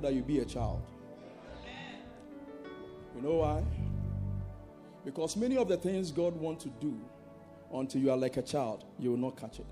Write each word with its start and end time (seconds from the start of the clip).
that 0.00 0.14
you 0.14 0.22
be 0.22 0.38
a 0.38 0.44
child. 0.44 0.80
You 3.16 3.20
know 3.20 3.34
why? 3.38 3.64
Because 5.04 5.36
many 5.36 5.56
of 5.56 5.66
the 5.66 5.76
things 5.76 6.12
God 6.12 6.36
wants 6.36 6.62
to 6.62 6.70
do 6.80 6.96
until 7.74 8.00
you 8.00 8.12
are 8.12 8.16
like 8.16 8.36
a 8.36 8.42
child, 8.42 8.84
you 9.00 9.10
will 9.10 9.18
not 9.18 9.36
catch 9.36 9.58
it. 9.58 9.66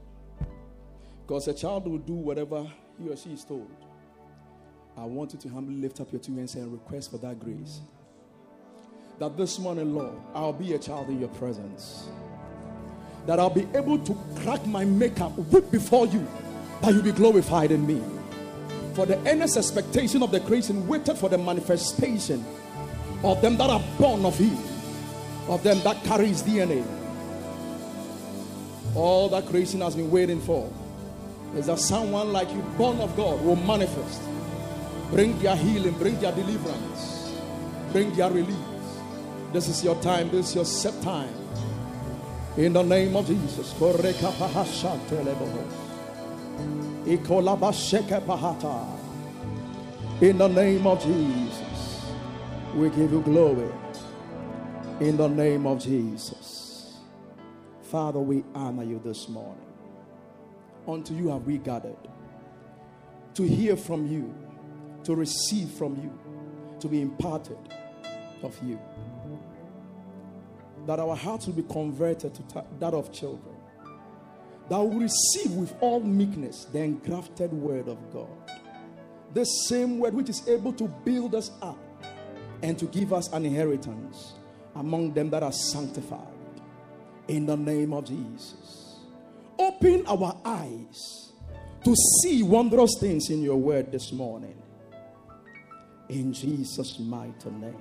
Because 1.25 1.47
a 1.47 1.55
child 1.55 1.87
will 1.87 1.99
do 1.99 2.15
whatever 2.15 2.69
he 2.99 3.09
or 3.09 3.17
she 3.17 3.35
is 3.35 3.45
told. 3.45 3.71
I 4.97 5.05
want 5.05 5.33
you 5.33 5.39
to 5.39 5.49
humbly 5.49 5.77
lift 5.77 6.01
up 6.01 6.11
your 6.11 6.21
two 6.21 6.35
hands 6.35 6.57
and 6.57 6.73
request 6.73 7.13
for 7.13 7.19
that 7.19 7.39
grace. 7.39 7.83
That 9.21 9.37
this 9.37 9.61
morning, 9.61 9.95
Lord, 9.95 10.19
I'll 10.35 10.53
be 10.53 10.75
a 10.75 10.79
child 10.81 11.09
in 11.09 11.21
your 11.21 11.29
presence. 11.29 12.09
That 13.27 13.39
I'll 13.39 13.49
be 13.49 13.69
able 13.77 14.01
to 14.01 14.19
crack 14.39 14.67
my 14.67 14.85
makeup, 14.85 15.39
whip 15.39 15.71
before 15.71 16.09
you, 16.09 16.27
that 16.83 16.93
you 16.93 17.01
be 17.01 17.13
glorified 17.13 17.71
in 17.71 17.87
me. 17.87 18.03
For 18.97 19.05
the 19.05 19.19
earnest 19.31 19.59
expectation 19.59 20.23
of 20.23 20.31
the 20.31 20.41
creation 20.41 20.89
waited 20.89 21.19
for 21.19 21.29
the 21.29 21.37
manifestation 21.37 22.43
of 23.23 23.43
them 23.43 23.59
that 23.59 23.69
are 23.69 23.83
born 23.99 24.25
of 24.25 24.39
him, 24.39 24.57
of 25.49 25.63
them 25.63 25.83
that 25.83 26.03
carries 26.05 26.43
DNA. 26.43 26.83
All 28.95 29.29
that 29.29 29.45
creation 29.49 29.83
has 29.83 29.95
been 29.95 30.11
waiting 30.11 30.41
for 30.41 30.73
is 31.55 31.67
that 31.67 31.79
someone 31.79 32.33
like 32.33 32.51
you, 32.51 32.63
born 32.79 32.99
of 33.01 33.15
God, 33.19 33.45
will 33.45 33.57
manifest, 33.57 34.23
bring 35.11 35.39
their 35.41 35.57
healing, 35.57 35.93
bring 35.99 36.19
their 36.19 36.33
deliverance, 36.33 37.39
bring 37.93 38.15
their 38.15 38.31
release. 38.31 38.57
This 39.53 39.69
is 39.69 39.85
your 39.85 40.01
time, 40.01 40.31
this 40.31 40.49
is 40.49 40.55
your 40.55 40.65
set 40.65 41.03
time. 41.03 41.35
In 42.57 42.73
the 42.73 42.83
name 42.83 43.15
of 43.15 43.27
Jesus. 43.27 43.75
In 47.07 47.23
the 50.39 50.49
name 50.49 50.87
of 50.89 51.01
Jesus, 51.01 52.05
we 52.75 52.91
give 52.91 53.13
you 53.13 53.21
glory. 53.23 53.71
In 54.99 55.17
the 55.17 55.29
name 55.29 55.69
of 55.69 55.79
Jesus. 55.79 56.97
Father, 57.83 58.19
we 58.19 58.43
honor 58.57 58.83
you 58.83 59.01
this 59.05 59.29
morning. 59.29 59.69
Unto 60.89 61.15
you 61.15 61.29
have 61.29 61.47
we 61.47 61.59
gathered 61.59 61.97
to 63.35 63.45
hear 63.45 63.77
from 63.77 64.09
you, 64.09 64.35
to 65.05 65.15
receive 65.15 65.71
from 65.71 65.95
you, 66.03 66.13
to 66.81 66.89
be 66.89 67.03
imparted 67.03 67.59
of 68.43 68.59
you. 68.65 68.81
That 70.87 70.99
our 70.99 71.15
hearts 71.15 71.47
will 71.47 71.55
be 71.55 71.63
converted 71.63 72.35
to 72.35 72.65
that 72.81 72.95
of 72.95 73.13
children 73.13 73.56
that 74.69 74.79
will 74.79 74.99
receive 74.99 75.53
with 75.53 75.75
all 75.81 76.01
meekness 76.01 76.65
the 76.73 76.81
engrafted 76.81 77.53
word 77.53 77.89
of 77.89 77.99
God. 78.13 78.29
The 79.35 79.45
same 79.45 79.99
word 79.99 80.15
which 80.15 80.29
is 80.29 80.49
able 80.49 80.73
to 80.75 80.89
build 81.05 81.35
us 81.35 81.51
up 81.63 81.79
and 82.63 82.79
to 82.79 82.87
give 82.87 83.13
us 83.13 83.33
an 83.33 83.45
inheritance 83.45 84.35
among 84.75 85.13
them 85.13 85.31
that 85.31 85.43
are 85.43 85.53
sanctified. 85.53 86.27
In 87.29 87.47
the 87.47 87.57
name 87.57 87.93
of 87.93 88.07
Jesus. 88.07 89.01
Open 89.59 90.07
our 90.07 90.37
eyes 90.45 91.33
to 91.85 91.95
see 92.23 92.43
wondrous 92.43 92.97
things 93.01 93.31
in 93.31 93.43
your 93.43 93.57
word 93.57 93.91
this 93.93 94.13
morning. 94.13 94.61
In 96.09 96.33
Jesus' 96.33 96.99
mighty 96.99 97.51
name. 97.51 97.77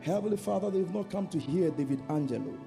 Heavenly 0.00 0.36
Father, 0.36 0.70
they've 0.70 0.92
not 0.92 1.10
come 1.10 1.28
to 1.28 1.38
hear 1.38 1.70
David 1.70 2.02
Angelo, 2.08 2.58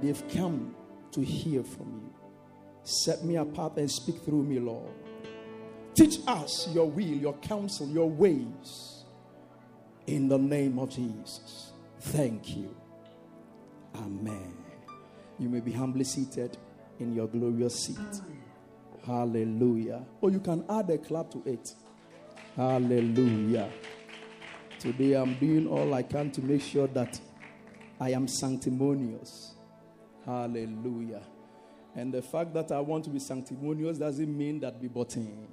they've 0.00 0.22
come 0.28 0.74
to 1.10 1.20
hear 1.20 1.62
from 1.64 2.00
you. 2.04 2.11
Set 2.84 3.24
me 3.24 3.36
apart 3.36 3.76
and 3.76 3.90
speak 3.90 4.22
through 4.22 4.42
me, 4.42 4.58
Lord. 4.58 4.90
Teach 5.94 6.18
us 6.26 6.68
your 6.72 6.88
will, 6.90 7.02
your 7.02 7.34
counsel, 7.34 7.88
your 7.88 8.08
ways. 8.08 9.04
In 10.06 10.28
the 10.28 10.38
name 10.38 10.78
of 10.78 10.90
Jesus. 10.90 11.72
Thank 12.00 12.56
you. 12.56 12.74
Amen. 13.94 14.54
You 15.38 15.48
may 15.48 15.60
be 15.60 15.72
humbly 15.72 16.04
seated 16.04 16.56
in 16.98 17.14
your 17.14 17.28
glorious 17.28 17.84
seat. 17.84 17.96
Hallelujah. 19.06 20.04
Or 20.20 20.30
you 20.30 20.40
can 20.40 20.64
add 20.68 20.90
a 20.90 20.98
clap 20.98 21.30
to 21.32 21.42
it. 21.46 21.74
Hallelujah. 22.56 23.70
Today 24.78 25.14
I'm 25.14 25.34
doing 25.34 25.68
all 25.68 25.94
I 25.94 26.02
can 26.02 26.30
to 26.32 26.42
make 26.42 26.62
sure 26.62 26.86
that 26.88 27.20
I 28.00 28.10
am 28.10 28.26
sanctimonious. 28.26 29.54
Hallelujah. 30.26 31.22
And 31.94 32.12
the 32.12 32.22
fact 32.22 32.54
that 32.54 32.72
I 32.72 32.80
want 32.80 33.04
to 33.04 33.10
be 33.10 33.18
sanctimonious 33.18 33.98
doesn't 33.98 34.36
mean 34.38 34.60
that 34.60 34.80
be 34.80 34.88
button, 34.88 35.48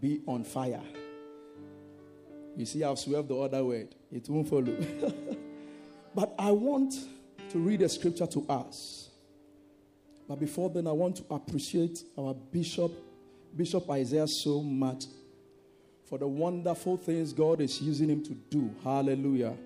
be 0.00 0.20
on 0.26 0.44
fire. 0.44 0.82
You 2.56 2.64
see, 2.64 2.84
I've 2.84 2.98
swerved 2.98 3.28
the 3.28 3.36
other 3.36 3.64
word, 3.64 3.94
it 4.10 4.28
won't 4.28 4.48
follow. 4.48 4.64
but 6.14 6.34
I 6.38 6.50
want 6.52 6.94
to 7.50 7.58
read 7.58 7.82
a 7.82 7.88
scripture 7.88 8.26
to 8.26 8.46
us. 8.48 9.10
But 10.28 10.40
before 10.40 10.70
then, 10.70 10.86
I 10.86 10.92
want 10.92 11.16
to 11.16 11.24
appreciate 11.30 12.02
our 12.18 12.34
bishop, 12.34 12.92
Bishop 13.56 13.88
Isaiah, 13.90 14.26
so 14.26 14.60
much 14.62 15.04
for 16.08 16.18
the 16.18 16.26
wonderful 16.26 16.96
things 16.96 17.32
God 17.32 17.60
is 17.60 17.80
using 17.80 18.08
him 18.08 18.22
to 18.24 18.34
do. 18.34 18.74
Hallelujah. 18.82 19.56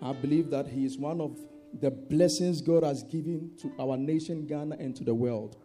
I 0.00 0.12
believe 0.12 0.50
that 0.50 0.66
he 0.68 0.84
is 0.84 0.96
one 0.96 1.20
of 1.20 1.36
the 1.80 1.90
blessings 1.90 2.60
God 2.60 2.82
has 2.82 3.02
given 3.02 3.52
to 3.60 3.72
our 3.78 3.96
nation, 3.96 4.46
Ghana, 4.46 4.76
and 4.78 4.94
to 4.96 5.04
the 5.04 5.14
world. 5.14 5.56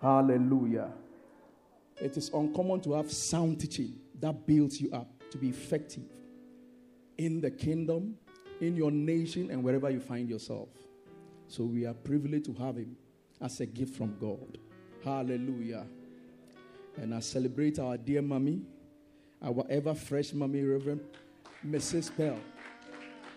Hallelujah. 0.00 0.90
It 2.00 2.16
is 2.16 2.30
uncommon 2.32 2.80
to 2.82 2.94
have 2.94 3.10
sound 3.12 3.60
teaching 3.60 3.94
that 4.20 4.46
builds 4.46 4.80
you 4.80 4.90
up 4.92 5.08
to 5.30 5.38
be 5.38 5.48
effective 5.48 6.04
in 7.18 7.40
the 7.40 7.50
kingdom, 7.50 8.16
in 8.60 8.76
your 8.76 8.90
nation, 8.90 9.50
and 9.50 9.62
wherever 9.62 9.90
you 9.90 10.00
find 10.00 10.28
yourself. 10.28 10.68
So 11.48 11.64
we 11.64 11.86
are 11.86 11.94
privileged 11.94 12.46
to 12.46 12.54
have 12.54 12.76
him 12.76 12.96
as 13.40 13.60
a 13.60 13.66
gift 13.66 13.96
from 13.96 14.16
God. 14.18 14.58
Hallelujah. 15.04 15.84
And 16.96 17.14
I 17.14 17.20
celebrate 17.20 17.78
our 17.78 17.96
dear 17.96 18.22
mommy, 18.22 18.62
our 19.42 19.64
ever 19.68 19.94
fresh 19.94 20.32
mommy, 20.32 20.62
Reverend 20.62 21.00
Mrs. 21.66 22.14
Pell. 22.16 22.38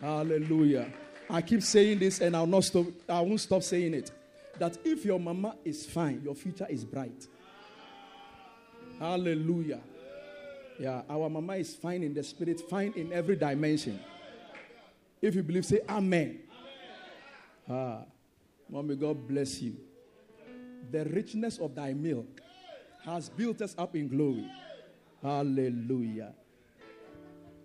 Hallelujah. 0.02 0.92
I 1.30 1.42
keep 1.42 1.64
saying 1.64 2.00
this 2.00 2.22
and 2.22 2.36
I'll 2.36 2.46
not 2.46 2.64
stop, 2.64 2.86
I 3.10 3.20
won't 3.22 3.42
stop 3.42 3.64
saying 3.64 3.94
it. 3.94 4.12
That 4.60 4.78
if 4.86 5.04
your 5.04 5.20
mama 5.20 5.56
is 5.66 5.86
fine, 5.86 6.22
your 6.24 6.36
future 6.36 6.68
is 6.70 6.86
bright. 6.86 7.28
Hallelujah. 9.00 9.82
Yeah, 10.80 11.02
our 11.10 11.30
mama 11.30 11.56
is 11.56 11.76
fine 11.76 12.04
in 12.04 12.14
the 12.14 12.24
spirit, 12.24 12.62
fine 12.70 12.94
in 12.96 13.12
every 13.12 13.36
dimension. 13.36 14.00
If 15.22 15.36
you 15.36 15.44
believe, 15.44 15.66
say 15.66 15.82
amen. 15.90 16.40
Ah, 17.70 18.04
mommy, 18.70 18.96
God 18.96 19.28
bless 19.28 19.62
you. 19.62 19.76
The 20.92 21.06
richness 21.06 21.58
of 21.58 21.76
thy 21.76 21.94
milk 21.94 22.42
has 23.04 23.30
built 23.30 23.62
us 23.62 23.76
up 23.78 23.96
in 23.96 24.08
glory. 24.08 24.46
Hallelujah. 25.22 26.34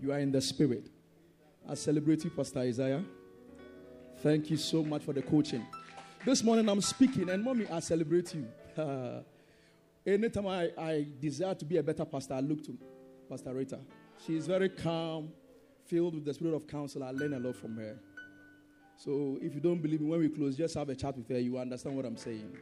You 0.00 0.12
are 0.12 0.19
in 0.19 0.32
the 0.32 0.41
spirit. 0.41 0.88
I 1.69 1.75
celebrate 1.75 2.25
you, 2.25 2.31
Pastor 2.31 2.60
Isaiah. 2.60 3.04
Thank 4.22 4.50
you 4.50 4.58
so 4.58 4.84
much 4.84 5.03
for 5.03 5.14
the 5.14 5.22
coaching. 5.22 5.66
This 6.26 6.44
morning 6.44 6.69
I'm 6.69 6.82
speaking, 6.82 7.31
and 7.31 7.42
mommy, 7.42 7.66
I 7.69 7.81
celebrate 7.81 8.34
you. 8.34 8.47
Uh, 8.76 9.22
anytime 10.06 10.47
I, 10.47 10.70
I 10.76 11.06
desire 11.19 11.54
to 11.54 11.64
be 11.64 11.78
a 11.78 11.82
better 11.82 12.04
pastor, 12.04 12.34
I 12.34 12.41
look 12.41 12.62
to 12.66 12.76
Pastor 13.30 13.54
Rita. 13.54 13.78
She 14.26 14.36
is 14.36 14.47
very 14.47 14.69
calm, 14.69 15.30
filled 15.86 16.16
with 16.16 16.26
the 16.26 16.34
spirit 16.34 16.54
of 16.54 16.66
counsel. 16.66 17.03
I 17.03 17.12
learn 17.12 17.32
a 17.32 17.38
lot 17.38 17.56
from 17.56 17.78
her. 17.78 17.98
So 18.98 19.38
if 19.41 19.54
you 19.54 19.60
don't 19.60 19.80
believe 19.80 20.03
me, 20.03 20.10
when 20.10 20.20
we 20.20 20.28
close, 20.28 20.54
just 20.54 20.75
have 20.75 20.91
a 20.91 20.94
chat 20.94 21.16
with 21.16 21.30
her. 21.30 21.38
You 21.38 21.56
understand 21.56 21.97
what 21.97 22.04
I'm 22.04 22.19
saying. 22.19 22.54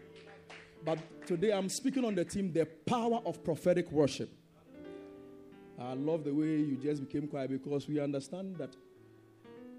But 0.84 1.26
today 1.26 1.50
I'm 1.50 1.68
speaking 1.68 2.04
on 2.04 2.14
the 2.14 2.24
team, 2.24 2.52
the 2.52 2.66
power 2.66 3.20
of 3.26 3.42
prophetic 3.42 3.90
worship. 3.90 4.30
I 5.76 5.94
love 5.94 6.22
the 6.22 6.32
way 6.32 6.46
you 6.46 6.78
just 6.80 7.04
became 7.04 7.26
quiet 7.26 7.50
because 7.50 7.88
we 7.88 7.98
understand 7.98 8.58
that 8.58 8.76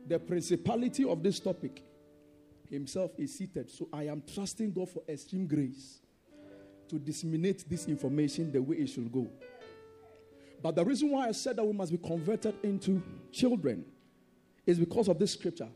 the 0.09 0.17
principality 0.19 1.06
of 1.06 1.21
this 1.21 1.39
topic 1.39 1.83
himself 2.69 3.11
is 3.17 3.38
seated. 3.38 3.69
So 3.69 3.88
I 3.94 4.07
am 4.07 4.23
trusting 4.33 4.73
God 4.73 4.89
for 4.89 5.03
extreme 5.07 5.45
grace 5.45 6.00
to 6.89 6.97
disseminate 6.97 7.69
this 7.69 7.88
information 7.88 8.51
the 8.51 8.61
way 8.61 8.77
it 8.77 8.88
should 8.88 9.11
go. 9.11 9.27
But 10.61 10.75
the 10.75 10.83
reason 10.83 11.11
why 11.11 11.27
I 11.27 11.31
said 11.31 11.56
that 11.57 11.63
we 11.63 11.73
must 11.73 11.91
be 11.91 12.00
converted 12.00 12.56
into 12.63 13.01
children 13.31 13.85
is 14.65 14.79
because 14.79 15.07
of 15.07 15.19
this 15.19 15.33
scripture. 15.33 15.69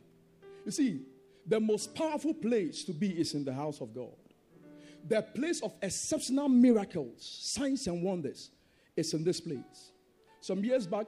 You 0.66 0.72
see, 0.72 1.02
the 1.46 1.60
most 1.60 1.94
powerful 1.94 2.34
place 2.34 2.84
to 2.86 2.92
be 2.92 3.10
is 3.10 3.36
in 3.36 3.46
the 3.46 3.54
house 3.54 3.82
of 3.82 3.94
God. 3.94 4.16
The 5.08 5.22
place 5.22 5.62
of 5.62 5.74
exceptional 5.82 6.50
miracles, 6.50 7.18
signs, 7.20 7.86
and 7.88 8.02
wonders 8.02 8.50
is 8.96 9.14
in 9.14 9.24
this 9.24 9.40
place. 9.40 9.92
Some 10.42 10.64
years 10.64 10.88
back, 10.88 11.08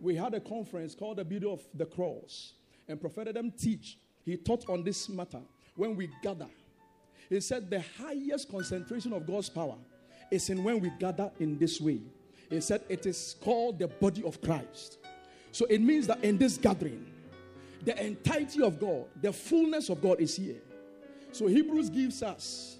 we 0.00 0.14
had 0.14 0.34
a 0.34 0.40
conference 0.40 0.94
called 0.94 1.18
the 1.18 1.24
Beauty 1.24 1.46
of 1.46 1.62
the 1.74 1.86
Cross, 1.86 2.52
and 2.88 3.00
Prophet 3.00 3.28
Adam 3.28 3.50
teach. 3.50 3.98
He 4.24 4.36
taught 4.36 4.68
on 4.68 4.82
this 4.82 5.08
matter 5.08 5.40
when 5.76 5.96
we 5.96 6.10
gather. 6.22 6.48
He 7.28 7.40
said 7.40 7.70
the 7.70 7.82
highest 7.98 8.50
concentration 8.50 9.12
of 9.12 9.26
God's 9.26 9.48
power 9.48 9.76
is 10.30 10.50
in 10.50 10.62
when 10.62 10.80
we 10.80 10.90
gather 10.98 11.30
in 11.38 11.58
this 11.58 11.80
way. 11.80 12.00
He 12.50 12.60
said 12.60 12.82
it 12.88 13.06
is 13.06 13.36
called 13.40 13.78
the 13.78 13.88
body 13.88 14.22
of 14.24 14.40
Christ. 14.40 14.98
So 15.52 15.66
it 15.66 15.80
means 15.80 16.06
that 16.06 16.22
in 16.22 16.38
this 16.38 16.56
gathering, 16.58 17.06
the 17.84 18.04
entirety 18.04 18.62
of 18.62 18.80
God, 18.80 19.06
the 19.20 19.32
fullness 19.32 19.88
of 19.88 20.02
God 20.02 20.20
is 20.20 20.36
here. 20.36 20.60
So 21.32 21.46
Hebrews 21.46 21.90
gives 21.90 22.22
us 22.22 22.76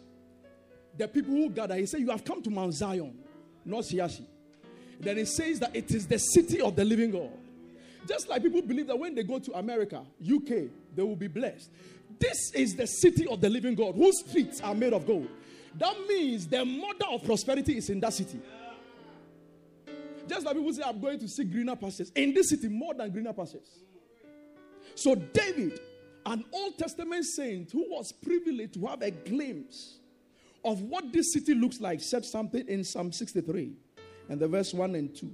the 0.97 1.07
people 1.07 1.35
who 1.35 1.51
gather. 1.51 1.75
He 1.77 1.87
said, 1.87 2.01
You 2.01 2.11
have 2.11 2.25
come 2.25 2.43
to 2.43 2.51
Mount 2.51 2.75
Zion, 2.75 3.17
not 3.65 3.85
Shiashi. 3.85 4.25
Then 5.01 5.19
it 5.19 5.29
says 5.29 5.61
that 5.61 5.75
it 5.75 5.91
is 5.91 6.07
the 6.07 6.19
city 6.19 6.61
of 6.61 6.77
the 6.77 6.85
living 6.85 7.11
God. 7.11 7.31
Just 8.07 8.29
like 8.29 8.43
people 8.43 8.63
believe 8.63 8.87
that 8.87 8.99
when 8.99 9.15
they 9.15 9.23
go 9.23 9.39
to 9.39 9.53
America, 9.53 10.05
UK, 10.23 10.71
they 10.95 11.03
will 11.03 11.17
be 11.17 11.27
blessed. 11.27 11.71
This 12.19 12.53
is 12.55 12.75
the 12.77 12.87
city 12.87 13.27
of 13.27 13.41
the 13.41 13.51
living 13.51 13.75
God, 13.75 13.95
whose 13.95 14.21
streets 14.21 14.61
are 14.61 14.75
made 14.75 14.93
of 14.93 15.07
gold. 15.07 15.29
That 15.75 15.95
means 16.09 16.47
the 16.47 16.65
mother 16.65 17.07
of 17.11 17.25
prosperity 17.25 17.77
is 17.77 17.91
in 17.91 18.01
that 18.01 18.15
city. 18.15 18.41
Just 20.27 20.47
like 20.47 20.57
people 20.57 20.73
say, 20.73 20.83
I'm 20.85 21.01
going 21.01 21.19
to 21.21 21.29
see 21.29 21.45
greener 21.45 21.77
pastures. 21.77 22.11
In 22.15 22.33
this 22.33 22.51
city, 22.51 22.69
more 22.69 22.95
than 22.95 23.11
greener 23.11 23.33
pastures. 23.33 23.81
So, 24.95 25.15
David, 25.15 25.79
an 26.25 26.45
Old 26.53 26.79
Testament 26.79 27.25
saint 27.25 27.71
who 27.71 27.85
was 27.91 28.13
privileged 28.13 28.75
to 28.75 28.87
have 28.87 29.03
a 29.03 29.11
glimpse 29.11 29.99
of 30.65 30.81
what 30.81 31.13
this 31.13 31.33
city 31.33 31.55
looks 31.55 31.81
like, 31.81 32.01
said 32.01 32.25
something 32.25 32.67
in 32.67 32.83
Psalm 32.83 33.13
63 33.13 33.77
and 34.29 34.41
the 34.41 34.49
verse 34.49 34.73
1 34.73 34.95
and 34.95 35.15
2. 35.15 35.31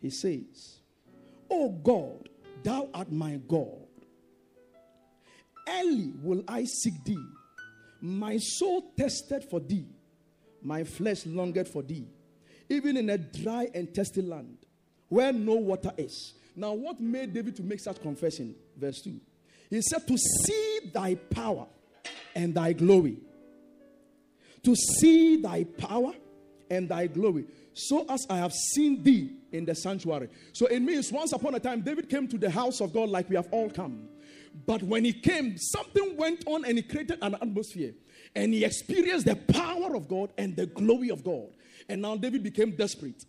He 0.00 0.10
says, 0.10 0.80
O 1.50 1.70
God, 1.70 2.28
thou 2.62 2.88
art 2.94 3.12
my 3.12 3.38
God. 3.48 3.86
Early 5.68 6.12
will 6.22 6.42
I 6.48 6.64
seek 6.64 7.04
thee. 7.04 7.24
My 8.00 8.38
soul 8.38 8.92
tested 8.96 9.44
for 9.50 9.60
thee, 9.60 9.86
my 10.62 10.84
flesh 10.84 11.26
longed 11.26 11.68
for 11.68 11.82
thee 11.82 12.06
even 12.70 12.96
in 12.96 13.10
a 13.10 13.18
dry 13.18 13.68
and 13.74 13.92
thirsty 13.92 14.22
land 14.22 14.56
where 15.08 15.32
no 15.32 15.54
water 15.56 15.92
is. 15.98 16.34
Now, 16.54 16.72
what 16.72 17.00
made 17.00 17.34
David 17.34 17.56
to 17.56 17.62
make 17.62 17.80
such 17.80 18.00
confession? 18.00 18.54
Verse 18.76 19.02
2. 19.02 19.20
He 19.70 19.82
said, 19.82 20.06
To 20.06 20.16
see 20.16 20.80
thy 20.92 21.16
power 21.16 21.66
and 22.34 22.54
thy 22.54 22.72
glory. 22.72 23.18
To 24.62 24.74
see 24.74 25.42
thy 25.42 25.64
power 25.64 26.12
and 26.70 26.88
thy 26.88 27.08
glory, 27.08 27.46
so 27.74 28.04
as 28.08 28.26
I 28.28 28.36
have 28.36 28.52
seen 28.52 29.02
thee 29.02 29.36
in 29.52 29.64
the 29.64 29.74
sanctuary. 29.74 30.28
So 30.52 30.66
it 30.66 30.80
means 30.80 31.12
once 31.12 31.32
upon 31.32 31.54
a 31.54 31.60
time, 31.60 31.82
David 31.82 32.08
came 32.08 32.28
to 32.28 32.38
the 32.38 32.50
house 32.50 32.80
of 32.80 32.92
God 32.92 33.08
like 33.08 33.28
we 33.28 33.36
have 33.36 33.48
all 33.50 33.70
come. 33.70 34.08
But 34.66 34.82
when 34.82 35.04
he 35.04 35.12
came, 35.12 35.56
something 35.56 36.16
went 36.16 36.42
on 36.46 36.64
and 36.64 36.76
he 36.76 36.82
created 36.82 37.18
an 37.22 37.34
atmosphere. 37.34 37.94
And 38.34 38.52
he 38.52 38.64
experienced 38.64 39.26
the 39.26 39.36
power 39.36 39.94
of 39.94 40.08
God 40.08 40.30
and 40.38 40.56
the 40.56 40.66
glory 40.66 41.10
of 41.10 41.24
God. 41.24 41.48
And 41.88 42.02
now 42.02 42.16
David 42.16 42.42
became 42.42 42.76
desperate. 42.76 43.24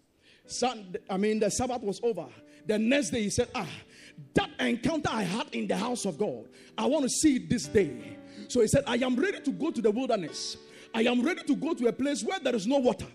I 1.09 1.17
mean, 1.17 1.39
the 1.39 1.49
Sabbath 1.49 1.81
was 1.81 1.99
over. 2.03 2.27
The 2.67 2.77
next 2.77 3.11
day 3.11 3.23
he 3.23 3.29
said, 3.29 3.47
Ah, 3.55 3.67
that 4.33 4.49
encounter 4.59 5.09
I 5.11 5.23
had 5.23 5.47
in 5.53 5.67
the 5.67 5.77
house 5.77 6.05
of 6.05 6.17
God, 6.17 6.49
I 6.77 6.85
want 6.85 7.03
to 7.03 7.09
see 7.09 7.37
it 7.37 7.49
this 7.49 7.67
day. 7.67 8.17
So 8.47 8.61
he 8.61 8.67
said, 8.67 8.83
I 8.85 8.95
am 8.95 9.15
ready 9.15 9.39
to 9.39 9.51
go 9.51 9.71
to 9.71 9.81
the 9.81 9.91
wilderness. 9.91 10.57
I 10.93 11.03
am 11.03 11.21
ready 11.23 11.43
to 11.43 11.55
go 11.55 11.73
to 11.73 11.87
a 11.87 11.93
place 11.93 12.23
where 12.23 12.39
there 12.39 12.55
is 12.55 12.67
no 12.67 12.77
water. 12.77 13.07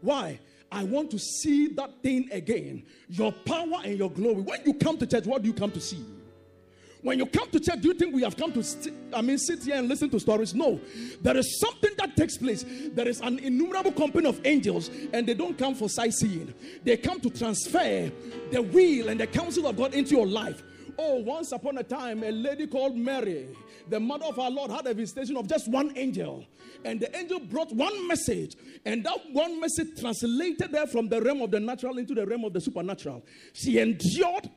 Why? 0.00 0.40
I 0.70 0.84
want 0.84 1.10
to 1.12 1.18
see 1.18 1.68
that 1.68 2.02
thing 2.02 2.28
again. 2.30 2.84
Your 3.08 3.32
power 3.32 3.80
and 3.84 3.98
your 3.98 4.10
glory. 4.10 4.42
When 4.42 4.60
you 4.66 4.74
come 4.74 4.98
to 4.98 5.06
church, 5.06 5.24
what 5.24 5.42
do 5.42 5.48
you 5.48 5.54
come 5.54 5.70
to 5.72 5.80
see? 5.80 6.04
When 7.00 7.18
you 7.18 7.26
come 7.26 7.48
to 7.50 7.60
church, 7.60 7.80
do 7.80 7.88
you 7.88 7.94
think 7.94 8.14
we 8.14 8.22
have 8.22 8.36
come 8.36 8.52
to, 8.52 8.62
st- 8.62 8.94
I 9.14 9.22
mean, 9.22 9.38
sit 9.38 9.62
here 9.62 9.76
and 9.76 9.88
listen 9.88 10.10
to 10.10 10.18
stories? 10.18 10.54
No. 10.54 10.80
There 11.22 11.36
is 11.36 11.60
something 11.60 11.92
that 11.96 12.16
takes 12.16 12.36
place. 12.36 12.64
There 12.92 13.06
is 13.06 13.20
an 13.20 13.38
innumerable 13.38 13.92
company 13.92 14.28
of 14.28 14.44
angels, 14.44 14.90
and 15.12 15.26
they 15.26 15.34
don't 15.34 15.56
come 15.56 15.74
for 15.74 15.88
sightseeing. 15.88 16.52
They 16.82 16.96
come 16.96 17.20
to 17.20 17.30
transfer 17.30 18.10
the 18.50 18.62
will 18.62 19.08
and 19.08 19.20
the 19.20 19.28
counsel 19.28 19.68
of 19.68 19.76
God 19.76 19.94
into 19.94 20.16
your 20.16 20.26
life. 20.26 20.62
Oh, 21.00 21.16
once 21.20 21.52
upon 21.52 21.78
a 21.78 21.84
time, 21.84 22.24
a 22.24 22.32
lady 22.32 22.66
called 22.66 22.96
Mary, 22.96 23.46
the 23.88 24.00
mother 24.00 24.24
of 24.26 24.38
our 24.40 24.50
Lord, 24.50 24.72
had 24.72 24.84
a 24.88 24.94
visitation 24.94 25.36
of 25.36 25.46
just 25.46 25.70
one 25.70 25.96
angel. 25.96 26.44
And 26.84 26.98
the 26.98 27.16
angel 27.16 27.38
brought 27.38 27.72
one 27.72 28.08
message. 28.08 28.56
And 28.84 29.04
that 29.04 29.18
one 29.32 29.60
message 29.60 30.00
translated 30.00 30.72
her 30.72 30.88
from 30.88 31.08
the 31.08 31.22
realm 31.22 31.40
of 31.42 31.52
the 31.52 31.60
natural 31.60 31.98
into 31.98 32.14
the 32.14 32.26
realm 32.26 32.44
of 32.44 32.52
the 32.52 32.60
supernatural. 32.60 33.24
She 33.52 33.78
endured 33.78 34.50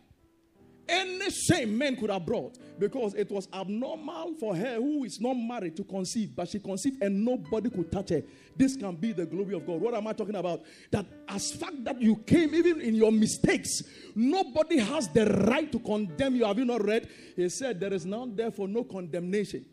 any 0.92 1.30
shame 1.32 1.78
men 1.78 1.96
could 1.96 2.10
have 2.10 2.26
brought 2.26 2.58
because 2.78 3.14
it 3.14 3.32
was 3.32 3.48
abnormal 3.54 4.36
for 4.40 4.56
her 4.56 4.76
who 4.76 5.06
is 5.06 5.22
not 5.22 5.36
married 5.36 5.76
to 5.78 5.84
conceive, 5.84 6.36
but 6.36 6.50
she 6.50 6.60
conceived 6.60 7.02
and 7.02 7.24
nobody 7.24 7.70
could 7.70 7.92
touch 7.92 8.10
her. 8.10 8.22
This 8.56 8.76
can 8.76 8.96
be 8.96 9.14
the 9.14 9.26
glory 9.26 9.56
of 9.56 9.66
God. 9.66 9.80
What 9.80 9.94
am 9.94 10.08
I 10.08 10.14
talking 10.14 10.36
about? 10.36 10.62
That 10.92 11.06
as 11.28 11.54
fact 11.54 11.84
that 11.86 12.02
you 12.02 12.18
came 12.18 12.54
even 12.54 12.82
in 12.82 12.96
your 12.96 13.12
mistakes, 13.12 13.84
nobody 14.16 14.80
has 14.80 15.08
the 15.08 15.26
right 15.48 15.72
to 15.72 15.80
condemn 15.80 16.36
you. 16.36 16.46
Have 16.46 16.60
you 16.60 16.66
not 16.66 16.84
read? 16.84 17.10
He 17.36 17.48
said, 17.50 17.80
There 17.80 17.94
is 17.94 18.06
now 18.06 18.28
therefore 18.30 18.68
no 18.68 18.84
condemnation 18.84 19.66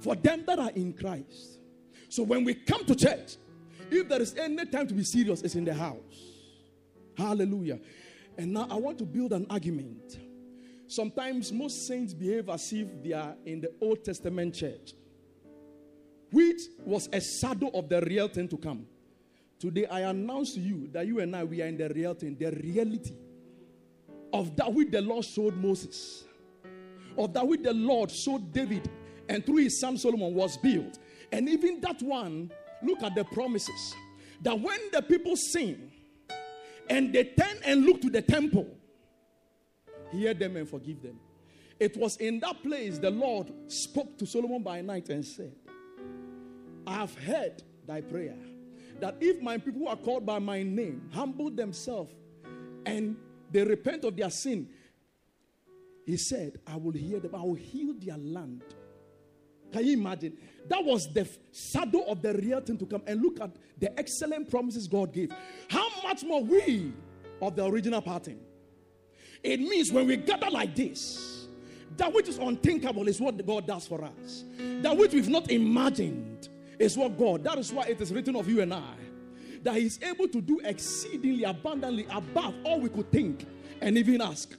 for 0.00 0.14
them 0.14 0.44
that 0.46 0.58
are 0.58 0.70
in 0.70 0.94
Christ. 0.94 1.58
So 2.08 2.22
when 2.22 2.44
we 2.44 2.54
come 2.54 2.84
to 2.86 2.94
church, 2.94 3.36
if 3.90 4.08
there 4.08 4.22
is 4.22 4.34
any 4.36 4.64
time 4.66 4.86
to 4.86 4.94
be 4.94 5.04
serious, 5.04 5.42
it's 5.42 5.54
in 5.54 5.64
the 5.64 5.74
house. 5.74 5.98
Hallelujah. 7.16 7.78
And 8.38 8.52
now 8.52 8.66
I 8.70 8.74
want 8.74 8.98
to 8.98 9.04
build 9.04 9.32
an 9.32 9.46
argument 9.48 10.18
Sometimes 10.88 11.52
most 11.52 11.86
saints 11.86 12.14
behave 12.14 12.48
as 12.48 12.72
if 12.72 12.86
they 13.02 13.12
are 13.12 13.34
in 13.44 13.60
the 13.60 13.72
Old 13.80 14.04
Testament 14.04 14.54
church, 14.54 14.92
which 16.30 16.60
was 16.84 17.08
a 17.12 17.20
shadow 17.20 17.68
of 17.74 17.88
the 17.88 18.00
real 18.02 18.28
thing 18.28 18.48
to 18.48 18.56
come. 18.56 18.86
Today, 19.58 19.86
I 19.86 20.00
announce 20.00 20.54
to 20.54 20.60
you 20.60 20.88
that 20.92 21.06
you 21.06 21.20
and 21.20 21.34
I, 21.34 21.42
we 21.44 21.62
are 21.62 21.66
in 21.66 21.76
the 21.76 21.88
real 21.88 22.14
thing, 22.14 22.36
the 22.38 22.50
reality 22.50 23.14
of 24.32 24.54
that 24.56 24.72
which 24.72 24.90
the 24.90 25.00
Lord 25.00 25.24
showed 25.24 25.56
Moses, 25.56 26.24
of 27.16 27.32
that 27.32 27.46
which 27.46 27.62
the 27.62 27.72
Lord 27.72 28.10
showed 28.10 28.52
David, 28.52 28.88
and 29.28 29.44
through 29.44 29.56
his 29.56 29.80
son 29.80 29.96
Solomon 29.96 30.34
was 30.34 30.56
built. 30.58 30.98
And 31.32 31.48
even 31.48 31.80
that 31.80 32.00
one, 32.02 32.52
look 32.82 33.02
at 33.02 33.14
the 33.14 33.24
promises 33.24 33.94
that 34.42 34.58
when 34.60 34.78
the 34.92 35.02
people 35.02 35.34
sing 35.36 35.90
and 36.88 37.12
they 37.12 37.24
turn 37.24 37.56
and 37.64 37.86
look 37.86 38.00
to 38.02 38.10
the 38.10 38.22
temple, 38.22 38.68
hear 40.12 40.34
them 40.34 40.56
and 40.56 40.68
forgive 40.68 41.02
them. 41.02 41.18
It 41.78 41.96
was 41.96 42.16
in 42.16 42.40
that 42.40 42.62
place 42.62 42.98
the 42.98 43.10
Lord 43.10 43.52
spoke 43.68 44.16
to 44.18 44.26
Solomon 44.26 44.62
by 44.62 44.80
night 44.80 45.08
and 45.08 45.24
said, 45.24 45.52
I 46.86 46.94
have 46.94 47.14
heard 47.14 47.62
thy 47.86 48.00
prayer. 48.00 48.36
That 49.00 49.16
if 49.20 49.42
my 49.42 49.58
people 49.58 49.80
who 49.80 49.88
are 49.88 49.96
called 49.96 50.24
by 50.24 50.38
my 50.38 50.62
name 50.62 51.10
humble 51.12 51.50
themselves 51.50 52.14
and 52.86 53.16
they 53.50 53.62
repent 53.62 54.04
of 54.04 54.16
their 54.16 54.30
sin, 54.30 54.68
he 56.06 56.16
said, 56.16 56.60
I 56.66 56.76
will 56.76 56.92
hear 56.92 57.20
them, 57.20 57.34
I 57.34 57.42
will 57.42 57.54
heal 57.54 57.94
their 57.98 58.16
land. 58.16 58.62
Can 59.72 59.84
you 59.84 59.94
imagine? 59.94 60.38
That 60.68 60.84
was 60.84 61.12
the 61.12 61.28
shadow 61.52 62.04
of 62.04 62.22
the 62.22 62.32
real 62.34 62.60
thing 62.60 62.78
to 62.78 62.86
come. 62.86 63.02
And 63.06 63.20
look 63.20 63.40
at 63.40 63.50
the 63.78 63.98
excellent 63.98 64.48
promises 64.48 64.86
God 64.86 65.12
gave. 65.12 65.32
How 65.68 65.88
much 66.02 66.24
more 66.24 66.42
we 66.42 66.92
of 67.42 67.56
the 67.56 67.64
original 67.64 68.00
pattern? 68.00 68.38
It 69.42 69.60
means 69.60 69.92
when 69.92 70.06
we 70.06 70.16
gather 70.16 70.50
like 70.50 70.74
this, 70.74 71.46
that 71.96 72.12
which 72.12 72.28
is 72.28 72.38
unthinkable 72.38 73.08
is 73.08 73.20
what 73.20 73.44
God 73.46 73.66
does 73.66 73.86
for 73.86 74.04
us. 74.04 74.44
That 74.58 74.96
which 74.96 75.12
we've 75.12 75.28
not 75.28 75.50
imagined 75.50 76.48
is 76.78 76.96
what 76.96 77.16
God. 77.18 77.44
That 77.44 77.58
is 77.58 77.72
why 77.72 77.84
it 77.84 78.00
is 78.00 78.12
written 78.12 78.36
of 78.36 78.48
you 78.48 78.60
and 78.60 78.74
I 78.74 78.94
that 79.66 79.74
He's 79.74 80.00
able 80.02 80.28
to 80.28 80.40
do 80.40 80.60
exceedingly 80.64 81.44
abundantly 81.44 82.06
above 82.10 82.54
all 82.64 82.80
we 82.80 82.88
could 82.88 83.10
think 83.10 83.46
and 83.80 83.98
even 83.98 84.22
ask. 84.22 84.54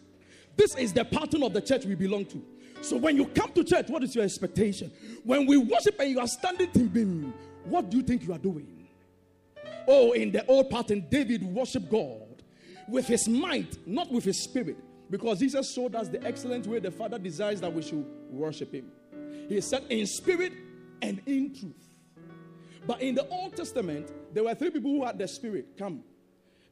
This 0.56 0.76
is 0.76 0.94
the 0.94 1.06
pattern 1.06 1.44
of 1.44 1.54
the 1.54 1.62
church 1.62 1.86
we 1.86 1.96
belong 1.96 2.26
to. 2.26 2.44
So 2.82 2.98
when 2.98 3.16
you 3.16 3.26
come 3.28 3.52
to 3.54 3.64
church, 3.64 3.88
what 3.88 4.04
is 4.04 4.14
your 4.14 4.26
expectation? 4.26 4.92
When 5.24 5.48
we 5.48 5.58
worship 5.58 6.00
and 6.00 6.12
you 6.12 6.20
are 6.20 6.28
standing 6.28 6.70
thinking, 6.70 7.34
what 7.64 7.90
do 7.90 7.98
you 7.98 8.04
think 8.04 8.24
you 8.28 8.34
are 8.34 8.38
doing? 8.38 8.68
Oh, 9.88 10.12
in 10.12 10.32
the 10.32 10.46
old 10.48 10.70
pattern, 10.70 11.06
David 11.10 11.44
worshiped 11.44 11.90
God 11.90 12.27
with 12.88 13.08
his 13.08 13.28
might, 13.28 13.78
not 13.88 14.12
with 14.12 14.24
his 14.24 14.44
spirit. 14.44 14.78
Because 15.10 15.40
Jesus 15.40 15.74
showed 15.74 15.96
us 15.96 16.10
the 16.10 16.24
excellent 16.26 16.68
way 16.68 16.80
the 16.80 16.92
Father 16.92 17.18
desires 17.18 17.62
that 17.62 17.74
we 17.74 17.82
should 17.82 18.06
worship 18.30 18.74
him. 18.74 18.92
He 19.48 19.62
said, 19.62 19.84
in 19.90 20.06
spirit 20.06 20.54
and 21.02 21.22
in 21.26 21.56
truth. 21.56 21.88
But 22.86 23.02
in 23.02 23.16
the 23.16 23.28
Old 23.28 23.56
Testament, 23.56 24.12
there 24.34 24.44
were 24.44 24.56
three 24.56 24.72
people 24.72 24.92
who 24.92 25.06
had 25.06 25.18
the 25.18 25.28
spirit 25.28 25.78
come. 25.78 26.04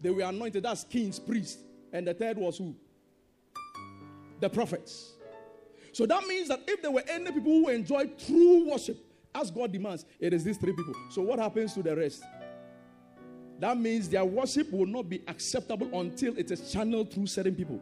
They 0.02 0.10
were 0.10 0.24
anointed 0.24 0.66
as 0.66 0.84
kings, 0.84 1.20
priests, 1.20 1.62
and 1.94 2.08
the 2.08 2.14
third 2.14 2.38
was 2.38 2.58
who? 2.58 2.76
The 4.40 4.50
prophets. 4.50 5.14
So 5.94 6.06
that 6.06 6.26
means 6.28 6.50
that 6.50 6.62
if 6.68 6.82
there 6.82 6.92
were 6.92 7.04
any 7.08 7.32
people 7.32 7.52
who 7.52 7.70
enjoyed 7.70 8.20
true 8.20 8.70
worship, 8.70 8.98
as 9.34 9.52
God 9.52 9.72
demands, 9.72 10.06
it 10.20 10.34
is 10.34 10.44
these 10.44 10.58
three 10.58 10.74
people. 10.74 10.94
So 11.10 11.22
what 11.22 11.40
happens 11.40 11.74
to 11.74 11.84
the 11.84 11.96
rest? 11.96 12.24
That 13.60 13.78
means 13.78 14.10
their 14.10 14.26
worship 14.26 14.72
will 14.72 14.86
not 14.86 15.10
be 15.10 15.22
acceptable 15.28 16.00
until 16.00 16.38
it 16.38 16.52
is 16.52 16.72
channeled 16.72 17.12
through 17.12 17.28
certain 17.28 17.56
people. 17.56 17.80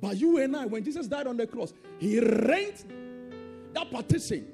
But 0.00 0.16
you 0.16 0.38
and 0.38 0.56
I, 0.56 0.64
when 0.66 0.82
Jesus 0.82 1.06
died 1.06 1.26
on 1.26 1.36
the 1.36 1.46
cross, 1.46 1.74
he 1.98 2.18
rent 2.20 2.86
that 3.74 3.90
partition 3.90 4.46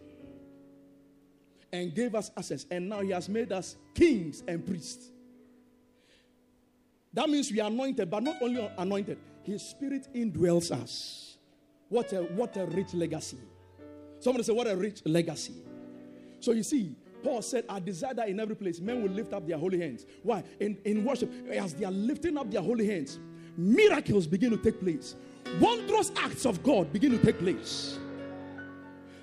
and 1.72 1.94
gave 1.94 2.14
us 2.14 2.30
access. 2.36 2.66
And 2.70 2.88
now 2.88 3.00
he 3.00 3.10
has 3.10 3.28
made 3.28 3.52
us 3.52 3.76
kings 3.94 4.42
and 4.48 4.66
priests. 4.66 5.10
That 7.12 7.30
means 7.30 7.50
we 7.50 7.60
are 7.60 7.70
anointed, 7.70 8.10
but 8.10 8.22
not 8.22 8.36
only 8.42 8.70
anointed, 8.76 9.18
His 9.42 9.62
Spirit 9.62 10.06
indwells 10.14 10.70
us. 10.70 11.38
What 11.88 12.12
a, 12.12 12.22
what 12.22 12.56
a 12.58 12.66
rich 12.66 12.92
legacy. 12.92 13.38
Somebody 14.20 14.44
say, 14.44 14.52
What 14.52 14.66
a 14.66 14.76
rich 14.76 15.00
legacy. 15.06 15.54
So 16.40 16.52
you 16.52 16.62
see, 16.62 16.94
Paul 17.26 17.42
said, 17.42 17.64
I 17.68 17.80
desire 17.80 18.14
that 18.14 18.28
in 18.28 18.38
every 18.38 18.54
place 18.54 18.78
men 18.78 19.02
will 19.02 19.10
lift 19.10 19.32
up 19.32 19.48
their 19.48 19.58
holy 19.58 19.80
hands. 19.80 20.06
Why? 20.22 20.44
In, 20.60 20.78
in 20.84 21.04
worship, 21.04 21.28
as 21.50 21.74
they 21.74 21.84
are 21.84 21.90
lifting 21.90 22.38
up 22.38 22.48
their 22.52 22.62
holy 22.62 22.86
hands, 22.86 23.18
miracles 23.56 24.28
begin 24.28 24.52
to 24.52 24.56
take 24.56 24.78
place. 24.78 25.16
Wondrous 25.58 26.12
acts 26.16 26.46
of 26.46 26.62
God 26.62 26.92
begin 26.92 27.10
to 27.10 27.18
take 27.18 27.40
place. 27.40 27.98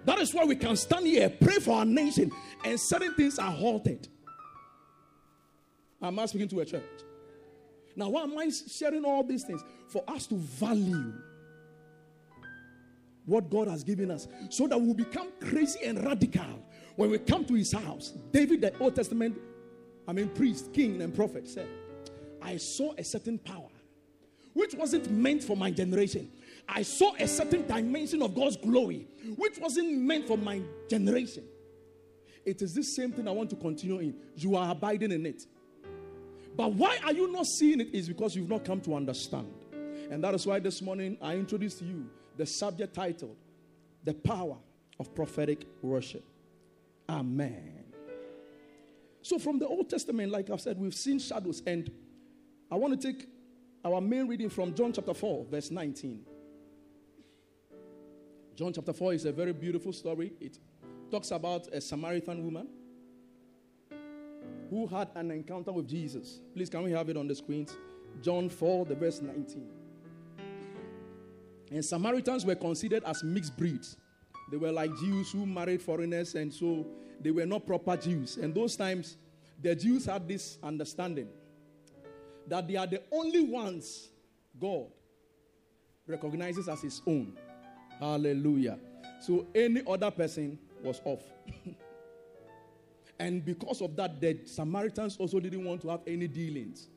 That 0.03 0.19
is 0.19 0.33
why 0.33 0.43
we 0.43 0.57
can 0.57 0.75
stand 0.75 1.07
here, 1.07 1.29
pray 1.29 1.55
for 1.59 1.77
our 1.77 1.85
nation, 1.85 2.29
and 2.65 2.77
certain 2.77 3.13
things 3.13 3.39
are 3.39 3.49
halted. 3.49 4.09
I'm 6.01 6.19
I 6.19 6.25
speaking 6.25 6.49
to 6.49 6.59
a 6.59 6.65
church? 6.65 6.83
Now, 7.95 8.09
why 8.09 8.23
am 8.23 8.37
I 8.37 8.49
sharing 8.49 9.05
all 9.05 9.23
these 9.23 9.45
things? 9.45 9.63
For 9.87 10.03
us 10.09 10.27
to 10.27 10.35
value 10.35 11.13
what 13.25 13.49
God 13.49 13.69
has 13.69 13.81
given 13.81 14.11
us 14.11 14.27
so 14.49 14.67
that 14.67 14.77
we'll 14.77 14.93
become 14.93 15.29
crazy 15.39 15.79
and 15.85 16.03
radical 16.03 16.59
when 16.95 17.09
we 17.09 17.17
come 17.19 17.45
to 17.45 17.53
his 17.53 17.71
house. 17.71 18.13
David, 18.31 18.61
the 18.61 18.77
Old 18.79 18.95
Testament, 18.95 19.37
I 20.07 20.13
mean, 20.13 20.29
priest, 20.29 20.73
king, 20.73 21.01
and 21.01 21.13
prophet, 21.13 21.47
said, 21.47 21.67
I 22.41 22.57
saw 22.57 22.93
a 22.97 23.03
certain 23.03 23.37
power 23.37 23.69
which 24.53 24.75
wasn't 24.75 25.09
meant 25.09 25.43
for 25.43 25.57
my 25.57 25.71
generation. 25.71 26.31
I 26.67 26.83
saw 26.83 27.13
a 27.19 27.27
certain 27.27 27.65
dimension 27.65 28.21
of 28.21 28.35
God's 28.35 28.57
glory 28.57 29.07
which 29.35 29.57
wasn't 29.57 29.97
meant 29.97 30.27
for 30.27 30.37
my 30.37 30.61
generation. 30.89 31.43
It 32.45 32.61
is 32.61 32.73
this 32.73 32.95
same 32.95 33.11
thing 33.11 33.27
I 33.27 33.31
want 33.31 33.49
to 33.51 33.55
continue 33.55 33.99
in. 33.99 34.15
You 34.35 34.55
are 34.55 34.71
abiding 34.71 35.11
in 35.11 35.25
it. 35.25 35.43
But 36.55 36.73
why 36.73 36.99
are 37.03 37.13
you 37.13 37.31
not 37.31 37.47
seeing 37.47 37.81
it? 37.81 37.93
Is 37.93 38.07
because 38.07 38.35
you've 38.35 38.49
not 38.49 38.63
come 38.65 38.81
to 38.81 38.95
understand. 38.95 39.51
And 40.11 40.23
that 40.23 40.35
is 40.35 40.45
why 40.45 40.59
this 40.59 40.81
morning 40.81 41.17
I 41.21 41.35
introduced 41.35 41.79
to 41.79 41.85
you 41.85 42.07
the 42.37 42.45
subject 42.45 42.93
titled 42.93 43.37
The 44.03 44.13
Power 44.13 44.57
of 44.99 45.15
Prophetic 45.15 45.65
Worship. 45.81 46.23
Amen. 47.09 47.83
So, 49.21 49.39
from 49.39 49.59
the 49.59 49.67
Old 49.67 49.89
Testament, 49.89 50.31
like 50.31 50.49
I've 50.49 50.61
said, 50.61 50.77
we've 50.77 50.93
seen 50.93 51.19
shadows. 51.19 51.61
And 51.65 51.89
I 52.71 52.75
want 52.75 52.99
to 52.99 53.13
take 53.13 53.27
our 53.85 54.01
main 54.01 54.27
reading 54.27 54.49
from 54.49 54.73
John 54.73 54.91
chapter 54.91 55.13
4, 55.13 55.45
verse 55.49 55.71
19. 55.71 56.25
John 58.55 58.73
chapter 58.73 58.93
4 58.93 59.13
is 59.13 59.25
a 59.25 59.31
very 59.31 59.53
beautiful 59.53 59.93
story. 59.93 60.33
It 60.39 60.59
talks 61.09 61.31
about 61.31 61.67
a 61.73 61.81
Samaritan 61.81 62.43
woman 62.43 62.67
who 64.69 64.87
had 64.87 65.09
an 65.15 65.31
encounter 65.31 65.71
with 65.71 65.87
Jesus. 65.87 66.39
Please, 66.53 66.69
can 66.69 66.83
we 66.83 66.91
have 66.91 67.09
it 67.09 67.17
on 67.17 67.27
the 67.27 67.35
screens? 67.35 67.75
John 68.21 68.49
4, 68.49 68.85
the 68.85 68.95
verse 68.95 69.21
19. 69.21 69.67
And 71.71 71.83
Samaritans 71.83 72.45
were 72.45 72.55
considered 72.55 73.03
as 73.03 73.23
mixed 73.23 73.57
breeds. 73.57 73.97
They 74.53 74.59
were 74.59 74.71
like 74.71 74.95
Jews 74.99 75.31
who 75.31 75.47
married 75.47 75.81
foreigners, 75.81 76.35
and 76.35 76.53
so 76.53 76.85
they 77.19 77.31
were 77.31 77.47
not 77.47 77.65
proper 77.65 77.97
Jews. 77.97 78.37
And 78.37 78.53
those 78.53 78.75
times, 78.75 79.17
the 79.59 79.73
Jews 79.73 80.05
had 80.05 80.27
this 80.27 80.59
understanding 80.61 81.27
that 82.47 82.67
they 82.67 82.75
are 82.75 82.85
the 82.85 83.01
only 83.11 83.41
ones 83.41 84.09
God 84.61 84.91
recognizes 86.05 86.69
as 86.69 86.83
his 86.83 87.01
own. 87.07 87.35
Hallelujah. 87.99 88.77
So 89.21 89.47
any 89.55 89.81
other 89.87 90.11
person 90.11 90.59
was 90.83 91.01
off. 91.03 91.23
and 93.19 93.43
because 93.43 93.81
of 93.81 93.95
that, 93.95 94.21
the 94.21 94.37
Samaritans 94.45 95.17
also 95.17 95.39
didn't 95.39 95.65
want 95.65 95.81
to 95.81 95.89
have 95.89 96.01
any 96.05 96.27
dealings. 96.27 96.89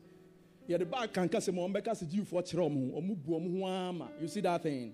You 0.67 0.77
see 4.27 4.41
that 4.41 4.61
thing? 4.61 4.93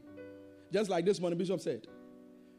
Just 0.71 0.89
like 0.89 1.03
this 1.03 1.19
morning, 1.19 1.37
Bishop 1.37 1.59
said 1.59 1.87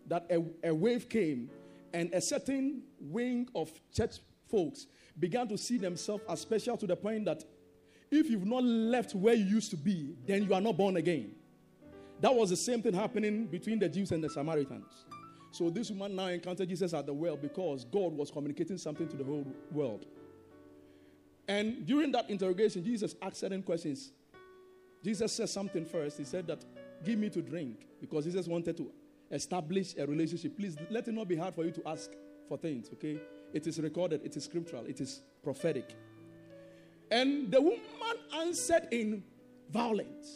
that 0.08 0.26
a, 0.30 0.68
a 0.68 0.74
wave 0.74 1.08
came 1.08 1.50
and 1.92 2.12
a 2.12 2.20
certain 2.20 2.82
wing 3.00 3.48
of 3.54 3.70
church 3.92 4.16
folks 4.50 4.86
began 5.18 5.48
to 5.48 5.56
see 5.56 5.78
themselves 5.78 6.22
as 6.28 6.40
special 6.40 6.76
to 6.76 6.86
the 6.86 6.96
point 6.96 7.24
that 7.24 7.44
if 8.10 8.28
you've 8.28 8.46
not 8.46 8.62
left 8.62 9.14
where 9.14 9.34
you 9.34 9.44
used 9.44 9.70
to 9.70 9.76
be, 9.76 10.14
then 10.26 10.44
you 10.44 10.54
are 10.54 10.60
not 10.60 10.76
born 10.76 10.96
again. 10.96 11.32
That 12.20 12.34
was 12.34 12.50
the 12.50 12.56
same 12.56 12.82
thing 12.82 12.94
happening 12.94 13.46
between 13.46 13.78
the 13.78 13.88
Jews 13.88 14.12
and 14.12 14.22
the 14.22 14.30
Samaritans. 14.30 15.06
So 15.50 15.70
this 15.70 15.90
woman 15.90 16.16
now 16.16 16.26
encountered 16.26 16.68
Jesus 16.68 16.92
at 16.94 17.06
the 17.06 17.12
well 17.12 17.36
because 17.36 17.84
God 17.84 18.12
was 18.12 18.30
communicating 18.30 18.76
something 18.76 19.08
to 19.08 19.16
the 19.16 19.24
whole 19.24 19.46
world. 19.70 20.06
And 21.46 21.86
during 21.86 22.10
that 22.12 22.30
interrogation, 22.30 22.84
Jesus 22.84 23.14
asked 23.20 23.36
certain 23.36 23.62
questions. 23.62 24.12
Jesus 25.04 25.32
said 25.32 25.48
something 25.48 25.84
first. 25.84 26.18
He 26.18 26.24
said 26.24 26.46
that, 26.46 26.64
Give 27.04 27.18
me 27.18 27.28
to 27.30 27.42
drink, 27.42 27.86
because 28.00 28.24
Jesus 28.24 28.46
wanted 28.46 28.76
to 28.78 28.90
establish 29.30 29.94
a 29.98 30.06
relationship. 30.06 30.56
Please 30.56 30.76
let 30.90 31.08
it 31.08 31.12
not 31.12 31.28
be 31.28 31.36
hard 31.36 31.54
for 31.54 31.64
you 31.64 31.70
to 31.72 31.88
ask 31.88 32.10
for 32.48 32.58
things, 32.58 32.88
okay? 32.92 33.20
It 33.52 33.66
is 33.66 33.78
recorded, 33.80 34.20
it 34.24 34.36
is 34.36 34.44
scriptural, 34.44 34.84
it 34.86 35.00
is 35.00 35.22
prophetic. 35.42 35.94
And 37.10 37.50
the 37.50 37.60
woman 37.60 37.80
answered 38.34 38.88
in 38.90 39.22
violence 39.70 40.28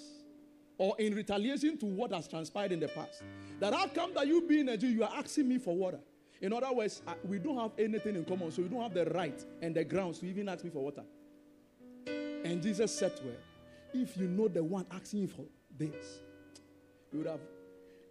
or 0.78 0.94
in 0.98 1.14
retaliation 1.14 1.76
to 1.78 1.86
what 1.86 2.12
has 2.12 2.28
transpired 2.28 2.72
in 2.72 2.80
the 2.80 2.88
past. 2.88 3.22
That 3.58 3.74
how 3.74 3.88
come 3.88 4.14
that 4.14 4.26
you 4.26 4.42
being 4.42 4.68
a 4.68 4.76
Jew, 4.76 4.88
you 4.88 5.02
are 5.02 5.12
asking 5.16 5.48
me 5.48 5.58
for 5.58 5.74
water? 5.76 5.98
In 6.40 6.52
other 6.52 6.72
words, 6.72 7.02
we 7.24 7.38
don't 7.38 7.58
have 7.58 7.72
anything 7.78 8.14
in 8.14 8.24
common, 8.24 8.52
so 8.52 8.62
you 8.62 8.68
don't 8.68 8.82
have 8.82 8.94
the 8.94 9.06
right 9.06 9.44
and 9.60 9.74
the 9.74 9.82
grounds 9.84 10.20
to 10.20 10.26
even 10.26 10.48
ask 10.48 10.62
me 10.62 10.70
for 10.70 10.84
water. 10.84 11.02
And 12.06 12.62
Jesus 12.62 12.96
said 12.96 13.16
to 13.16 13.24
her, 13.24 13.36
If 13.92 14.16
you 14.16 14.28
know 14.28 14.46
the 14.46 14.62
one 14.62 14.86
asking 14.92 15.22
you 15.22 15.26
for 15.26 15.44
this, 15.76 16.20
you 17.12 17.18
would 17.18 17.26
have 17.26 17.40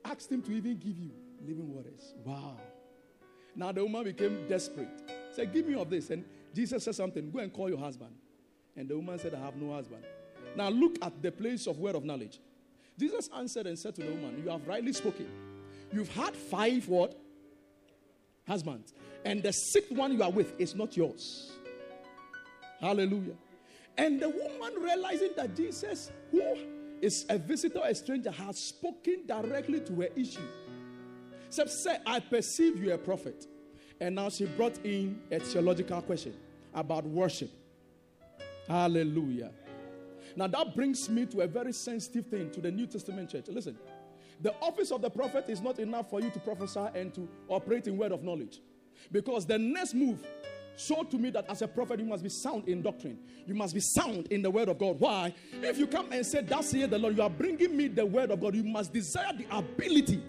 asked 0.09 0.31
him 0.31 0.41
to 0.43 0.51
even 0.51 0.77
give 0.77 0.97
you 0.97 1.11
living 1.45 1.73
waters. 1.73 2.13
Wow. 2.23 2.57
Now 3.55 3.71
the 3.71 3.83
woman 3.83 4.03
became 4.03 4.47
desperate. 4.47 4.89
Said, 5.33 5.53
Give 5.53 5.67
me 5.67 5.75
of 5.75 5.89
this. 5.89 6.09
And 6.09 6.23
Jesus 6.53 6.83
said 6.83 6.95
something, 6.95 7.31
Go 7.31 7.39
and 7.39 7.51
call 7.51 7.69
your 7.69 7.79
husband. 7.79 8.11
And 8.75 8.87
the 8.87 8.95
woman 8.95 9.17
said, 9.19 9.33
I 9.33 9.39
have 9.39 9.55
no 9.55 9.73
husband. 9.73 10.03
Now 10.55 10.69
look 10.69 10.97
at 11.01 11.21
the 11.21 11.31
place 11.31 11.67
of 11.67 11.79
word 11.79 11.95
of 11.95 12.03
knowledge. 12.03 12.39
Jesus 12.99 13.29
answered 13.35 13.67
and 13.67 13.77
said 13.77 13.95
to 13.95 14.01
the 14.01 14.11
woman, 14.11 14.41
You 14.43 14.49
have 14.49 14.67
rightly 14.67 14.93
spoken. 14.93 15.29
You've 15.91 16.09
had 16.09 16.35
five 16.35 16.87
what? 16.87 17.19
Husbands. 18.47 18.93
And 19.25 19.43
the 19.43 19.51
sixth 19.51 19.91
one 19.91 20.13
you 20.13 20.23
are 20.23 20.31
with 20.31 20.59
is 20.59 20.75
not 20.75 20.95
yours. 20.95 21.51
Hallelujah. 22.79 23.35
And 23.97 24.19
the 24.19 24.29
woman 24.29 24.73
realizing 24.79 25.31
that 25.35 25.55
Jesus, 25.55 26.11
who 26.31 26.41
is 27.01 27.25
a 27.29 27.37
visitor, 27.37 27.81
a 27.83 27.93
stranger, 27.93 28.31
has 28.31 28.57
spoken 28.57 29.25
directly 29.25 29.79
to 29.81 30.01
her 30.01 30.09
issue. 30.15 30.41
Said, 31.49 31.69
Say, 31.69 31.97
I 32.05 32.19
perceive 32.19 32.81
you 32.83 32.93
a 32.93 32.97
prophet. 32.97 33.45
And 33.99 34.15
now 34.15 34.29
she 34.29 34.45
brought 34.45 34.77
in 34.85 35.19
a 35.31 35.39
theological 35.39 36.01
question 36.01 36.35
about 36.73 37.03
worship. 37.05 37.49
Hallelujah. 38.67 39.51
Now 40.35 40.47
that 40.47 40.75
brings 40.75 41.09
me 41.09 41.25
to 41.27 41.41
a 41.41 41.47
very 41.47 41.73
sensitive 41.73 42.27
thing 42.27 42.51
to 42.51 42.61
the 42.61 42.71
New 42.71 42.85
Testament 42.85 43.31
church. 43.31 43.45
Listen, 43.47 43.77
the 44.41 44.53
office 44.61 44.91
of 44.91 45.01
the 45.01 45.09
prophet 45.09 45.45
is 45.47 45.61
not 45.61 45.79
enough 45.79 46.09
for 46.09 46.21
you 46.21 46.29
to 46.29 46.39
prophesy 46.39 46.85
and 46.93 47.13
to 47.15 47.27
operate 47.47 47.87
in 47.87 47.97
word 47.97 48.11
of 48.11 48.23
knowledge. 48.23 48.59
Because 49.11 49.45
the 49.45 49.57
next 49.57 49.93
move 49.93 50.25
showed 50.77 51.09
to 51.11 51.17
me 51.17 51.29
that 51.31 51.45
as 51.49 51.61
a 51.61 51.67
prophet, 51.67 51.99
you 51.99 52.05
must 52.05 52.23
be 52.23 52.29
sound 52.29 52.69
in 52.69 52.81
doctrine. 52.81 53.17
You 53.45 53.55
must 53.55 53.73
be 53.73 53.79
sound 53.79 54.27
in 54.27 54.41
the 54.41 54.49
word 54.49 54.69
of 54.69 54.77
God. 54.77 54.99
Why? 54.99 55.33
If 55.61 55.77
you 55.77 55.87
come 55.87 56.11
and 56.11 56.25
say, 56.25 56.41
Thus 56.41 56.69
saith 56.69 56.89
the 56.89 56.99
Lord, 56.99 57.17
you 57.17 57.23
are 57.23 57.29
bringing 57.29 57.75
me 57.75 57.87
the 57.87 58.05
word 58.05 58.31
of 58.31 58.39
God, 58.39 58.55
you 58.55 58.63
must 58.63 58.93
desire 58.93 59.33
the 59.33 59.45
ability 59.55 60.21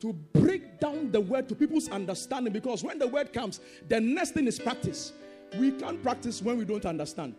to 0.00 0.12
break 0.12 0.80
down 0.80 1.10
the 1.10 1.20
word 1.20 1.48
to 1.48 1.54
people's 1.54 1.88
understanding. 1.88 2.52
Because 2.52 2.82
when 2.82 2.98
the 2.98 3.06
word 3.06 3.32
comes, 3.32 3.60
the 3.88 4.00
next 4.00 4.30
thing 4.30 4.46
is 4.46 4.58
practice. 4.58 5.12
We 5.58 5.72
can't 5.72 6.02
practice 6.02 6.40
when 6.40 6.56
we 6.56 6.64
don't 6.64 6.86
understand. 6.86 7.34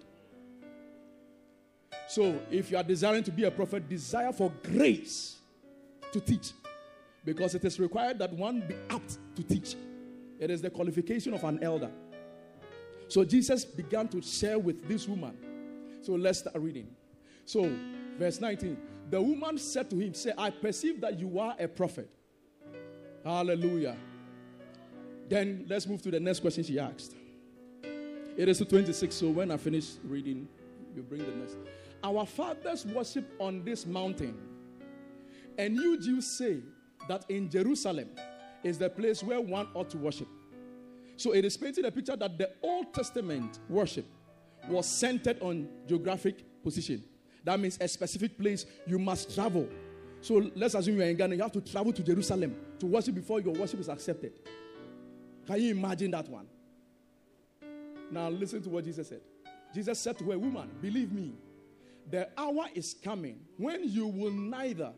So, 2.08 2.40
if 2.52 2.70
you 2.70 2.78
are 2.78 2.84
desiring 2.84 3.24
to 3.24 3.32
be 3.32 3.46
a 3.46 3.52
prophet, 3.52 3.90
desire 3.90 4.32
for 4.32 4.52
grace 4.62 5.38
to 6.12 6.20
teach. 6.20 6.52
Because 7.26 7.56
it 7.56 7.64
is 7.64 7.80
required 7.80 8.20
that 8.20 8.34
one 8.34 8.62
be 8.68 8.76
apt 8.90 9.18
to 9.36 9.44
teach. 9.44 9.76
It 10.44 10.52
is 10.52 10.62
the 10.62 10.70
qualification 10.70 11.34
of 11.34 11.46
an 11.46 11.64
elder. 11.64 11.90
So, 13.08 13.24
Jesus 13.24 13.64
began 13.64 14.10
to 14.10 14.22
share 14.22 14.60
with 14.60 14.86
this 14.90 15.08
woman. 15.08 15.38
So, 16.02 16.16
let's 16.16 16.40
start 16.40 16.58
reading. 16.58 16.90
So, 17.46 17.74
verse 18.18 18.42
19 18.42 18.78
The 19.10 19.22
woman 19.22 19.58
said 19.58 19.90
to 19.92 19.98
him, 19.98 20.14
Say, 20.14 20.34
I 20.38 20.50
perceive 20.50 21.00
that 21.00 21.18
you 21.18 21.40
are 21.40 21.56
a 21.58 21.70
prophet. 21.70 22.10
Hallelujah. 23.24 23.96
Then 25.30 25.66
let's 25.70 25.88
move 25.88 26.02
to 26.02 26.12
the 26.12 26.20
next 26.20 26.42
question 26.42 26.66
she 26.66 26.78
asked. 26.78 27.16
It 28.36 28.50
is 28.50 28.60
26, 28.60 29.16
so 29.16 29.30
when 29.30 29.50
I 29.50 29.56
finish 29.56 29.92
reading, 30.04 30.50
you 30.94 31.04
bring 31.04 31.22
the 31.22 31.32
next. 31.38 31.56
Our 32.04 32.26
fathers 32.26 32.86
worship 32.86 33.34
on 33.40 33.64
this 33.64 33.86
mountain. 33.86 34.38
And 35.58 35.78
you 35.78 35.98
Jews 36.02 36.38
say 36.38 36.60
that 37.08 37.24
in 37.30 37.50
Jerusalem 37.50 38.10
is 38.64 38.78
the 38.78 38.90
place 38.90 39.24
where 39.24 39.42
one 39.42 39.68
ought 39.74 39.90
to 39.92 39.98
worship. 39.98 40.28
So 41.18 41.34
it 41.34 41.46
is 41.46 41.58
painting 41.58 41.86
a 41.86 41.92
picture 41.92 42.16
that 42.16 42.38
the 42.38 42.50
Old 42.62 42.94
Testament 42.94 43.60
worship 43.70 44.06
was 44.68 44.88
centered 44.88 45.42
on 45.42 45.68
geographic 45.88 46.64
position. 46.64 47.04
That 47.44 47.60
means 47.60 47.78
a 47.80 47.88
specific 47.88 48.38
place 48.38 48.66
you 48.88 48.98
must 48.98 49.34
travel. 49.36 49.68
So 50.22 50.50
let's 50.56 50.74
assume 50.74 50.98
you're 50.98 51.08
in 51.08 51.18
Ghana, 51.18 51.36
you 51.36 51.42
have 51.42 51.52
to 51.52 51.62
travel 51.62 51.92
to 51.92 52.02
Jerusalem 52.02 52.56
to 52.80 52.86
worship 52.86 53.16
before 53.16 53.42
your 53.42 53.54
worship 53.54 53.82
is 53.82 53.90
accepted. 53.90 54.40
Can 55.46 55.62
you 55.62 55.72
imagine 55.72 56.12
that 56.12 56.30
one? 56.30 56.48
Now 58.10 58.30
listen 58.30 58.62
to 58.64 58.70
what 58.70 58.86
Jesus 58.86 59.10
said. 59.10 59.22
Jesus 59.74 60.00
said 60.00 60.18
to 60.20 60.32
a 60.32 60.38
woman, 60.38 60.70
Believe 60.82 61.12
me, 61.12 61.34
the 62.10 62.30
hour 62.38 62.66
is 62.74 62.96
coming 63.04 63.40
when 63.58 63.90
you 63.90 64.08
will 64.08 64.32
neither 64.32 64.94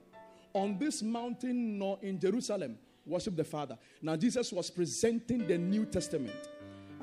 on 0.53 0.77
this 0.77 1.01
mountain 1.01 1.79
nor 1.79 1.97
in 2.01 2.19
Jerusalem 2.19 2.77
worship 3.05 3.35
the 3.35 3.43
Father. 3.43 3.77
Now, 4.01 4.15
Jesus 4.15 4.51
was 4.51 4.69
presenting 4.69 5.47
the 5.47 5.57
New 5.57 5.85
Testament. 5.85 6.49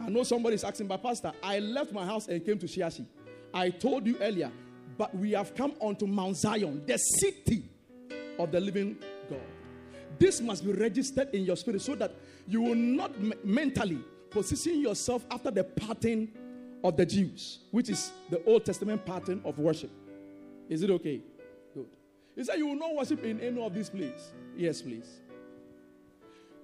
I 0.01 0.09
know 0.09 0.23
somebody 0.23 0.55
is 0.57 0.65
asking, 0.65 0.89
but 0.89 1.03
Pastor, 1.03 1.33
I 1.43 1.59
left 1.61 1.93
my 1.93 2.05
house 2.05 2.29
and 2.29 2.45
came 2.45 2.59
to 2.59 2.67
Shiashi. 2.67 3.07
I 3.55 3.71
told 3.71 4.07
you 4.07 4.17
earlier, 4.21 4.51
but 4.99 5.15
we 5.15 5.33
have 5.33 5.55
come 5.55 5.75
onto 5.81 6.07
Mount 6.07 6.37
Zion, 6.37 6.83
the 6.87 6.97
city 6.97 7.65
of 8.39 8.51
the 8.51 8.61
living 8.61 8.97
God. 9.29 9.41
This 10.19 10.41
must 10.41 10.65
be 10.65 10.73
registered 10.73 11.35
in 11.35 11.45
your 11.45 11.57
spirit 11.57 11.83
so 11.83 11.95
that 11.97 12.15
you 12.47 12.63
will 12.63 12.75
not 12.75 13.13
m- 13.17 13.33
mentally 13.45 13.99
position 14.31 14.81
yourself 14.81 15.25
after 15.31 15.51
the 15.51 15.65
pattern 15.65 16.29
of 16.83 16.97
the 16.97 17.07
Jews, 17.07 17.61
which 17.71 17.89
is 17.91 18.13
the 18.31 18.43
Old 18.45 18.65
Testament 18.65 19.05
pattern 19.05 19.41
of 19.45 19.59
worship. 19.59 19.91
Is 20.69 20.83
it 20.83 20.91
okay? 20.91 21.21
Good. 21.75 21.87
He 22.35 22.45
said, 22.45 22.57
You 22.59 22.67
will 22.69 22.77
not 22.77 22.95
worship 22.95 23.23
in 23.25 23.41
any 23.41 23.63
of 23.63 23.75
these 23.75 23.91
places. 23.91 24.33
Yes, 24.57 24.83
please. 24.83 25.21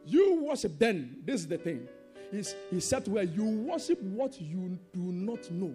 You 0.08 0.42
worship 0.42 0.78
then. 0.78 1.18
This 1.24 1.42
is 1.42 1.48
the 1.48 1.58
thing. 1.58 1.86
He's, 2.30 2.54
he 2.70 2.80
said 2.80 3.04
to 3.04 3.16
her, 3.16 3.22
You 3.22 3.44
worship 3.44 4.00
what 4.00 4.40
you 4.40 4.78
do 4.92 5.00
not 5.00 5.50
know. 5.50 5.74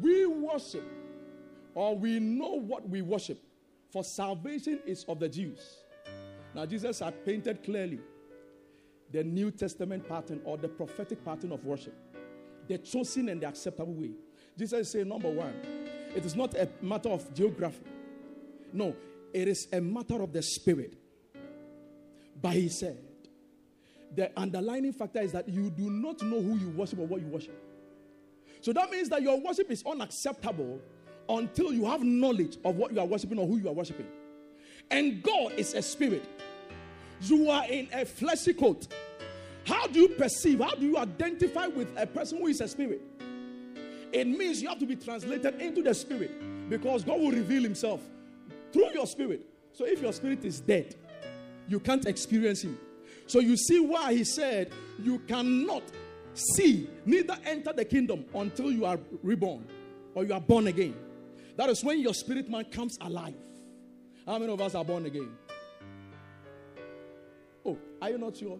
We 0.00 0.26
worship, 0.26 0.84
or 1.74 1.96
we 1.96 2.18
know 2.18 2.60
what 2.60 2.88
we 2.88 3.02
worship, 3.02 3.38
for 3.92 4.02
salvation 4.02 4.80
is 4.86 5.04
of 5.08 5.20
the 5.20 5.28
Jews. 5.28 5.78
Now, 6.54 6.66
Jesus 6.66 6.98
had 6.98 7.24
painted 7.24 7.62
clearly 7.62 8.00
the 9.12 9.22
New 9.22 9.50
Testament 9.52 10.08
pattern 10.08 10.40
or 10.44 10.56
the 10.58 10.68
prophetic 10.68 11.24
pattern 11.24 11.52
of 11.52 11.64
worship, 11.64 11.94
the 12.66 12.78
chosen 12.78 13.28
and 13.28 13.40
the 13.40 13.46
acceptable 13.46 13.94
way. 13.94 14.10
Jesus 14.58 14.90
saying, 14.90 15.08
number 15.08 15.30
one, 15.30 15.54
it 16.14 16.24
is 16.24 16.34
not 16.34 16.54
a 16.54 16.68
matter 16.82 17.10
of 17.10 17.32
geography. 17.34 17.84
No, 18.72 18.96
it 19.32 19.46
is 19.46 19.68
a 19.72 19.80
matter 19.80 20.20
of 20.22 20.32
the 20.32 20.42
spirit. 20.42 20.94
But 22.40 22.52
he 22.52 22.68
said, 22.68 22.98
the 24.14 24.30
underlining 24.38 24.92
factor 24.92 25.20
is 25.20 25.32
that 25.32 25.48
you 25.48 25.70
do 25.70 25.90
not 25.90 26.22
know 26.22 26.40
who 26.40 26.56
you 26.56 26.70
worship 26.70 26.98
or 26.98 27.06
what 27.06 27.20
you 27.20 27.26
worship. 27.26 27.62
So 28.60 28.72
that 28.72 28.90
means 28.90 29.08
that 29.10 29.22
your 29.22 29.40
worship 29.40 29.70
is 29.70 29.84
unacceptable 29.84 30.80
until 31.28 31.72
you 31.72 31.84
have 31.84 32.02
knowledge 32.02 32.56
of 32.64 32.76
what 32.76 32.92
you 32.92 33.00
are 33.00 33.06
worshiping 33.06 33.38
or 33.38 33.46
who 33.46 33.58
you 33.58 33.68
are 33.68 33.72
worshiping. 33.72 34.06
And 34.90 35.22
God 35.22 35.52
is 35.56 35.74
a 35.74 35.82
spirit. 35.82 36.24
You 37.20 37.50
are 37.50 37.64
in 37.66 37.88
a 37.92 38.04
fleshy 38.04 38.54
coat. 38.54 38.88
How 39.64 39.86
do 39.86 40.00
you 40.00 40.08
perceive? 40.08 40.60
How 40.60 40.74
do 40.74 40.86
you 40.86 40.96
identify 40.96 41.66
with 41.66 41.88
a 41.96 42.06
person 42.06 42.38
who 42.38 42.46
is 42.46 42.60
a 42.60 42.68
spirit? 42.68 43.02
It 44.12 44.26
means 44.26 44.62
you 44.62 44.68
have 44.68 44.78
to 44.78 44.86
be 44.86 44.96
translated 44.96 45.60
into 45.60 45.82
the 45.82 45.92
spirit 45.92 46.30
because 46.70 47.04
God 47.04 47.20
will 47.20 47.32
reveal 47.32 47.62
himself 47.62 48.00
through 48.72 48.92
your 48.94 49.06
spirit. 49.06 49.44
So 49.72 49.84
if 49.84 50.00
your 50.00 50.12
spirit 50.12 50.44
is 50.44 50.60
dead, 50.60 50.94
you 51.68 51.80
can't 51.80 52.06
experience 52.06 52.62
him. 52.62 52.78
So 53.26 53.40
you 53.40 53.56
see 53.56 53.80
why 53.80 54.14
he 54.14 54.24
said 54.24 54.72
you 54.98 55.18
cannot 55.20 55.82
see, 56.34 56.88
neither 57.04 57.36
enter 57.44 57.72
the 57.72 57.84
kingdom 57.84 58.24
until 58.34 58.70
you 58.70 58.84
are 58.84 58.98
reborn 59.22 59.66
or 60.14 60.24
you 60.24 60.34
are 60.34 60.40
born 60.40 60.66
again. 60.68 60.94
That 61.56 61.70
is 61.70 61.82
when 61.82 62.00
your 62.00 62.14
spirit 62.14 62.48
man 62.48 62.64
comes 62.64 62.98
alive. 63.00 63.34
How 64.26 64.38
many 64.38 64.52
of 64.52 64.60
us 64.60 64.74
are 64.74 64.84
born 64.84 65.06
again? 65.06 65.30
Oh, 67.64 67.78
are 68.00 68.10
you 68.10 68.18
not 68.18 68.36
sure? 68.36 68.58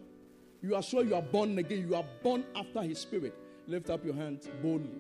You 0.62 0.74
are 0.74 0.82
sure 0.82 1.04
you 1.04 1.14
are 1.14 1.22
born 1.22 1.58
again. 1.58 1.86
You 1.88 1.94
are 1.94 2.04
born 2.22 2.44
after 2.54 2.82
his 2.82 2.98
spirit. 2.98 3.34
Lift 3.66 3.90
up 3.90 4.04
your 4.04 4.14
hands 4.14 4.48
boldly. 4.62 4.90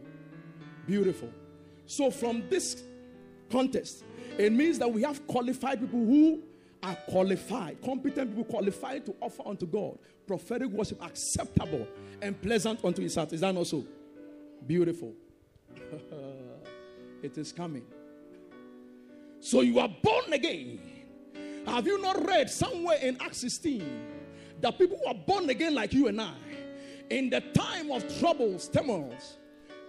Beautiful. 0.86 1.30
So, 1.86 2.10
from 2.10 2.48
this 2.48 2.82
contest, 3.50 4.04
it 4.38 4.52
means 4.52 4.78
that 4.78 4.92
we 4.92 5.02
have 5.02 5.26
qualified 5.26 5.80
people 5.80 6.04
who 6.04 6.42
are 6.86 6.96
qualified, 7.08 7.82
competent 7.82 8.30
people 8.30 8.44
qualified 8.44 9.04
to 9.04 9.14
offer 9.20 9.42
unto 9.44 9.66
God 9.66 9.98
prophetic 10.26 10.68
worship 10.68 11.02
acceptable 11.04 11.86
and 12.22 12.40
pleasant 12.40 12.84
unto 12.84 13.02
his 13.02 13.14
heart. 13.14 13.32
Is 13.32 13.40
that 13.40 13.54
not 13.54 13.66
so? 13.66 13.84
Beautiful. 14.66 15.12
it 17.22 17.36
is 17.36 17.52
coming. 17.52 17.84
So 19.40 19.62
you 19.62 19.78
are 19.80 19.88
born 19.88 20.32
again. 20.32 20.80
Have 21.66 21.86
you 21.86 22.00
not 22.00 22.24
read 22.24 22.48
somewhere 22.48 22.98
in 23.02 23.20
Acts 23.20 23.38
16 23.38 24.06
that 24.60 24.78
people 24.78 24.98
who 25.02 25.08
are 25.08 25.14
born 25.14 25.50
again 25.50 25.74
like 25.74 25.92
you 25.92 26.06
and 26.06 26.20
I, 26.20 26.34
in 27.10 27.30
the 27.30 27.40
time 27.40 27.90
of 27.90 28.18
troubles, 28.20 28.68
turmoils, 28.68 29.38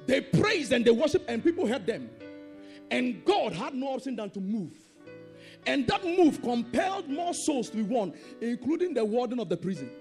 they 0.07 0.21
praised 0.21 0.71
and 0.71 0.83
they 0.83 0.91
worshiped, 0.91 1.29
and 1.29 1.43
people 1.43 1.67
heard 1.67 1.85
them. 1.85 2.09
And 2.89 3.23
God 3.25 3.53
had 3.53 3.73
no 3.73 3.87
option 3.87 4.15
than 4.15 4.29
to 4.31 4.39
move. 4.39 4.73
And 5.67 5.85
that 5.87 6.03
move 6.03 6.41
compelled 6.41 7.09
more 7.09 7.33
souls 7.33 7.69
to 7.69 7.77
be 7.77 7.83
won, 7.83 8.13
including 8.39 8.93
the 8.93 9.03
warden 9.03 9.39
of 9.39 9.49
the 9.49 9.57
prison. 9.57 9.91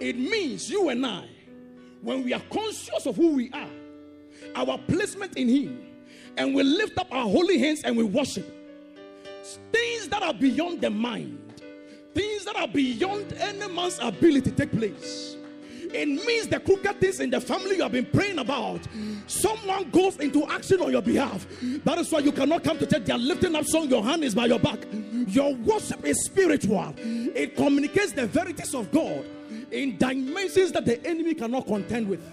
It 0.00 0.18
means 0.18 0.68
you 0.68 0.88
and 0.88 1.06
I, 1.06 1.28
when 2.02 2.24
we 2.24 2.34
are 2.34 2.42
conscious 2.52 3.06
of 3.06 3.14
who 3.14 3.34
we 3.34 3.50
are, 3.52 3.70
our 4.56 4.76
placement 4.76 5.36
in 5.36 5.48
Him, 5.48 5.86
and 6.36 6.54
we 6.54 6.64
lift 6.64 6.98
up 6.98 7.06
our 7.12 7.22
holy 7.22 7.58
hands 7.58 7.82
and 7.84 7.96
we 7.96 8.02
worship, 8.02 8.52
things 9.72 10.08
that 10.08 10.24
are 10.24 10.34
beyond 10.34 10.80
the 10.80 10.90
mind, 10.90 11.62
things 12.12 12.44
that 12.44 12.56
are 12.56 12.68
beyond 12.68 13.32
any 13.34 13.68
man's 13.68 14.00
ability 14.02 14.50
take 14.50 14.72
place. 14.72 15.36
It 15.94 16.08
means 16.08 16.48
the 16.48 16.58
crooked 16.58 17.00
things 17.00 17.20
in 17.20 17.30
the 17.30 17.40
family 17.40 17.76
you 17.76 17.84
have 17.84 17.92
been 17.92 18.06
praying 18.06 18.40
about. 18.40 18.80
Someone 19.28 19.88
goes 19.90 20.16
into 20.16 20.44
action 20.48 20.80
on 20.80 20.90
your 20.90 21.02
behalf. 21.02 21.46
That 21.84 21.98
is 21.98 22.10
why 22.10 22.18
you 22.18 22.32
cannot 22.32 22.64
come 22.64 22.78
to 22.78 22.86
church. 22.86 23.04
They 23.04 23.12
are 23.12 23.18
lifting 23.18 23.54
up 23.54 23.64
song. 23.64 23.88
Your 23.88 24.02
hand 24.02 24.24
is 24.24 24.34
by 24.34 24.46
your 24.46 24.58
back. 24.58 24.80
Your 25.28 25.54
worship 25.54 26.04
is 26.04 26.24
spiritual. 26.24 26.94
It 26.98 27.54
communicates 27.54 28.10
the 28.10 28.26
verities 28.26 28.74
of 28.74 28.90
God 28.90 29.24
in 29.70 29.96
dimensions 29.96 30.72
that 30.72 30.84
the 30.84 31.04
enemy 31.06 31.32
cannot 31.32 31.64
contend 31.64 32.08
with. 32.08 32.28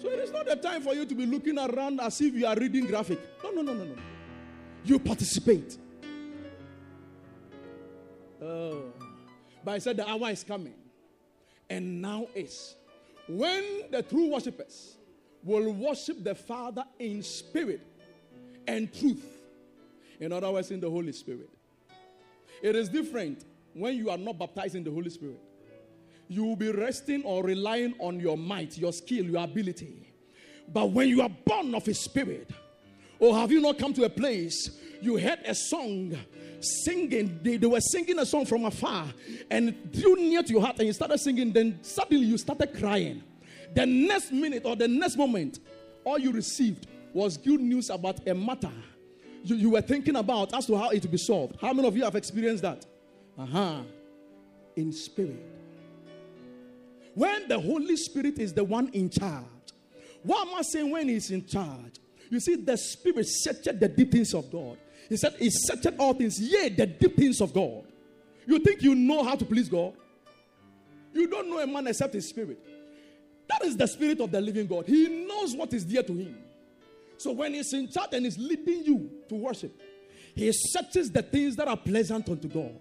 So 0.00 0.08
it 0.08 0.20
is 0.20 0.30
not 0.30 0.46
the 0.46 0.54
time 0.54 0.80
for 0.80 0.94
you 0.94 1.04
to 1.04 1.14
be 1.16 1.26
looking 1.26 1.58
around 1.58 2.00
as 2.00 2.20
if 2.20 2.34
you 2.34 2.46
are 2.46 2.54
reading 2.54 2.86
graphic. 2.86 3.18
No, 3.42 3.50
no, 3.50 3.62
no, 3.62 3.74
no, 3.74 3.84
no. 3.84 3.96
You 4.84 5.00
participate. 5.00 5.76
Oh. 8.40 8.84
But 9.64 9.72
I 9.72 9.78
said 9.78 9.96
the 9.96 10.08
hour 10.08 10.30
is 10.30 10.44
coming 10.44 10.74
and 11.72 12.02
now 12.02 12.26
is 12.34 12.74
when 13.26 13.64
the 13.90 14.02
true 14.02 14.30
worshippers 14.30 14.98
will 15.42 15.72
worship 15.72 16.22
the 16.22 16.34
Father 16.34 16.84
in 16.98 17.22
spirit 17.22 17.80
and 18.68 18.92
truth. 18.92 19.24
In 20.20 20.32
other 20.32 20.50
words, 20.50 20.70
in 20.70 20.80
the 20.80 20.90
Holy 20.90 21.12
Spirit. 21.12 21.48
It 22.62 22.76
is 22.76 22.90
different 22.90 23.46
when 23.72 23.96
you 23.96 24.10
are 24.10 24.18
not 24.18 24.38
baptized 24.38 24.74
in 24.74 24.84
the 24.84 24.90
Holy 24.90 25.08
Spirit. 25.08 25.40
You 26.28 26.44
will 26.44 26.56
be 26.56 26.70
resting 26.70 27.22
or 27.24 27.42
relying 27.42 27.94
on 27.98 28.20
your 28.20 28.36
might, 28.36 28.76
your 28.76 28.92
skill, 28.92 29.24
your 29.24 29.42
ability. 29.42 30.12
But 30.68 30.90
when 30.90 31.08
you 31.08 31.22
are 31.22 31.30
born 31.30 31.74
of 31.74 31.86
His 31.86 32.00
Spirit, 32.00 32.50
or 33.18 33.34
have 33.34 33.50
you 33.50 33.62
not 33.62 33.78
come 33.78 33.94
to 33.94 34.04
a 34.04 34.10
place 34.10 34.78
you 35.00 35.16
heard 35.16 35.40
a 35.46 35.54
song 35.54 36.16
singing. 36.62 37.40
They, 37.42 37.56
they 37.56 37.66
were 37.66 37.80
singing 37.80 38.18
a 38.18 38.26
song 38.26 38.46
from 38.46 38.64
afar 38.64 39.06
and 39.50 39.92
drew 39.92 40.16
near 40.16 40.42
to 40.42 40.52
your 40.52 40.62
heart 40.62 40.78
and 40.78 40.86
you 40.86 40.92
started 40.92 41.18
singing. 41.18 41.52
Then 41.52 41.78
suddenly 41.82 42.26
you 42.26 42.38
started 42.38 42.78
crying. 42.78 43.22
The 43.74 43.86
next 43.86 44.32
minute 44.32 44.62
or 44.64 44.76
the 44.76 44.88
next 44.88 45.16
moment, 45.16 45.60
all 46.04 46.18
you 46.18 46.32
received 46.32 46.86
was 47.12 47.36
good 47.36 47.60
news 47.60 47.90
about 47.90 48.26
a 48.26 48.34
matter 48.34 48.72
you, 49.44 49.56
you 49.56 49.70
were 49.70 49.80
thinking 49.80 50.16
about 50.16 50.54
as 50.54 50.66
to 50.66 50.76
how 50.76 50.90
it 50.90 51.02
will 51.02 51.10
be 51.10 51.18
solved. 51.18 51.56
How 51.60 51.72
many 51.72 51.86
of 51.88 51.96
you 51.96 52.04
have 52.04 52.16
experienced 52.16 52.62
that? 52.62 52.86
Uh 53.38 53.46
huh. 53.46 53.82
In 54.76 54.92
spirit. 54.92 55.44
When 57.14 57.48
the 57.48 57.60
Holy 57.60 57.96
Spirit 57.96 58.38
is 58.38 58.52
the 58.54 58.64
one 58.64 58.88
in 58.88 59.10
charge. 59.10 59.44
What 60.22 60.46
am 60.46 60.54
I 60.54 60.62
saying 60.62 60.90
when 60.90 61.08
He's 61.08 61.30
in 61.30 61.46
charge? 61.46 61.98
You 62.30 62.40
see, 62.40 62.56
the 62.56 62.76
Spirit 62.76 63.26
searched 63.28 63.78
the 63.78 63.88
deep 63.88 64.12
things 64.12 64.32
of 64.32 64.50
God. 64.50 64.78
He 65.12 65.18
said, 65.18 65.34
He 65.38 65.50
searched 65.50 65.88
all 65.98 66.14
things, 66.14 66.40
yea, 66.40 66.70
the 66.70 66.86
deep 66.86 67.18
things 67.18 67.42
of 67.42 67.52
God. 67.52 67.84
You 68.46 68.58
think 68.60 68.80
you 68.80 68.94
know 68.94 69.22
how 69.22 69.34
to 69.34 69.44
please 69.44 69.68
God? 69.68 69.92
You 71.12 71.26
don't 71.26 71.50
know 71.50 71.58
a 71.58 71.66
man 71.66 71.86
except 71.86 72.14
his 72.14 72.30
spirit. 72.30 72.58
That 73.46 73.62
is 73.62 73.76
the 73.76 73.86
spirit 73.86 74.22
of 74.22 74.32
the 74.32 74.40
living 74.40 74.66
God. 74.66 74.86
He 74.86 75.26
knows 75.26 75.54
what 75.54 75.70
is 75.74 75.84
dear 75.84 76.02
to 76.02 76.14
him. 76.14 76.38
So 77.18 77.32
when 77.32 77.52
he's 77.52 77.70
in 77.74 77.90
charge 77.90 78.14
and 78.14 78.24
is 78.24 78.38
leading 78.38 78.84
you 78.84 79.10
to 79.28 79.34
worship, 79.34 79.78
he 80.34 80.50
searches 80.50 81.10
the 81.10 81.20
things 81.20 81.56
that 81.56 81.68
are 81.68 81.76
pleasant 81.76 82.30
unto 82.30 82.48
God 82.48 82.74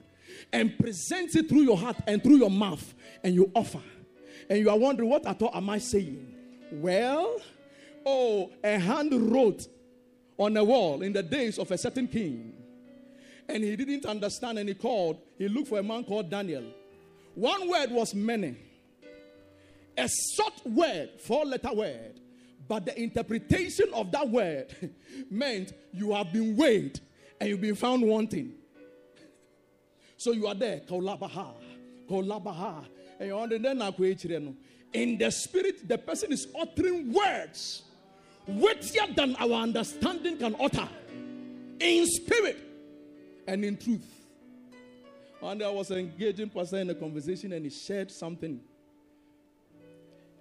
and 0.53 0.79
presents 0.79 1.35
it 1.35 1.49
through 1.49 1.63
your 1.63 1.77
heart 1.77 1.97
and 2.07 2.23
through 2.23 2.37
your 2.37 2.49
mouth, 2.49 2.93
and 3.25 3.35
you 3.35 3.51
offer. 3.53 3.81
And 4.49 4.57
you 4.57 4.69
are 4.69 4.77
wondering, 4.77 5.09
what 5.09 5.25
at 5.25 5.41
all 5.41 5.51
am 5.53 5.69
I 5.69 5.79
saying? 5.79 6.33
Well, 6.71 7.41
oh, 8.05 8.51
a 8.63 8.79
hand 8.79 9.33
wrote 9.33 9.67
on 10.37 10.55
a 10.57 10.63
wall 10.63 11.01
in 11.01 11.13
the 11.13 11.23
days 11.23 11.57
of 11.59 11.69
a 11.71 11.77
certain 11.77 12.07
king. 12.07 12.53
And 13.47 13.63
he 13.63 13.75
didn't 13.75 14.05
understand 14.05 14.59
and 14.59 14.69
he 14.69 14.75
called, 14.75 15.19
he 15.37 15.47
looked 15.47 15.67
for 15.67 15.79
a 15.79 15.83
man 15.83 16.03
called 16.03 16.29
Daniel. 16.29 16.63
One 17.35 17.69
word 17.69 17.91
was 17.91 18.13
many. 18.13 18.55
A 19.97 20.07
short 20.35 20.65
word, 20.65 21.09
four 21.19 21.45
letter 21.45 21.73
word. 21.73 22.19
But 22.67 22.85
the 22.85 23.01
interpretation 23.01 23.87
of 23.93 24.11
that 24.11 24.29
word 24.29 24.73
meant 25.29 25.73
you 25.91 26.13
have 26.13 26.31
been 26.31 26.55
weighed 26.55 26.99
and 27.39 27.49
you've 27.49 27.61
been 27.61 27.75
found 27.75 28.03
wanting. 28.03 28.53
So 30.17 30.31
you 30.31 30.47
are 30.47 30.55
there, 30.55 30.81
kolabaha, 30.87 31.53
kolabaha, 32.09 32.85
and 33.19 33.27
you're 33.27 34.53
In 34.93 35.17
the 35.17 35.31
spirit, 35.31 35.87
the 35.87 35.97
person 35.97 36.31
is 36.31 36.47
uttering 36.59 37.11
words 37.11 37.83
weightier 38.47 39.13
than 39.15 39.35
our 39.37 39.63
understanding 39.63 40.37
can 40.37 40.55
utter. 40.59 40.87
In 41.79 42.05
spirit 42.05 42.57
and 43.47 43.65
in 43.65 43.77
truth. 43.77 44.05
One 45.39 45.57
day 45.57 45.65
I 45.65 45.69
was 45.69 45.89
engaging 45.89 46.49
pastor 46.49 46.77
in 46.77 46.89
a 46.91 46.95
conversation 46.95 47.53
and 47.53 47.65
he 47.65 47.71
shared 47.71 48.11
something 48.11 48.61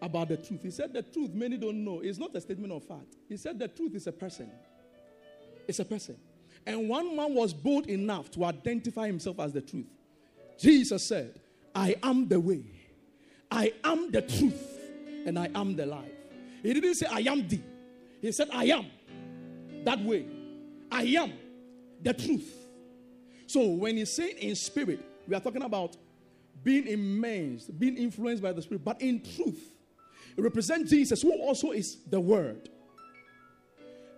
about 0.03 0.29
the 0.29 0.37
truth. 0.37 0.63
He 0.63 0.71
said 0.71 0.93
the 0.93 1.03
truth 1.03 1.33
many 1.33 1.57
don't 1.57 1.85
know. 1.85 2.01
It's 2.01 2.19
not 2.19 2.35
a 2.37 2.41
statement 2.41 2.73
of 2.73 2.85
fact. 2.85 3.17
He 3.29 3.37
said 3.37 3.59
the 3.59 3.69
truth 3.69 3.95
is 3.95 4.07
a 4.07 4.13
person. 4.13 4.51
It's 5.67 5.79
a 5.79 5.85
person. 5.85 6.17
And 6.67 6.89
one 6.89 7.17
man 7.17 7.35
was 7.35 7.55
bold 7.55 7.87
enough 7.87 8.31
to 8.33 8.45
identify 8.45 9.07
himself 9.07 9.41
as 9.41 9.53
the 9.53 9.63
truth. 9.63 9.87
Jesus 10.59 11.07
said, 11.07 11.41
I 11.75 11.97
am 12.03 12.29
the 12.29 12.39
way, 12.39 12.65
I 13.51 13.73
am 13.85 14.11
the 14.11 14.21
truth, 14.23 14.79
and 15.27 15.39
I 15.39 15.49
am 15.55 15.77
the 15.77 15.87
life. 15.87 16.13
He 16.63 16.75
didn't 16.75 16.95
say, 16.95 17.07
I 17.11 17.21
am 17.21 17.49
the. 17.49 17.61
He 18.21 18.33
said, 18.33 18.49
I 18.53 18.65
am 18.65 18.87
that 19.85 20.01
way. 20.05 20.27
I 20.91 21.03
am 21.03 21.33
the 22.03 22.13
truth. 22.13 22.53
So 23.47 23.67
when 23.67 23.97
he's 23.97 24.13
saying 24.13 24.37
in 24.39 24.55
spirit, 24.55 25.01
we 25.27 25.35
are 25.35 25.41
talking 25.41 25.63
about 25.63 25.97
being 26.63 26.87
immersed, 26.87 27.79
being 27.79 27.97
influenced 27.97 28.43
by 28.43 28.53
the 28.53 28.63
spirit, 28.63 28.85
but 28.85 29.01
in 29.01 29.23
truth. 29.23 29.73
It 30.37 30.43
represents 30.43 30.91
Jesus, 30.91 31.23
who 31.23 31.33
also 31.33 31.73
is 31.73 31.99
the 32.09 32.21
word. 32.21 32.69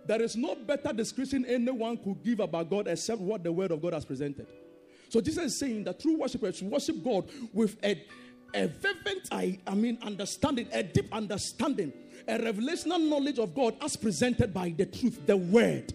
There 0.05 0.21
is 0.21 0.35
no 0.35 0.55
better 0.55 0.91
description 0.91 1.45
anyone 1.45 1.97
could 1.97 2.23
give 2.23 2.41
about 2.41 2.69
God 2.69 2.87
except 2.87 3.21
what 3.21 3.43
the 3.43 3.51
word 3.51 3.71
of 3.71 3.81
God 3.81 3.93
has 3.93 4.03
presented. 4.03 4.47
So 5.09 5.21
Jesus 5.21 5.45
is 5.45 5.59
saying 5.59 5.85
that 5.85 5.99
true 5.99 6.17
worshipers 6.17 6.61
worship 6.61 7.03
God 7.03 7.29
with 7.53 7.77
a, 7.83 8.03
a 8.53 8.67
fervent, 8.67 9.27
I, 9.31 9.59
I 9.65 9.73
mean, 9.73 9.97
understanding, 10.01 10.67
a 10.71 10.83
deep 10.83 11.13
understanding, 11.13 11.91
a 12.27 12.37
revelational 12.37 13.01
knowledge 13.07 13.39
of 13.39 13.53
God 13.55 13.75
as 13.81 13.95
presented 13.95 14.53
by 14.53 14.69
the 14.69 14.85
truth, 14.85 15.25
the 15.25 15.37
word. 15.37 15.93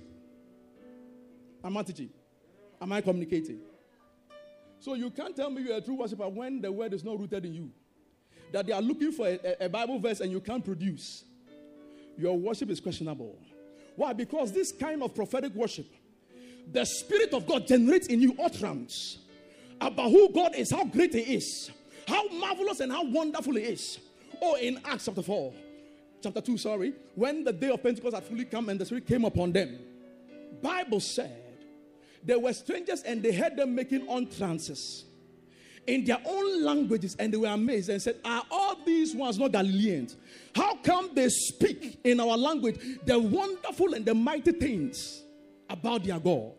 Am 1.65 1.77
I 1.77 1.83
teaching? 1.83 2.11
Am 2.81 2.93
I 2.93 3.01
communicating? 3.01 3.61
So 4.81 4.95
you 4.95 5.11
can't 5.11 5.35
tell 5.35 5.51
me 5.51 5.63
you're 5.63 5.77
a 5.77 5.81
true 5.81 5.97
worshiper 5.97 6.29
when 6.29 6.61
the 6.61 6.71
word 6.71 6.93
is 6.93 7.05
not 7.05 7.19
rooted 7.19 7.45
in 7.45 7.55
you. 7.55 7.71
That 8.53 8.67
they 8.67 8.73
are 8.73 8.83
looking 8.83 9.13
for 9.13 9.27
a, 9.27 9.65
a 9.65 9.69
Bible 9.69 9.99
verse 9.99 10.21
and 10.21 10.31
you 10.31 10.41
can't 10.41 10.65
produce. 10.65 11.25
Your 12.17 12.39
worship 12.39 12.71
is 12.71 12.81
questionable. 12.81 13.39
Why? 13.97 14.13
Because 14.13 14.53
this 14.53 14.73
kind 14.73 15.03
of 15.03 15.15
prophetic 15.15 15.55
worship, 15.55 15.87
the 16.71 16.85
Spirit 16.85 17.33
of 17.35 17.47
God 17.47 17.67
generates 17.67 18.07
in 18.07 18.21
you 18.21 18.37
utterance 18.43 19.19
about 19.81 20.11
who 20.11 20.33
God 20.33 20.55
is, 20.55 20.71
how 20.71 20.85
great 20.85 21.15
He 21.15 21.21
is, 21.21 21.71
how 22.09 22.27
marvelous 22.29 22.81
and 22.81 22.91
how 22.91 23.05
wonderful 23.05 23.55
He 23.55 23.63
is. 23.63 23.99
Oh, 24.41 24.57
in 24.57 24.81
Acts 24.85 25.05
chapter 25.05 25.23
4, 25.23 25.53
chapter 26.23 26.41
2, 26.41 26.57
sorry, 26.57 26.95
when 27.15 27.45
the 27.45 27.53
day 27.53 27.71
of 27.71 27.83
Pentecost 27.83 28.15
had 28.15 28.25
fully 28.25 28.45
come 28.45 28.69
and 28.69 28.81
the 28.81 28.87
Spirit 28.87 29.07
came 29.07 29.25
upon 29.25 29.53
them, 29.53 29.79
Bible 30.63 31.01
said 31.01 31.43
they 32.25 32.37
were 32.37 32.53
strangers 32.53 33.03
and 33.03 33.23
they 33.23 33.33
heard 33.33 33.57
them 33.57 33.75
making 33.75 34.09
utterances 34.09 35.05
in 35.87 36.05
their 36.05 36.19
own 36.25 36.63
languages 36.63 37.17
and 37.19 37.33
they 37.33 37.37
were 37.37 37.49
amazed 37.49 37.89
and 37.89 38.01
said, 38.01 38.17
Are 38.25 38.43
all 38.51 38.77
these 38.85 39.17
ones 39.17 39.39
not 39.39 39.53
Galileans? 39.53 40.17
How 40.55 40.77
come 40.77 41.11
they 41.15 41.29
speak 41.31 41.99
in 42.05 42.21
our 42.21 42.37
language 42.37 42.79
the 43.05 43.19
wonderful 43.19 43.95
and 43.95 44.05
the 44.05 44.15
mighty 44.15 44.53
things 44.53 45.23
about 45.69 46.05
their 46.05 46.21
God? 46.21 46.53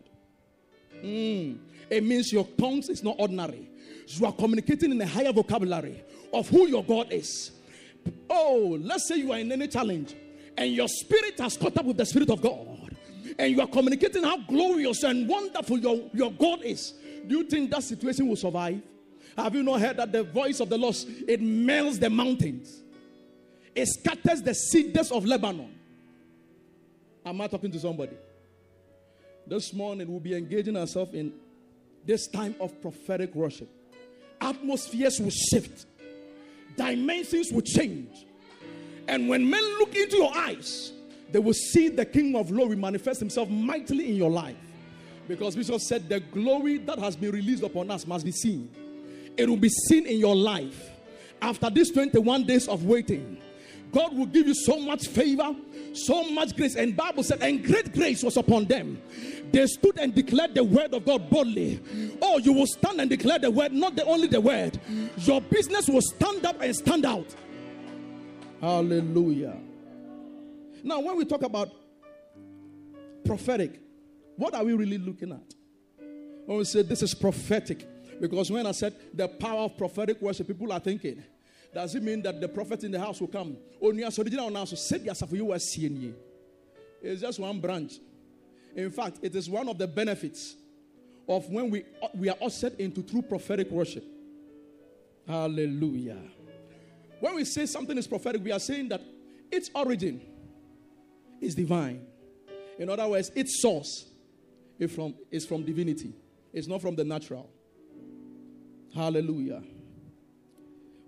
Mm. 1.02 1.58
It 1.88 2.04
means 2.04 2.32
your 2.32 2.46
tongues 2.58 2.88
is 2.88 3.02
not 3.02 3.16
ordinary. 3.18 3.69
You 4.18 4.26
are 4.26 4.32
communicating 4.32 4.90
in 4.90 5.00
a 5.00 5.06
higher 5.06 5.32
vocabulary 5.32 6.02
of 6.32 6.48
who 6.48 6.66
your 6.66 6.82
God 6.82 7.12
is. 7.12 7.52
Oh, 8.28 8.76
let's 8.80 9.06
say 9.06 9.16
you 9.16 9.32
are 9.32 9.38
in 9.38 9.52
any 9.52 9.68
challenge 9.68 10.14
and 10.56 10.72
your 10.72 10.88
spirit 10.88 11.38
has 11.38 11.56
caught 11.56 11.76
up 11.76 11.84
with 11.84 11.96
the 11.96 12.06
Spirit 12.06 12.30
of 12.30 12.40
God 12.40 12.96
and 13.38 13.52
you 13.52 13.60
are 13.60 13.68
communicating 13.68 14.22
how 14.24 14.38
glorious 14.38 15.02
and 15.04 15.28
wonderful 15.28 15.78
your, 15.78 16.10
your 16.12 16.32
God 16.32 16.62
is. 16.62 16.94
Do 17.26 17.38
you 17.38 17.44
think 17.44 17.70
that 17.70 17.82
situation 17.82 18.26
will 18.28 18.36
survive? 18.36 18.80
Have 19.36 19.54
you 19.54 19.62
not 19.62 19.80
heard 19.80 19.96
that 19.98 20.10
the 20.10 20.24
voice 20.24 20.60
of 20.60 20.68
the 20.68 20.76
Lord 20.76 20.96
it 21.28 21.40
melts 21.40 21.98
the 21.98 22.10
mountains? 22.10 22.82
It 23.74 23.86
scatters 23.86 24.42
the 24.42 24.54
cedars 24.54 25.12
of 25.12 25.24
Lebanon. 25.24 25.72
Am 27.24 27.40
I 27.40 27.46
talking 27.46 27.70
to 27.70 27.78
somebody? 27.78 28.16
This 29.46 29.72
morning 29.72 30.10
we'll 30.10 30.20
be 30.20 30.34
engaging 30.34 30.76
ourselves 30.76 31.14
in 31.14 31.32
this 32.04 32.26
time 32.26 32.56
of 32.60 32.80
prophetic 32.80 33.34
worship. 33.34 33.68
Atmospheres 34.40 35.20
will 35.20 35.30
shift, 35.30 35.86
dimensions 36.76 37.52
will 37.52 37.62
change. 37.62 38.26
And 39.08 39.28
when 39.28 39.48
men 39.48 39.62
look 39.78 39.94
into 39.96 40.16
your 40.16 40.36
eyes, 40.36 40.92
they 41.32 41.38
will 41.38 41.54
see 41.54 41.88
the 41.88 42.04
King 42.04 42.36
of 42.36 42.48
glory 42.48 42.76
manifest 42.76 43.20
himself 43.20 43.48
mightily 43.48 44.08
in 44.08 44.16
your 44.16 44.30
life. 44.30 44.56
Because 45.26 45.54
Bishop 45.54 45.80
said, 45.80 46.08
The 46.08 46.20
glory 46.20 46.78
that 46.78 46.98
has 46.98 47.16
been 47.16 47.32
released 47.32 47.62
upon 47.62 47.90
us 47.90 48.06
must 48.06 48.24
be 48.24 48.32
seen. 48.32 48.70
It 49.36 49.48
will 49.48 49.56
be 49.56 49.68
seen 49.68 50.06
in 50.06 50.18
your 50.18 50.36
life. 50.36 50.90
After 51.40 51.70
these 51.70 51.90
21 51.90 52.44
days 52.44 52.68
of 52.68 52.84
waiting, 52.84 53.38
God 53.92 54.16
will 54.16 54.26
give 54.26 54.46
you 54.46 54.54
so 54.54 54.78
much 54.78 55.08
favor, 55.08 55.54
so 55.92 56.30
much 56.30 56.56
grace. 56.56 56.76
And 56.76 56.96
Bible 56.96 57.22
said, 57.22 57.42
and 57.42 57.64
great 57.64 57.92
grace 57.92 58.22
was 58.22 58.36
upon 58.36 58.66
them. 58.66 59.00
They 59.52 59.66
stood 59.66 59.98
and 59.98 60.14
declared 60.14 60.54
the 60.54 60.62
word 60.62 60.94
of 60.94 61.04
God 61.04 61.28
boldly. 61.28 61.80
Oh, 62.22 62.38
you 62.38 62.52
will 62.52 62.66
stand 62.66 63.00
and 63.00 63.10
declare 63.10 63.38
the 63.38 63.50
word, 63.50 63.72
not 63.72 63.96
the 63.96 64.04
only 64.04 64.28
the 64.28 64.40
word. 64.40 64.78
Your 65.18 65.40
business 65.40 65.88
will 65.88 66.02
stand 66.02 66.46
up 66.46 66.60
and 66.60 66.74
stand 66.74 67.04
out. 67.04 67.34
Hallelujah. 68.60 69.56
Now, 70.82 71.00
when 71.00 71.16
we 71.16 71.24
talk 71.24 71.42
about 71.42 71.70
prophetic, 73.24 73.80
what 74.36 74.54
are 74.54 74.64
we 74.64 74.74
really 74.74 74.98
looking 74.98 75.32
at? 75.32 75.54
When 76.46 76.58
we 76.58 76.64
say 76.64 76.82
this 76.82 77.02
is 77.02 77.14
prophetic, 77.14 77.86
because 78.20 78.50
when 78.50 78.66
I 78.66 78.72
said 78.72 78.94
the 79.14 79.28
power 79.28 79.60
of 79.60 79.76
prophetic 79.76 80.20
worship, 80.20 80.46
people 80.46 80.72
are 80.72 80.80
thinking, 80.80 81.22
does 81.72 81.94
it 81.94 82.02
mean 82.02 82.22
that 82.22 82.40
the 82.40 82.48
prophet 82.48 82.84
in 82.84 82.90
the 82.90 82.98
house 82.98 83.20
will 83.20 83.28
come? 83.28 83.56
Onias 83.82 84.14
said, 84.76 85.32
"You 85.32 85.44
were 85.44 85.58
seeing 85.58 86.02
it. 86.02 86.14
It's 87.02 87.20
just 87.20 87.38
one 87.38 87.60
branch. 87.60 87.94
In 88.74 88.90
fact, 88.90 89.18
it 89.22 89.34
is 89.34 89.48
one 89.48 89.68
of 89.68 89.78
the 89.78 89.86
benefits 89.86 90.56
of 91.28 91.48
when 91.48 91.70
we, 91.70 91.84
we 92.14 92.28
are 92.28 92.36
ushered 92.42 92.78
into 92.80 93.02
true 93.02 93.22
prophetic 93.22 93.70
worship. 93.70 94.04
Hallelujah. 95.26 96.18
When 97.20 97.36
we 97.36 97.44
say 97.44 97.66
something 97.66 97.96
is 97.96 98.06
prophetic, 98.06 98.42
we 98.42 98.52
are 98.52 98.58
saying 98.58 98.88
that 98.88 99.02
its 99.50 99.70
origin 99.74 100.20
is 101.40 101.54
divine. 101.54 102.06
In 102.78 102.88
other 102.88 103.06
words, 103.06 103.30
its 103.34 103.60
source 103.60 104.06
is 104.78 104.92
from, 104.92 105.14
is 105.30 105.46
from 105.46 105.64
divinity, 105.64 106.14
it's 106.52 106.66
not 106.66 106.80
from 106.80 106.96
the 106.96 107.04
natural. 107.04 107.48
Hallelujah. 108.94 109.62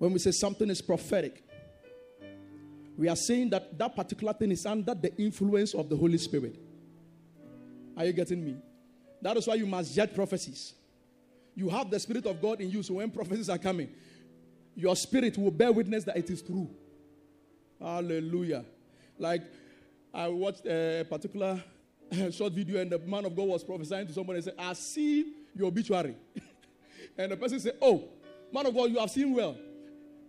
When 0.03 0.13
we 0.13 0.19
say 0.19 0.33
something 0.33 0.69
is 0.69 0.83
prophetic, 0.83 1.45
we 2.99 3.09
are 3.09 3.15
saying 3.15 3.51
that 3.51 3.79
that 3.79 3.95
particular 3.95 4.33
thing 4.33 4.51
is 4.51 4.67
under 4.67 4.97
the 4.97 5.17
influence 5.17 5.75
of 5.75 5.89
the 5.89 5.97
Holy 5.97 6.19
Spirit. 6.19 6.59
Are 7.97 8.05
you 8.07 8.13
getting 8.13 8.45
me? 8.45 8.57
That 9.21 9.37
is 9.37 9.47
why 9.47 9.55
you 9.55 9.65
must 9.65 9.95
judge 9.95 10.13
prophecies. 10.13 10.75
You 11.55 11.69
have 11.69 11.89
the 11.89 12.01
Spirit 12.01 12.27
of 12.27 12.43
God 12.43 12.61
in 12.61 12.69
you, 12.69 12.83
so 12.83 12.95
when 12.95 13.13
prophecies 13.13 13.49
are 13.49 13.59
coming, 13.59 13.91
your 14.75 14.97
spirit 14.97 15.39
will 15.39 15.53
bear 15.53 15.71
witness 15.71 16.03
that 16.03 16.17
it 16.17 16.29
is 16.31 16.43
true. 16.43 16.69
Hallelujah. 17.81 18.65
Like 19.17 19.43
I 20.13 20.27
watched 20.27 20.67
a 20.67 21.07
particular 21.09 21.63
short 22.33 22.55
video, 22.55 22.81
and 22.81 22.91
the 22.91 22.99
man 22.99 23.25
of 23.25 23.37
God 23.37 23.47
was 23.47 23.63
prophesying 23.63 24.09
to 24.09 24.13
somebody 24.13 24.39
and 24.39 24.45
said, 24.47 24.55
I 24.59 24.73
see 24.73 25.33
your 25.55 25.69
obituary. 25.69 26.17
and 27.17 27.31
the 27.31 27.37
person 27.37 27.61
said, 27.61 27.75
Oh, 27.81 28.09
man 28.53 28.67
of 28.67 28.75
God, 28.75 28.91
you 28.91 28.99
have 28.99 29.09
seen 29.09 29.33
well. 29.33 29.57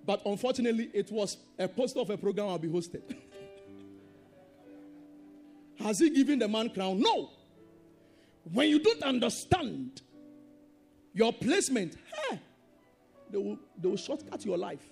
But 0.05 0.21
unfortunately, 0.25 0.89
it 0.93 1.11
was 1.11 1.37
a 1.57 1.67
poster 1.67 1.99
of 1.99 2.09
a 2.09 2.17
program 2.17 2.47
I'll 2.47 2.57
be 2.57 2.67
hosted. 2.67 3.01
Has 5.79 5.99
he 5.99 6.09
given 6.09 6.39
the 6.39 6.47
man 6.47 6.69
crown? 6.69 6.99
No. 6.99 7.29
When 8.51 8.69
you 8.69 8.79
don't 8.79 9.03
understand 9.03 10.01
your 11.13 11.31
placement, 11.31 11.95
hey, 12.29 12.39
they 13.29 13.37
will, 13.37 13.57
they 13.81 13.87
will 13.87 13.97
shortcut 13.97 14.45
your 14.45 14.57
life. 14.57 14.85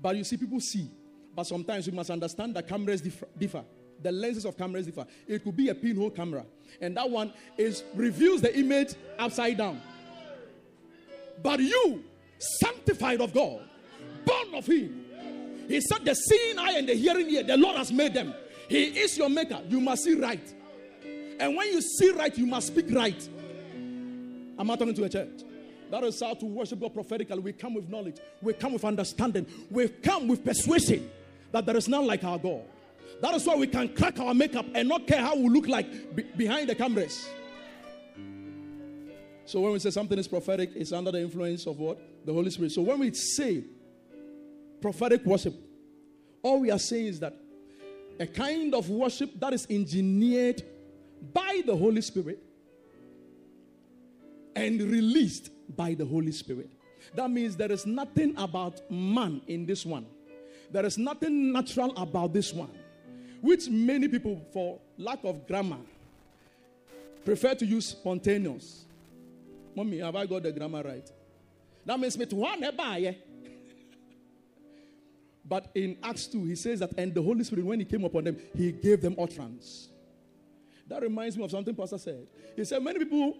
But 0.00 0.16
you 0.16 0.24
see, 0.24 0.36
people 0.36 0.60
see 0.60 0.90
But 1.36 1.46
sometimes 1.46 1.86
we 1.86 1.92
must 1.92 2.10
understand 2.10 2.56
that 2.56 2.66
cameras 2.66 3.02
differ. 3.38 3.62
The 4.02 4.10
lenses 4.10 4.46
of 4.46 4.56
cameras 4.56 4.86
differ. 4.86 5.06
It 5.28 5.44
could 5.44 5.54
be 5.54 5.68
a 5.68 5.74
pinhole 5.74 6.10
camera, 6.10 6.46
and 6.80 6.96
that 6.96 7.08
one 7.08 7.32
is 7.58 7.84
reveals 7.94 8.40
the 8.40 8.58
image 8.58 8.94
upside 9.18 9.58
down. 9.58 9.80
But 11.42 11.60
you, 11.60 12.02
sanctified 12.38 13.20
of 13.20 13.34
God, 13.34 13.60
of 14.56 14.66
Him, 14.66 15.04
He 15.68 15.80
said, 15.80 16.04
"The 16.04 16.14
seeing 16.14 16.58
eye 16.58 16.72
and 16.78 16.88
the 16.88 16.94
hearing 16.94 17.28
ear, 17.30 17.42
the 17.42 17.56
Lord 17.56 17.76
has 17.76 17.92
made 17.92 18.14
them. 18.14 18.34
He 18.68 18.84
is 18.84 19.16
your 19.16 19.28
maker. 19.28 19.60
You 19.68 19.80
must 19.80 20.04
see 20.04 20.14
right, 20.14 20.54
and 21.38 21.56
when 21.56 21.68
you 21.68 21.80
see 21.80 22.10
right, 22.10 22.36
you 22.36 22.46
must 22.46 22.68
speak 22.68 22.86
right." 22.90 23.28
I'm 24.58 24.66
not 24.66 24.78
talking 24.78 24.94
to 24.94 25.04
a 25.04 25.08
church. 25.08 25.42
That 25.90 26.02
is 26.02 26.20
how 26.20 26.34
to 26.34 26.46
worship 26.46 26.80
God 26.80 26.94
prophetically. 26.94 27.38
We 27.38 27.52
come 27.52 27.74
with 27.74 27.88
knowledge, 27.88 28.16
we 28.42 28.54
come 28.54 28.72
with 28.72 28.84
understanding, 28.84 29.46
we 29.70 29.88
come 29.88 30.28
with 30.28 30.44
persuasion 30.44 31.10
that 31.52 31.66
there 31.66 31.76
is 31.76 31.88
none 31.88 32.06
like 32.06 32.24
our 32.24 32.38
God. 32.38 32.62
That 33.20 33.34
is 33.34 33.46
why 33.46 33.54
we 33.54 33.66
can 33.66 33.94
crack 33.94 34.18
our 34.18 34.34
makeup 34.34 34.66
and 34.74 34.88
not 34.88 35.06
care 35.06 35.20
how 35.20 35.36
we 35.36 35.48
look 35.48 35.68
like 35.68 36.14
be- 36.16 36.24
behind 36.36 36.68
the 36.68 36.74
cameras. 36.74 37.28
So 39.44 39.60
when 39.60 39.72
we 39.72 39.78
say 39.78 39.90
something 39.90 40.18
is 40.18 40.26
prophetic, 40.26 40.70
it's 40.74 40.92
under 40.92 41.12
the 41.12 41.20
influence 41.20 41.66
of 41.66 41.78
what? 41.78 41.98
The 42.26 42.32
Holy 42.32 42.50
Spirit. 42.50 42.72
So 42.72 42.82
when 42.82 42.98
we 42.98 43.12
say 43.14 43.62
prophetic 44.80 45.24
worship, 45.24 45.54
all 46.42 46.60
we 46.60 46.70
are 46.70 46.78
saying 46.78 47.06
is 47.06 47.20
that 47.20 47.34
a 48.18 48.26
kind 48.26 48.74
of 48.74 48.88
worship 48.88 49.38
that 49.40 49.52
is 49.52 49.66
engineered 49.68 50.62
by 51.32 51.62
the 51.66 51.76
Holy 51.76 52.00
Spirit 52.00 52.42
and 54.54 54.80
released 54.80 55.50
by 55.76 55.94
the 55.94 56.04
Holy 56.04 56.32
Spirit. 56.32 56.70
That 57.14 57.30
means 57.30 57.56
there 57.56 57.70
is 57.70 57.86
nothing 57.86 58.34
about 58.36 58.90
man 58.90 59.42
in 59.46 59.66
this 59.66 59.84
one. 59.84 60.06
There 60.70 60.84
is 60.84 60.98
nothing 60.98 61.52
natural 61.52 61.92
about 61.96 62.32
this 62.32 62.52
one, 62.52 62.70
which 63.40 63.68
many 63.68 64.08
people, 64.08 64.44
for 64.52 64.78
lack 64.98 65.22
of 65.24 65.46
grammar, 65.46 65.78
prefer 67.24 67.54
to 67.54 67.66
use 67.66 67.86
spontaneous. 67.86 68.84
Mommy, 69.74 69.98
have 69.98 70.16
I 70.16 70.26
got 70.26 70.42
the 70.42 70.52
grammar 70.52 70.82
right? 70.82 71.08
That 71.84 72.00
means 72.00 72.18
me 72.18 72.26
to 72.26 72.36
one 72.36 72.64
eh, 72.64 72.70
eh? 72.78 73.12
But 75.48 75.70
in 75.74 75.96
Acts 76.02 76.26
2, 76.26 76.44
he 76.44 76.56
says 76.56 76.80
that, 76.80 76.92
and 76.98 77.14
the 77.14 77.22
Holy 77.22 77.44
Spirit, 77.44 77.64
when 77.64 77.78
he 77.78 77.84
came 77.84 78.04
upon 78.04 78.24
them, 78.24 78.36
he 78.56 78.72
gave 78.72 79.00
them 79.00 79.14
utterance. 79.18 79.90
That 80.88 81.02
reminds 81.02 81.36
me 81.36 81.44
of 81.44 81.50
something 81.50 81.74
Pastor 81.74 81.98
said. 81.98 82.26
He 82.54 82.64
said, 82.64 82.82
Many 82.82 83.00
people 83.00 83.34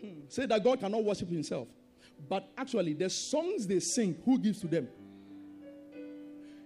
hmm, 0.00 0.20
say 0.28 0.46
that 0.46 0.62
God 0.62 0.80
cannot 0.80 1.02
worship 1.02 1.28
himself. 1.28 1.68
But 2.28 2.48
actually, 2.56 2.94
the 2.94 3.08
songs 3.08 3.66
they 3.66 3.80
sing, 3.80 4.16
who 4.24 4.38
gives 4.38 4.60
to 4.60 4.66
them? 4.66 4.88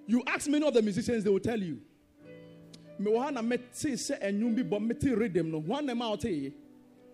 You 0.07 0.23
ask 0.27 0.49
many 0.49 0.67
of 0.67 0.75
the 0.75 0.83
musicians, 0.83 1.25
they 1.25 1.31
will 1.31 1.41
tell 1.41 1.59
you. 1.59 1.81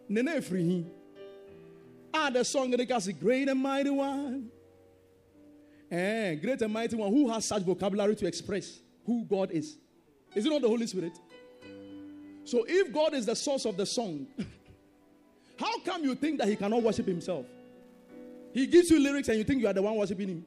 Me 0.09 0.41
free 0.41 0.65
he. 0.65 0.87
Ah, 2.13 2.29
the 2.29 2.45
song 2.45 2.71
they 2.71 2.99
say 2.99 3.13
great 3.13 3.49
and 3.49 3.63
mighty 3.63 3.91
one. 3.91 4.51
Eh, 5.91 6.37
great 6.37 6.63
and 6.63 6.73
mighty 6.73 6.95
one 6.95 7.11
who 7.11 7.29
has 7.29 7.45
such 7.45 7.63
vocabulary 7.63 8.15
to 8.17 8.27
express 8.27 8.79
who 9.05 9.25
God 9.25 9.51
is. 9.51 9.77
Is 10.35 10.47
it 10.47 10.49
not 10.49 10.63
the 10.63 10.69
Holy 10.69 10.87
Spirit? 10.87 11.19
So 12.45 12.65
if 12.67 12.93
God 12.93 13.15
is 13.15 13.27
the 13.27 13.35
source 13.35 13.65
of 13.65 13.77
the 13.77 13.87
song, 13.87 14.27
how 15.59 15.81
come 15.81 16.05
you 16.05 16.15
think 16.15 16.39
that 16.39 16.49
he 16.49 16.57
cannot 16.57 16.83
worship 16.83 17.07
himself? 17.07 17.47
He 18.53 18.67
gives 18.67 18.91
you 18.91 19.01
lyrics 19.01 19.29
and 19.29 19.39
you 19.39 19.45
think 19.45 19.61
you 19.61 19.67
are 19.67 19.73
the 19.73 19.83
one 19.83 19.97
worshiping 19.97 20.29
him. 20.29 20.47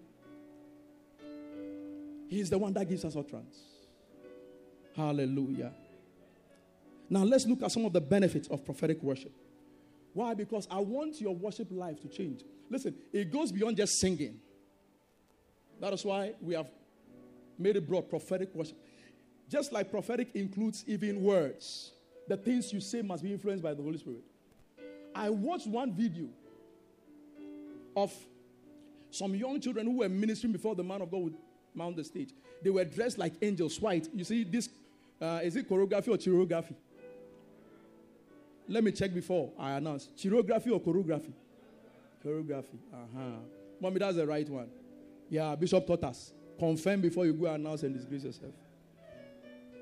He 2.28 2.40
is 2.40 2.50
the 2.50 2.58
one 2.58 2.74
that 2.74 2.88
gives 2.88 3.06
us 3.06 3.16
utterance. 3.16 3.58
Hallelujah. 4.96 5.72
Now 7.10 7.24
let's 7.24 7.46
look 7.46 7.62
at 7.64 7.72
some 7.72 7.86
of 7.86 7.94
the 7.94 8.02
benefits 8.02 8.48
of 8.48 8.66
prophetic 8.66 9.04
worship. 9.04 9.32
Why? 10.14 10.34
Because 10.34 10.68
I 10.72 10.80
want 10.80 11.20
your 11.20 11.36
worship 11.36 11.68
life 11.72 12.02
to 12.02 12.08
change. 12.08 12.44
Listen, 12.70 12.96
it 13.12 13.32
goes 13.32 13.52
beyond 13.52 13.78
just 13.78 14.00
singing. 14.00 14.40
That 15.80 15.94
is 15.94 16.06
why 16.06 16.34
we 16.42 16.54
have 16.54 16.68
made 17.58 17.76
it 17.76 17.88
broad 17.88 18.10
prophetic 18.10 18.54
worship. 18.54 18.78
Just 19.50 19.72
like 19.72 19.92
prophetic 19.92 20.30
includes 20.34 20.84
even 20.88 21.22
words, 21.22 21.92
the 22.28 22.38
things 22.38 22.72
you 22.72 22.80
say 22.80 23.02
must 23.02 23.24
be 23.24 23.32
influenced 23.32 23.64
by 23.64 23.74
the 23.74 23.84
Holy 23.84 23.98
Spirit. 23.98 24.24
I 25.14 25.30
watched 25.30 25.68
one 25.68 25.94
video 25.94 26.28
of 27.96 28.14
some 29.12 29.36
young 29.36 29.60
children 29.60 29.86
who 29.86 29.98
were 29.98 30.10
ministering 30.10 30.54
before 30.54 30.74
the 30.74 30.84
man 30.84 31.02
of 31.02 31.12
God 31.12 31.22
would 31.22 31.38
mount 31.76 31.98
the 31.98 32.04
stage. 32.04 32.30
They 32.64 32.70
were 32.70 32.86
dressed 32.86 33.18
like 33.18 33.34
angels, 33.42 33.80
white. 33.80 34.08
You 34.14 34.24
see, 34.24 34.44
this 34.44 34.70
uh, 35.22 35.40
is 35.44 35.56
it 35.56 35.70
choreography 35.70 36.08
or 36.08 36.18
choreography? 36.18 36.76
Let 38.68 38.84
me 38.84 38.92
check 38.92 39.14
before 39.14 39.52
I 39.60 39.74
announce. 39.74 40.10
Choreography 40.18 40.72
or 40.72 40.80
choreography? 40.80 41.34
Choreography. 42.26 42.80
Uh 42.92 42.98
huh. 43.16 43.22
Mommy, 43.80 44.00
that's 44.00 44.16
the 44.16 44.26
right 44.26 44.50
one. 44.50 44.70
Yeah, 45.30 45.56
Bishop 45.56 45.86
taught 45.88 46.04
us. 46.04 46.34
Confirm 46.60 47.02
before 47.02 47.26
you 47.26 47.34
go 47.34 47.48
announce 47.48 47.84
and 47.84 47.96
disgrace 47.96 48.24
yourself. 48.24 48.54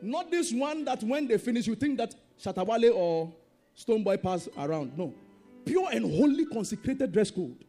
Not 0.01 0.31
this 0.31 0.51
one 0.51 0.85
that 0.85 1.03
when 1.03 1.27
they 1.27 1.37
finish, 1.37 1.67
you 1.67 1.75
think 1.75 1.97
that 1.97 2.15
Shatta 2.41 2.65
Wale 2.65 2.93
or 2.93 3.33
Stonebwoy 3.77 4.21
pass 4.21 4.49
around. 4.57 4.97
No. 4.97 5.13
Pure 5.65 5.89
and 5.91 6.05
holy 6.05 6.45
consecrated 6.45 7.11
dress 7.11 7.29
code. 7.29 7.63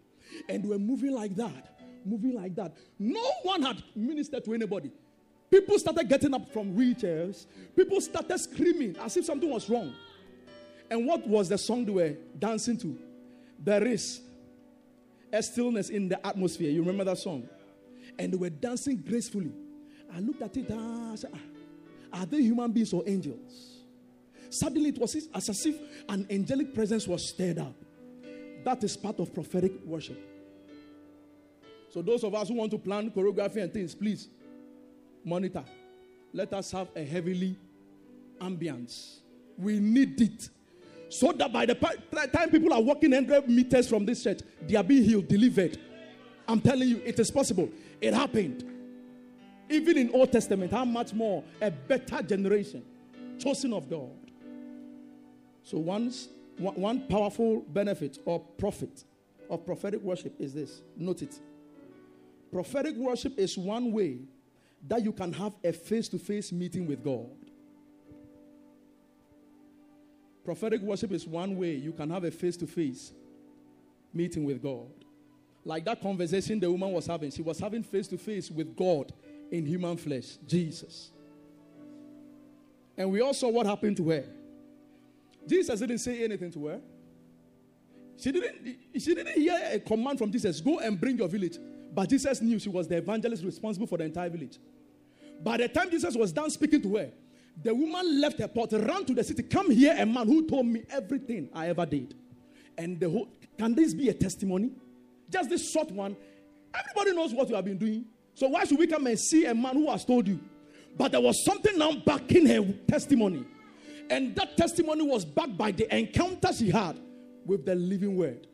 And 0.48 0.64
we're 0.64 0.78
moving 0.78 1.12
like 1.12 1.36
that, 1.36 1.78
moving 2.04 2.34
like 2.34 2.54
that. 2.54 2.74
No 2.98 3.22
one 3.42 3.62
had 3.62 3.82
ministered 3.94 4.44
to 4.44 4.54
anybody. 4.54 4.90
People 5.50 5.78
started 5.78 6.08
getting 6.08 6.32
up 6.32 6.50
from 6.50 6.74
wheelchairs. 6.74 7.46
People 7.76 8.00
started 8.00 8.38
screaming 8.38 8.96
as 8.96 9.16
if 9.18 9.26
something 9.26 9.50
was 9.50 9.68
wrong. 9.68 9.92
And 10.90 11.06
what 11.06 11.26
was 11.26 11.50
the 11.50 11.58
song 11.58 11.84
they 11.84 11.92
were 11.92 12.16
dancing 12.38 12.78
to? 12.78 12.98
There 13.58 13.86
is 13.86 14.22
a 15.30 15.42
stillness 15.42 15.90
in 15.90 16.08
the 16.08 16.26
atmosphere. 16.26 16.70
You 16.70 16.80
remember 16.80 17.04
that 17.04 17.18
song? 17.18 17.46
And 18.18 18.32
they 18.32 18.36
were 18.36 18.50
dancing 18.50 18.96
gracefully. 18.96 19.52
I 20.14 20.20
looked 20.20 20.42
at 20.42 20.56
it 20.56 20.68
and 20.68 21.12
I 21.12 21.14
said, 21.16 21.30
ah, 21.34 22.20
Are 22.20 22.26
they 22.26 22.42
human 22.42 22.70
beings 22.70 22.92
or 22.92 23.02
angels? 23.06 23.78
Suddenly 24.50 24.90
it 24.90 24.98
was 24.98 25.16
as 25.34 25.66
if 25.66 25.78
an 26.08 26.26
angelic 26.30 26.74
presence 26.74 27.08
was 27.08 27.26
stirred 27.26 27.58
up. 27.58 27.74
That 28.64 28.84
is 28.84 28.96
part 28.96 29.18
of 29.18 29.32
prophetic 29.32 29.72
worship. 29.84 30.20
So, 31.88 32.00
those 32.00 32.24
of 32.24 32.34
us 32.34 32.48
who 32.48 32.54
want 32.54 32.70
to 32.70 32.78
plan 32.78 33.10
choreography 33.10 33.62
and 33.62 33.72
things, 33.72 33.94
please 33.94 34.28
monitor. 35.24 35.64
Let 36.32 36.52
us 36.52 36.70
have 36.72 36.88
a 36.96 37.04
heavenly 37.04 37.56
ambience. 38.40 39.18
We 39.58 39.78
need 39.78 40.20
it. 40.20 40.48
So 41.08 41.32
that 41.32 41.52
by 41.52 41.66
the 41.66 41.74
time 42.32 42.50
people 42.50 42.72
are 42.72 42.80
walking 42.80 43.10
100 43.10 43.48
meters 43.48 43.88
from 43.88 44.06
this 44.06 44.24
church, 44.24 44.40
they 44.66 44.76
are 44.76 44.82
being 44.82 45.04
healed, 45.04 45.28
delivered. 45.28 45.78
I'm 46.48 46.60
telling 46.60 46.88
you, 46.88 47.00
it 47.04 47.18
is 47.18 47.30
possible. 47.30 47.70
It 48.00 48.14
happened. 48.14 48.64
Even 49.68 49.96
in 49.96 50.10
Old 50.10 50.32
Testament, 50.32 50.72
how 50.72 50.84
much 50.84 51.12
more 51.12 51.42
a 51.60 51.70
better 51.70 52.22
generation, 52.22 52.82
chosen 53.38 53.72
of 53.72 53.88
God. 53.88 54.10
So 55.62 55.78
once 55.78 56.28
one 56.58 57.06
powerful 57.08 57.60
benefit 57.60 58.18
or 58.24 58.40
profit 58.40 59.04
of 59.48 59.64
prophetic 59.64 60.02
worship 60.02 60.34
is 60.38 60.52
this. 60.54 60.82
Note 60.96 61.22
it. 61.22 61.40
Prophetic 62.52 62.96
worship 62.96 63.38
is 63.38 63.56
one 63.56 63.92
way 63.92 64.18
that 64.88 65.02
you 65.02 65.12
can 65.12 65.32
have 65.32 65.54
a 65.64 65.72
face 65.72 66.08
to 66.08 66.18
face 66.18 66.52
meeting 66.52 66.86
with 66.86 67.02
God. 67.04 67.30
Prophetic 70.44 70.82
worship 70.82 71.12
is 71.12 71.26
one 71.26 71.56
way 71.56 71.74
you 71.74 71.92
can 71.92 72.10
have 72.10 72.24
a 72.24 72.30
face 72.30 72.56
to 72.58 72.66
face 72.66 73.12
meeting 74.12 74.44
with 74.44 74.62
God. 74.62 74.90
Like 75.64 75.84
that 75.84 76.00
conversation 76.00 76.58
the 76.58 76.70
woman 76.70 76.92
was 76.92 77.06
having, 77.06 77.30
she 77.30 77.42
was 77.42 77.58
having 77.58 77.82
face 77.82 78.08
to 78.08 78.18
face 78.18 78.50
with 78.50 78.76
God 78.76 79.12
in 79.50 79.64
human 79.64 79.96
flesh, 79.96 80.36
Jesus. 80.46 81.10
And 82.96 83.10
we 83.10 83.20
all 83.20 83.34
saw 83.34 83.48
what 83.48 83.66
happened 83.66 83.96
to 83.98 84.10
her. 84.10 84.24
Jesus 85.46 85.80
didn't 85.80 85.98
say 85.98 86.24
anything 86.24 86.50
to 86.52 86.66
her. 86.66 86.80
She 88.16 88.30
didn't, 88.30 88.78
she 88.94 89.14
didn't 89.14 89.34
hear 89.34 89.58
a 89.72 89.80
command 89.80 90.18
from 90.18 90.30
Jesus 90.30 90.60
go 90.60 90.78
and 90.78 91.00
bring 91.00 91.18
your 91.18 91.28
village. 91.28 91.58
But 91.94 92.08
Jesus 92.08 92.40
knew 92.40 92.58
she 92.58 92.68
was 92.68 92.88
the 92.88 92.96
evangelist 92.96 93.44
responsible 93.44 93.86
for 93.86 93.98
the 93.98 94.04
entire 94.04 94.30
village. 94.30 94.58
By 95.42 95.56
the 95.56 95.68
time 95.68 95.90
Jesus 95.90 96.14
was 96.14 96.32
done 96.32 96.50
speaking 96.50 96.80
to 96.82 96.96
her, 96.96 97.10
the 97.62 97.74
woman 97.74 98.20
left 98.20 98.38
her 98.38 98.48
pot, 98.48 98.72
ran 98.72 99.04
to 99.04 99.14
the 99.14 99.24
city, 99.24 99.42
come 99.42 99.70
here, 99.70 99.94
a 99.98 100.06
man 100.06 100.26
who 100.26 100.46
told 100.46 100.66
me 100.66 100.84
everything 100.90 101.50
I 101.52 101.68
ever 101.68 101.84
did. 101.84 102.14
And 102.78 102.98
the 102.98 103.10
whole, 103.10 103.28
can 103.58 103.74
this 103.74 103.92
be 103.92 104.08
a 104.08 104.14
testimony? 104.14 104.70
Just 105.32 105.48
this 105.48 105.72
short 105.72 105.90
one. 105.90 106.16
Everybody 106.74 107.16
knows 107.16 107.32
what 107.32 107.48
you 107.48 107.54
have 107.54 107.64
been 107.64 107.78
doing. 107.78 108.04
So 108.34 108.48
why 108.48 108.64
should 108.64 108.78
we 108.78 108.86
come 108.86 109.06
and 109.06 109.18
see 109.18 109.46
a 109.46 109.54
man 109.54 109.74
who 109.74 109.90
has 109.90 110.04
told 110.04 110.28
you? 110.28 110.40
But 110.96 111.12
there 111.12 111.20
was 111.20 111.44
something 111.44 111.76
now 111.78 111.92
backing 112.04 112.46
her 112.46 112.72
testimony. 112.86 113.46
And 114.10 114.36
that 114.36 114.56
testimony 114.56 115.02
was 115.02 115.24
backed 115.24 115.56
by 115.56 115.72
the 115.72 115.94
encounter 115.94 116.52
she 116.52 116.70
had 116.70 116.98
with 117.46 117.64
the 117.64 117.74
living 117.74 118.16
word. 118.16 118.46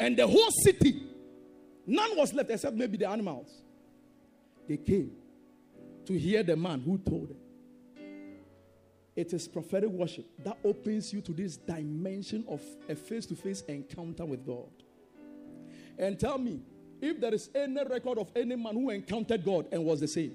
And 0.00 0.16
the 0.16 0.26
whole 0.26 0.50
city, 0.62 1.02
none 1.86 2.16
was 2.16 2.32
left 2.32 2.50
except 2.50 2.76
maybe 2.76 2.96
the 2.96 3.08
animals. 3.08 3.50
They 4.66 4.78
came 4.78 5.12
to 6.06 6.18
hear 6.18 6.42
the 6.42 6.56
man 6.56 6.80
who 6.80 6.98
told 6.98 7.28
them. 7.28 7.36
It 9.16 9.32
is 9.32 9.46
prophetic 9.46 9.90
worship 9.90 10.26
that 10.44 10.58
opens 10.64 11.12
you 11.12 11.20
to 11.20 11.32
this 11.32 11.56
dimension 11.56 12.44
of 12.48 12.60
a 12.88 12.96
face 12.96 13.26
to 13.26 13.36
face 13.36 13.62
encounter 13.62 14.24
with 14.24 14.44
God. 14.44 14.70
And 15.98 16.18
tell 16.18 16.38
me 16.38 16.60
if 17.00 17.20
there 17.20 17.34
is 17.34 17.50
any 17.54 17.84
record 17.84 18.18
of 18.18 18.30
any 18.34 18.56
man 18.56 18.74
who 18.74 18.90
encountered 18.90 19.44
God 19.44 19.66
and 19.72 19.84
was 19.84 20.00
the 20.00 20.08
same. 20.08 20.34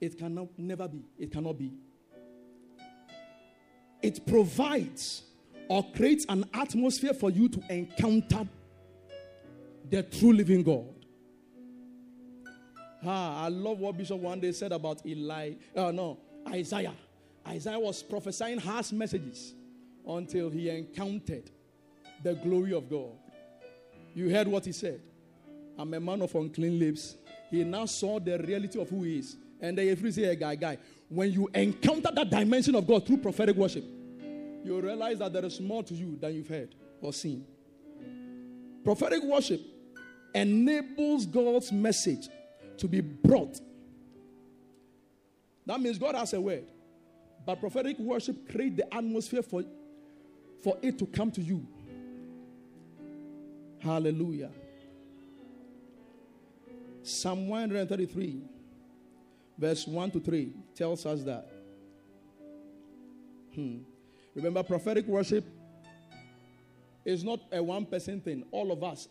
It 0.00 0.18
cannot 0.18 0.48
never 0.58 0.88
be. 0.88 1.02
It 1.18 1.32
cannot 1.32 1.58
be. 1.58 1.72
It 4.02 4.26
provides 4.26 5.22
or 5.68 5.82
creates 5.92 6.26
an 6.28 6.44
atmosphere 6.52 7.14
for 7.14 7.30
you 7.30 7.48
to 7.48 7.62
encounter 7.70 8.46
the 9.88 10.02
true 10.02 10.32
living 10.32 10.62
God. 10.62 10.94
Ah, 13.06 13.44
I 13.44 13.48
love 13.48 13.80
what 13.80 13.96
Bishop 13.96 14.18
one 14.18 14.40
day 14.40 14.52
said 14.52 14.72
about 14.72 15.04
Eli. 15.06 15.54
Oh, 15.76 15.90
no, 15.90 16.18
Isaiah. 16.48 16.94
Isaiah 17.46 17.78
was 17.78 18.02
prophesying 18.02 18.58
harsh 18.58 18.92
messages 18.92 19.54
until 20.06 20.50
he 20.50 20.70
encountered 20.70 21.50
the 22.24 22.34
glory 22.34 22.72
of 22.72 22.88
God. 22.90 23.12
You 24.14 24.30
heard 24.30 24.48
what 24.48 24.64
he 24.64 24.72
said. 24.72 25.00
I'm 25.78 25.92
a 25.92 26.00
man 26.00 26.22
of 26.22 26.34
unclean 26.34 26.78
lips. 26.78 27.16
He 27.50 27.62
now 27.62 27.84
saw 27.84 28.18
the 28.18 28.38
reality 28.38 28.80
of 28.80 28.88
who 28.88 29.02
he 29.02 29.18
is. 29.18 29.36
And 29.60 29.76
then 29.76 29.86
you 29.86 30.10
say 30.10 30.34
guy, 30.34 30.54
guy, 30.56 30.78
when 31.08 31.30
you 31.30 31.48
encounter 31.54 32.10
that 32.12 32.30
dimension 32.30 32.74
of 32.74 32.86
God 32.86 33.06
through 33.06 33.18
prophetic 33.18 33.56
worship, 33.56 33.84
you 34.64 34.80
realize 34.80 35.18
that 35.18 35.32
there 35.32 35.44
is 35.44 35.60
more 35.60 35.82
to 35.82 35.94
you 35.94 36.16
than 36.20 36.34
you've 36.34 36.48
heard 36.48 36.74
or 37.00 37.12
seen. 37.12 37.44
Prophetic 38.82 39.22
worship 39.22 39.60
enables 40.34 41.26
God's 41.26 41.70
message 41.70 42.28
to 42.78 42.88
be 42.88 43.00
brought. 43.00 43.60
That 45.66 45.80
means 45.80 45.98
God 45.98 46.14
has 46.14 46.32
a 46.32 46.40
word. 46.40 46.64
But 47.46 47.60
prophetic 47.60 47.98
worship 47.98 48.50
creates 48.50 48.76
the 48.76 48.94
atmosphere 48.94 49.42
for, 49.42 49.62
for 50.62 50.78
it 50.82 50.98
to 50.98 51.06
come 51.06 51.30
to 51.32 51.42
you. 51.42 51.66
Hallelujah. 53.84 54.50
Psalm 57.02 57.48
133, 57.48 58.40
verse 59.58 59.86
1 59.86 60.10
to 60.12 60.20
3, 60.20 60.52
tells 60.74 61.04
us 61.04 61.22
that. 61.24 61.50
Hmm. 63.54 63.80
Remember, 64.34 64.62
prophetic 64.62 65.06
worship 65.06 65.44
is 67.04 67.22
not 67.22 67.40
a 67.52 67.62
one 67.62 67.84
person 67.84 68.22
thing. 68.22 68.44
All 68.50 68.72
of 68.72 68.82
us, 68.82 69.06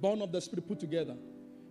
born 0.00 0.22
of 0.22 0.32
the 0.32 0.40
Spirit, 0.40 0.66
put 0.66 0.80
together. 0.80 1.14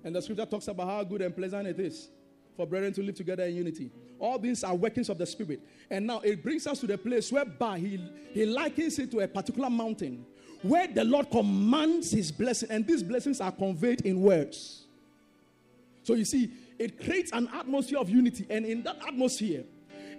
And 0.04 0.16
the 0.16 0.22
scripture 0.22 0.46
talks 0.46 0.68
about 0.68 0.88
how 0.88 1.04
good 1.04 1.22
and 1.22 1.36
pleasant 1.36 1.68
it 1.68 1.80
is 1.80 2.10
for 2.56 2.68
brethren 2.68 2.94
to 2.94 3.02
live 3.02 3.16
together 3.16 3.44
in 3.44 3.56
unity. 3.56 3.92
All 4.20 4.38
these 4.38 4.64
are 4.64 4.76
workings 4.76 5.10
of 5.10 5.18
the 5.18 5.26
Spirit. 5.26 5.62
And 5.90 6.06
now 6.06 6.20
it 6.20 6.44
brings 6.44 6.68
us 6.68 6.80
to 6.82 6.88
the 6.88 6.98
place 6.98 7.32
whereby 7.32 7.80
he, 7.80 8.08
he 8.32 8.46
likens 8.46 9.00
it 9.00 9.10
to 9.12 9.22
a 9.22 9.28
particular 9.28 9.70
mountain 9.70 10.24
where 10.68 10.88
the 10.88 11.04
Lord 11.04 11.30
commands 11.30 12.12
his 12.12 12.32
blessing, 12.32 12.70
and 12.72 12.86
these 12.86 13.04
blessings 13.04 13.42
are 13.42 13.52
conveyed 13.52 14.02
in 14.02 14.22
words. 14.22 14.86
So 16.04 16.14
you 16.14 16.26
see, 16.26 16.52
it 16.78 17.04
creates 17.04 17.32
an 17.32 17.50
atmosphere 17.54 18.00
of 18.00 18.10
unity, 18.10 18.46
and 18.50 18.66
in 18.66 18.84
that 18.84 18.98
atmosphere, 19.08 19.64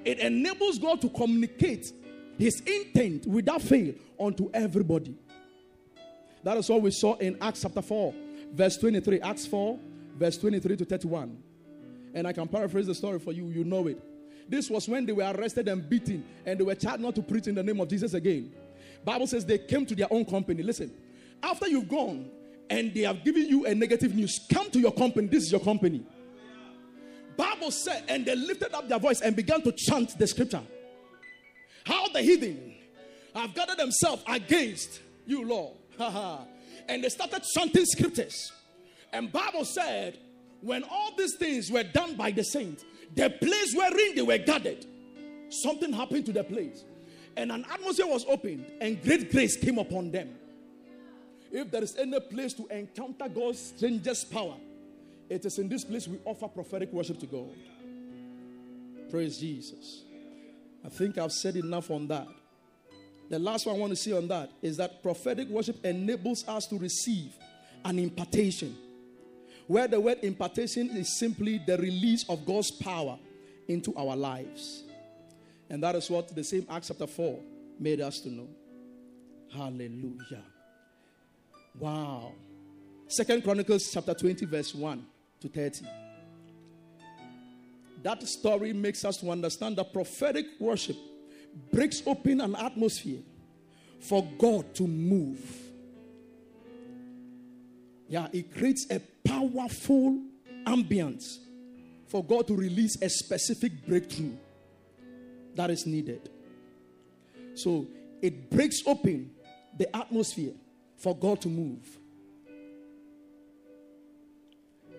it 0.05 0.19
enables 0.19 0.79
God 0.79 1.01
to 1.03 1.09
communicate 1.09 1.93
his 2.39 2.61
intent 2.61 3.27
without 3.27 3.63
fail 3.63 3.95
unto 4.19 4.51
everybody. 4.53 5.17
That 6.43 6.57
is 6.59 6.69
what 6.69 6.83
we 6.83 6.93
saw 6.93 7.15
in 7.17 7.37
Acts 7.41 7.63
chapter 7.63 7.83
4, 7.83 8.15
verse 8.53 8.77
23. 8.77 9.21
Acts 9.21 9.47
4, 9.47 9.79
verse 10.17 10.39
23 10.39 10.77
to 10.77 10.85
31. 10.85 11.43
And 12.15 12.27
I 12.27 12.33
can 12.33 12.47
paraphrase 12.47 12.87
the 12.87 12.95
story 12.95 13.19
for 13.19 13.33
you, 13.33 13.49
you 13.49 13.65
know 13.65 13.87
it. 13.89 14.03
This 14.49 14.71
was 14.71 14.89
when 14.89 15.05
they 15.07 15.13
were 15.13 15.33
arrested 15.37 15.67
and 15.67 15.89
beaten, 15.89 16.25
and 16.45 16.61
they 16.61 16.65
were 16.65 16.77
charged 16.77 17.03
not 17.03 17.17
to 17.17 17.23
preach 17.23 17.49
in 17.49 17.55
the 17.57 17.65
name 17.65 17.81
of 17.81 17.89
Jesus 17.89 18.15
again. 18.15 18.53
Bible 19.07 19.29
says 19.29 19.47
they 19.47 19.59
came 19.59 19.87
to 19.87 19.95
their 19.95 20.13
own 20.13 20.25
company. 20.25 20.65
Listen, 20.65 20.91
after 21.41 21.69
you've 21.69 21.89
gone 21.89 22.29
and 22.69 22.93
they 22.93 23.03
have 23.03 23.25
given 23.25 23.47
you 23.47 23.65
a 23.65 23.73
negative 23.73 24.17
news, 24.17 24.45
come 24.53 24.69
to 24.73 24.81
your 24.81 24.91
company. 24.91 25.29
This 25.29 25.45
is 25.45 25.53
your 25.53 25.61
company. 25.61 26.05
Bible 27.37 27.71
said, 27.71 28.03
and 28.09 28.27
they 28.27 28.35
lifted 28.35 28.75
up 28.75 28.89
their 28.89 28.99
voice 28.99 29.21
and 29.21 29.37
began 29.37 29.63
to 29.63 29.71
chant 29.71 30.19
the 30.19 30.27
scripture. 30.27 30.63
How 31.85 32.09
the 32.09 32.21
heathen 32.21 32.75
have 33.33 33.55
gathered 33.55 33.79
themselves 33.79 34.25
against 34.27 35.01
you, 35.25 35.47
Lord. 35.47 35.77
and 36.89 37.05
they 37.05 37.09
started 37.09 37.45
chanting 37.55 37.85
scriptures. 37.85 38.53
And 39.13 39.31
Bible 39.31 39.65
said, 39.65 40.19
when 40.63 40.83
all 40.83 41.13
these 41.17 41.37
things 41.37 41.71
were 41.71 41.85
done 41.85 42.17
by 42.17 42.33
the 42.33 42.43
saints, 42.43 42.85
the 43.15 43.31
place 43.31 43.73
wherein 43.73 44.17
they 44.17 44.23
were 44.23 44.39
gathered, 44.39 44.85
something 45.49 45.93
happened 45.93 46.27
to 46.27 46.33
the 46.33 46.43
place. 46.43 46.85
And 47.37 47.53
an 47.53 47.67
atmosphere 47.71 48.07
was 48.07 48.25
opened, 48.27 48.65
and 48.81 49.03
great 49.03 49.31
grace 49.31 49.57
came 49.57 49.79
upon 49.79 50.11
them. 50.11 50.31
If 51.53 51.71
there 51.71 51.83
is 51.83 51.97
any 51.97 52.19
place 52.21 52.55
to 52.55 52.67
encounter 52.69 53.29
God's 53.29 53.59
strangest 53.59 54.31
power, 54.31 54.57
it 55.29 55.45
is 55.45 55.59
in 55.59 55.69
this 55.69 55.85
place 55.85 56.09
we 56.09 56.19
offer 56.25 56.49
prophetic 56.49 56.93
worship 56.93 57.19
to 57.21 57.27
God. 57.27 57.51
Praise 59.11 59.39
Jesus. 59.39 60.03
I 60.85 60.89
think 60.89 61.19
I've 61.19 61.33
said 61.33 61.57
enough 61.57 61.91
on 61.91 62.07
that. 62.09 62.29
The 63.29 63.39
last 63.39 63.67
one 63.67 63.77
I 63.77 63.79
want 63.79 63.91
to 63.91 63.97
say 63.97 64.13
on 64.13 64.29
that 64.29 64.51
is 64.63 64.77
that 64.77 65.03
prophetic 65.03 65.49
worship 65.49 65.85
enables 65.85 66.47
us 66.47 66.67
to 66.69 66.79
receive 66.79 67.35
an 67.85 67.99
impartation. 67.99 68.77
Where 69.67 69.89
the 69.89 70.01
word 70.01 70.19
impartation 70.23 70.91
is 70.91 71.19
simply 71.19 71.61
the 71.67 71.77
release 71.77 72.25
of 72.29 72.47
God's 72.47 72.71
power 72.71 73.19
into 73.67 73.95
our 73.97 74.15
lives. 74.15 74.85
And 75.69 75.83
that 75.83 75.95
is 75.95 76.09
what 76.09 76.35
the 76.35 76.45
same 76.45 76.67
Acts 76.71 76.89
chapter 76.89 77.07
4 77.07 77.41
made 77.79 78.01
us 78.01 78.21
to 78.21 78.31
know. 78.31 78.49
Hallelujah. 79.53 80.43
Wow. 81.79 82.33
Second 83.09 83.43
Chronicles 83.43 83.91
chapter 83.93 84.15
20, 84.15 84.47
verse 84.47 84.75
1 84.75 85.07
to 85.41 85.49
30 85.49 85.87
that 88.07 88.23
story 88.29 88.73
makes 88.73 89.05
us 89.05 89.17
to 89.17 89.29
understand 89.33 89.75
that 89.75 89.93
prophetic 89.93 90.47
worship 90.61 90.97
breaks 91.73 92.03
open 92.07 92.41
an 92.41 92.55
atmosphere 92.55 93.19
for 93.99 94.25
God 94.39 94.73
to 94.77 94.87
move. 94.87 95.41
Yeah, 98.09 98.29
it 98.33 98.55
creates 98.55 98.87
a 98.93 99.01
powerful 99.27 100.21
ambience 100.65 101.39
for 102.07 102.23
God 102.23 102.47
to 102.47 102.55
release 102.55 102.95
a 103.03 103.09
specific 103.09 103.85
breakthrough 103.85 104.37
that 105.57 105.71
is 105.71 105.87
needed. 105.87 106.31
So 107.55 107.87
it 108.23 108.51
breaks 108.51 108.83
open 108.87 109.31
the 109.77 109.95
atmosphere 109.97 110.53
for 110.97 111.17
God 111.17 111.41
to 111.43 111.49
move. 111.49 111.85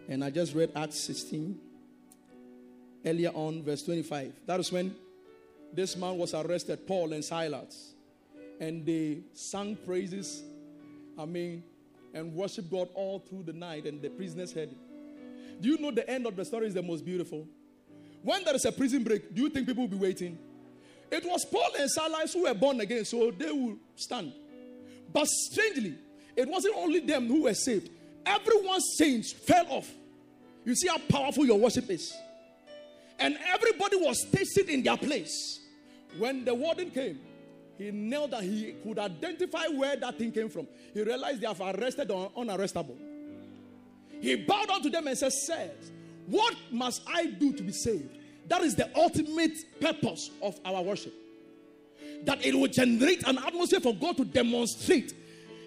And 0.10 0.24
I 0.24 0.30
just 0.30 0.54
read 0.56 0.72
Acts 0.76 1.00
16 1.02 1.60
earlier 3.06 3.30
on, 3.34 3.64
verse 3.64 3.84
25. 3.84 4.34
That 4.46 4.60
is 4.60 4.72
when 4.72 4.96
this 5.74 5.96
man 5.98 6.18
was 6.18 6.34
arrested, 6.34 6.88
Paul 6.88 7.14
and 7.14 7.24
Silas. 7.24 7.94
And 8.60 8.86
they 8.86 9.20
sang 9.34 9.76
praises, 9.86 10.44
I 11.18 11.26
mean, 11.26 11.64
and 12.14 12.34
worshiped 12.34 12.72
God 12.72 12.90
all 12.94 13.20
through 13.20 13.44
the 13.44 13.54
night, 13.54 13.86
and 13.86 14.02
the 14.02 14.10
prisoners 14.10 14.54
heard 14.54 14.70
it. 14.70 14.78
Do 15.62 15.70
you 15.70 15.78
know 15.78 15.92
the 15.92 16.10
end 16.10 16.26
of 16.26 16.36
the 16.36 16.46
story 16.46 16.68
is 16.68 16.74
the 16.74 16.82
most 16.82 17.06
beautiful? 17.06 17.48
When 18.24 18.44
there 18.44 18.56
is 18.56 18.66
a 18.66 18.72
prison 18.72 19.04
break, 19.04 19.34
do 19.34 19.42
you 19.42 19.50
think 19.50 19.68
people 19.68 19.84
will 19.84 19.90
be 19.90 19.98
waiting? 19.98 20.38
It 21.12 21.24
was 21.26 21.46
Paul 21.46 21.70
and 21.80 21.90
Silas 21.90 22.34
who 22.34 22.44
were 22.44 22.54
born 22.54 22.82
again, 22.82 23.06
so 23.06 23.32
they 23.32 23.52
will 23.52 23.78
stand. 23.96 24.34
But 25.14 25.28
strangely, 25.28 25.96
it 26.36 26.48
wasn't 26.48 26.76
only 26.78 27.00
them 27.00 27.28
who 27.28 27.44
were 27.44 27.54
saved, 27.54 27.90
everyone's 28.26 28.98
chains 28.98 29.32
fell 29.32 29.66
off. 29.70 29.90
You 30.66 30.76
see 30.76 30.88
how 30.88 30.98
powerful 31.10 31.46
your 31.46 31.58
worship 31.58 31.90
is. 31.90 32.14
And 33.20 33.38
everybody 33.48 33.96
was 33.96 34.28
stationed 34.28 34.70
in 34.70 34.84
their 34.84 34.98
place. 34.98 35.60
When 36.18 36.46
the 36.46 36.54
warden 36.54 36.92
came, 36.92 37.20
he 37.78 37.92
knelt 37.92 38.32
that 38.32 38.44
he 38.44 38.76
could 38.84 39.00
identify 39.00 39.68
where 39.68 39.96
that 39.96 40.18
thing 40.18 40.32
came 40.32 40.50
from. 40.50 40.68
He 40.94 41.04
realized 41.04 41.42
they 41.42 41.48
have 41.48 41.62
arrested 41.62 42.12
or 42.12 42.32
unarrestable. 42.32 42.98
He 44.20 44.36
bowed 44.36 44.68
down 44.68 44.82
to 44.82 44.90
them 44.90 45.08
and 45.08 45.18
said, 45.18 45.32
Sirs, 45.32 45.92
what 46.26 46.56
must 46.72 47.02
I 47.08 47.28
do 47.28 47.54
to 47.54 47.64
be 47.64 47.72
saved? 47.72 48.18
That 48.48 48.62
is 48.62 48.76
the 48.76 48.90
ultimate 48.96 49.80
purpose 49.80 50.32
of 50.42 50.60
our 50.64 50.82
worship. 50.82 51.14
That 52.24 52.46
it 52.46 52.56
will 52.56 52.68
generate 52.68 53.28
an 53.28 53.38
atmosphere 53.38 53.80
for 53.80 53.94
God 53.94 54.18
to 54.18 54.26
demonstrate 54.26 55.14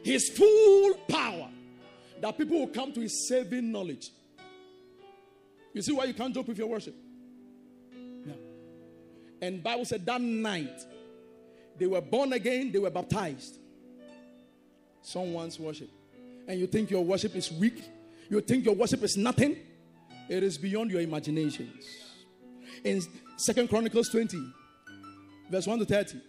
his 0.02 0.28
full 0.30 0.94
power. 1.08 1.48
That 2.20 2.36
people 2.36 2.58
will 2.60 2.68
come 2.68 2.92
to 2.92 3.00
his 3.00 3.28
saving 3.28 3.70
knowledge. 3.70 4.10
You 5.72 5.82
see 5.82 5.92
why 5.92 6.04
you 6.04 6.14
can't 6.14 6.34
joke 6.34 6.48
with 6.48 6.58
your 6.58 6.66
worship? 6.66 6.94
Yeah. 8.26 8.32
And 9.42 9.62
Bible 9.62 9.84
said 9.84 10.04
that 10.06 10.20
night 10.20 10.84
they 11.78 11.86
were 11.86 12.00
born 12.00 12.32
again, 12.32 12.72
they 12.72 12.78
were 12.78 12.90
baptized. 12.90 13.58
Someone's 15.02 15.58
worship. 15.58 15.88
And 16.46 16.58
you 16.58 16.66
think 16.66 16.90
your 16.90 17.04
worship 17.04 17.34
is 17.36 17.50
weak? 17.52 17.82
You 18.28 18.40
think 18.40 18.64
your 18.64 18.74
worship 18.74 19.02
is 19.02 19.16
nothing? 19.16 19.56
It 20.28 20.42
is 20.42 20.58
beyond 20.58 20.90
your 20.90 21.00
imaginations. 21.00 22.09
In 22.84 23.02
Second 23.36 23.68
Chronicles 23.68 24.08
20, 24.08 24.38
verse 25.50 25.66
1 25.66 25.78
to 25.80 25.84
30. 25.84 26.20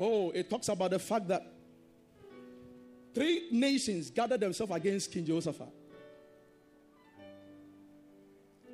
Oh, 0.00 0.30
it 0.30 0.50
talks 0.50 0.68
about 0.68 0.90
the 0.90 0.98
fact 0.98 1.28
that 1.28 1.46
three 3.14 3.48
nations 3.50 4.10
gathered 4.10 4.40
themselves 4.40 4.72
against 4.74 5.12
King 5.12 5.24
Jehoshaphat. 5.24 5.68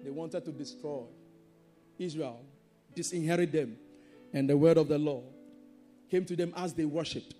They 0.05 0.11
wanted 0.11 0.45
to 0.45 0.53
destroy 0.53 1.03
Israel, 1.99 2.41
disinherit 2.95 3.53
them, 3.53 3.77
and 4.33 4.49
the 4.49 4.57
word 4.57 4.79
of 4.79 4.89
the 4.89 4.99
Lord 4.99 5.25
came 6.11 6.25
to 6.25 6.37
them 6.37 6.53
as 6.57 6.73
they 6.73 6.85
worshipped. 6.85 7.35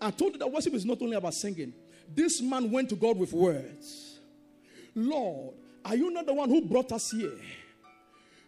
I 0.00 0.10
told 0.10 0.34
you 0.34 0.38
that 0.38 0.52
worship 0.52 0.74
is 0.74 0.84
not 0.84 1.02
only 1.02 1.16
about 1.16 1.34
singing. 1.34 1.72
This 2.14 2.40
man 2.40 2.70
went 2.70 2.88
to 2.90 2.96
God 2.96 3.18
with 3.18 3.32
words. 3.32 4.20
Lord, 4.94 5.54
are 5.84 5.96
you 5.96 6.10
not 6.10 6.26
the 6.26 6.34
one 6.34 6.48
who 6.48 6.62
brought 6.62 6.92
us 6.92 7.10
here? 7.10 7.32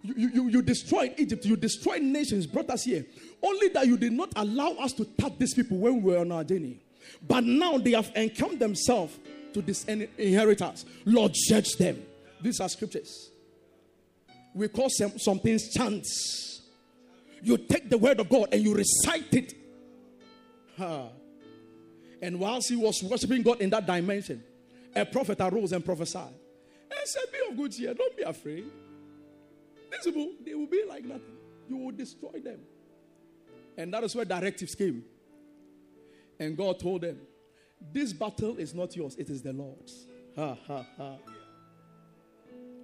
You, 0.02 0.28
you, 0.28 0.48
you 0.48 0.62
destroyed 0.62 1.14
Egypt, 1.18 1.44
you 1.44 1.56
destroyed 1.56 2.02
nations, 2.02 2.46
brought 2.46 2.70
us 2.70 2.84
here. 2.84 3.04
Only 3.42 3.68
that 3.68 3.86
you 3.86 3.98
did 3.98 4.12
not 4.12 4.32
allow 4.36 4.70
us 4.72 4.92
to 4.94 5.04
touch 5.04 5.34
these 5.38 5.54
people 5.54 5.76
when 5.78 6.02
we 6.02 6.12
were 6.12 6.18
on 6.18 6.32
our 6.32 6.44
journey. 6.44 6.78
But 7.26 7.44
now 7.44 7.76
they 7.78 7.92
have 7.92 8.10
encamped 8.14 8.58
themselves 8.58 9.18
to 9.52 9.60
disinherit 9.60 10.62
us. 10.62 10.84
Lord, 11.04 11.32
judge 11.34 11.76
them. 11.76 12.02
These 12.40 12.60
are 12.60 12.68
scriptures. 12.68 13.30
We 14.54 14.68
call 14.68 14.88
some, 14.88 15.18
some 15.18 15.38
things 15.38 15.72
chants. 15.72 16.62
You 17.42 17.58
take 17.58 17.88
the 17.90 17.98
word 17.98 18.20
of 18.20 18.28
God 18.28 18.48
and 18.52 18.62
you 18.62 18.74
recite 18.74 19.34
it. 19.34 19.54
Ha. 20.78 21.08
And 22.22 22.38
whilst 22.38 22.68
he 22.68 22.76
was 22.76 23.02
worshiping 23.02 23.42
God 23.42 23.60
in 23.60 23.70
that 23.70 23.86
dimension, 23.86 24.42
a 24.94 25.04
prophet 25.04 25.40
arose 25.40 25.72
and 25.72 25.84
prophesied. 25.84 26.34
And 27.00 27.08
said, 27.08 27.22
Be 27.32 27.38
of 27.50 27.56
good 27.56 27.72
cheer, 27.72 27.94
don't 27.94 28.14
be 28.16 28.22
afraid. 28.22 28.70
People, 30.04 30.32
they 30.44 30.54
will 30.54 30.66
be 30.66 30.84
like 30.86 31.04
nothing. 31.04 31.36
You 31.68 31.78
will 31.78 31.92
destroy 31.92 32.40
them. 32.44 32.60
And 33.76 33.92
that 33.94 34.04
is 34.04 34.14
where 34.14 34.26
directives 34.26 34.74
came. 34.74 35.04
And 36.38 36.56
God 36.56 36.78
told 36.78 37.00
them, 37.00 37.18
This 37.92 38.12
battle 38.12 38.58
is 38.58 38.74
not 38.74 38.94
yours, 38.94 39.16
it 39.16 39.30
is 39.30 39.42
the 39.42 39.52
Lord's. 39.52 40.06
Ha 40.36 40.56
ha 40.66 40.86
ha. 40.96 41.16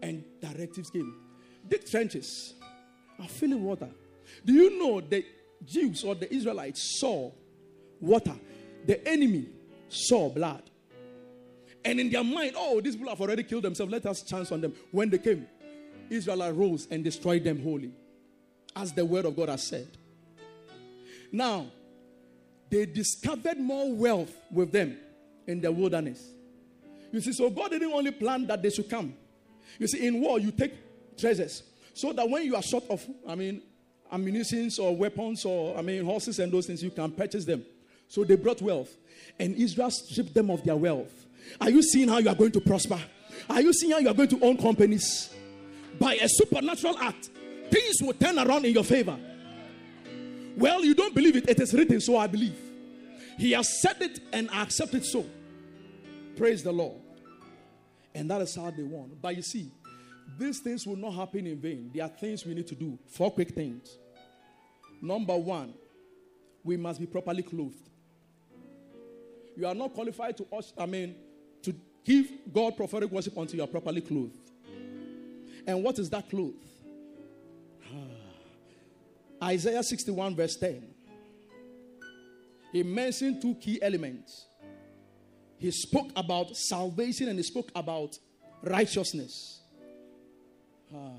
And 0.03 0.25
directives 0.41 0.91
came. 0.91 1.15
Dig 1.69 1.85
trenches 1.85 2.55
are 3.21 3.29
filling 3.29 3.63
water. 3.63 3.89
Do 4.45 4.53
you 4.55 4.79
know 4.79 5.01
the 5.01 5.25
Jews 5.65 6.05
or 6.05 6.15
the 6.15 6.33
Israelites 6.33 6.99
saw 7.01 7.33
water? 8.01 8.37
The 8.87 9.07
enemy 9.07 9.49
saw 9.89 10.31
blood. 10.31 10.63
And 11.87 12.01
in 12.01 12.11
their 12.11 12.25
mind, 12.25 12.55
oh, 12.57 12.81
these 12.81 12.97
people 12.97 13.11
have 13.11 13.21
already 13.21 13.45
killed 13.45 13.63
themselves. 13.63 13.93
Let 13.93 14.05
us 14.07 14.23
chance 14.23 14.51
on 14.51 14.61
them. 14.61 14.75
When 14.91 15.09
they 15.09 15.19
came, 15.19 15.47
Israel 16.11 16.43
arose 16.43 16.89
and 16.91 17.05
destroyed 17.05 17.45
them 17.45 17.63
wholly, 17.63 17.93
as 18.75 18.93
the 18.93 19.05
word 19.05 19.25
of 19.25 19.37
God 19.37 19.49
has 19.49 19.63
said. 19.63 19.87
Now, 21.31 21.67
they 22.71 22.87
discovered 22.87 23.59
more 23.59 23.95
wealth 23.95 24.35
with 24.51 24.73
them 24.73 24.99
in 25.47 25.61
the 25.61 25.71
wilderness. 25.71 26.29
You 27.13 27.21
see, 27.21 27.33
so 27.33 27.49
God 27.51 27.71
didn't 27.71 27.93
only 27.93 28.11
plan 28.11 28.49
that 28.49 28.63
they 28.63 28.71
should 28.71 28.91
come. 28.91 29.15
You 29.79 29.87
see, 29.87 30.05
in 30.09 30.21
war, 30.21 30.41
you 30.41 30.51
take 30.51 30.75
treasures 31.17 31.63
so 31.95 32.13
that 32.13 32.29
when 32.29 32.45
you 32.45 32.57
are 32.57 32.63
short 32.63 32.85
of, 32.91 33.07
I 33.29 33.37
mean, 33.37 33.63
ammunition 34.11 34.71
or 34.81 34.97
weapons 34.97 35.45
or, 35.45 35.79
I 35.79 35.83
mean, 35.83 36.05
horses 36.05 36.41
and 36.41 36.53
those 36.53 36.67
things, 36.67 36.83
you 36.83 36.91
can 36.91 37.13
purchase 37.13 37.45
them. 37.45 37.65
So 38.09 38.25
they 38.25 38.35
brought 38.35 38.61
wealth, 38.61 38.97
and 39.39 39.55
Israel 39.55 39.91
stripped 39.93 40.35
them 40.35 40.51
of 40.51 40.65
their 40.65 40.77
wealth. 40.77 41.27
Are 41.61 41.71
you 41.71 41.83
seeing 41.83 42.09
how 42.09 42.19
you 42.19 42.29
are 42.29 42.35
going 42.35 42.53
to 42.53 42.61
prosper? 42.61 42.99
Are 43.49 43.61
you 43.61 43.73
seeing 43.73 43.93
how 43.93 43.99
you 43.99 44.09
are 44.09 44.15
going 44.15 44.29
to 44.29 44.41
own 44.43 44.57
companies? 44.57 45.35
By 45.99 46.15
a 46.15 46.29
supernatural 46.29 46.99
act, 46.99 47.31
things 47.71 47.97
will 48.03 48.15
turn 48.15 48.39
around 48.39 48.65
in 48.65 48.73
your 48.73 48.85
favor. 48.85 49.19
Well, 50.57 50.85
you 50.85 50.95
don't 50.95 51.15
believe 51.15 51.37
it, 51.37 51.49
it 51.49 51.61
is 51.61 51.75
written, 51.75 52.01
so 52.01 52.17
I 52.17 52.27
believe. 52.27 52.59
He 53.39 53.53
has 53.53 53.81
said 53.81 54.01
it, 54.01 54.21
and 54.33 54.51
I 54.51 54.63
accept 54.63 54.95
it 54.95 55.05
so. 55.05 55.25
Praise 56.37 56.63
the 56.63 56.73
Lord. 56.73 57.01
And 58.15 58.31
that 58.31 58.41
is 58.41 58.55
how 58.55 58.71
they 58.71 58.83
won. 58.83 59.11
But 59.21 59.37
you 59.37 59.43
see, 59.43 59.71
these 60.39 60.61
things 60.61 60.87
will 60.87 60.97
not 60.97 61.13
happen 61.13 61.47
in 61.47 61.59
vain. 61.59 61.91
There 61.95 62.05
are 62.05 62.09
things 62.09 62.45
we 62.45 62.55
need 62.55 62.67
to 62.69 62.75
do. 62.75 62.99
Four 63.07 63.31
quick 63.31 63.55
things. 63.55 63.99
Number 65.03 65.37
one, 65.37 65.75
we 66.65 66.77
must 66.77 66.99
be 66.99 67.07
properly 67.07 67.43
clothed. 67.43 67.91
You 69.57 69.67
are 69.67 69.75
not 69.75 69.95
qualified 69.95 70.37
to, 70.39 70.47
us. 70.55 70.73
I 70.77 70.87
mean, 70.87 71.15
give 72.07 72.31
God 72.53 72.77
prophetic 72.77 73.11
worship 73.11 73.37
until 73.37 73.57
you 73.57 73.65
are 73.65 73.69
properly 73.69 74.01
clothed. 74.01 74.33
And 75.67 75.83
what 75.83 75.99
is 75.99 76.09
that 76.11 76.31
cloth? 76.31 76.55
Isaiah 79.43 79.83
61, 79.83 80.35
verse 80.35 80.57
10. 80.57 80.83
He 82.73 82.83
mentioned 82.83 83.43
two 83.43 83.55
key 83.57 83.81
elements. 83.83 84.47
He 85.59 85.71
spoke 85.71 86.11
about 86.17 86.57
salvation 86.57 87.29
and 87.29 87.39
he 87.39 87.43
spoke 87.43 87.71
about 87.75 88.19
righteousness. 88.63 89.61
Ah. 90.95 91.13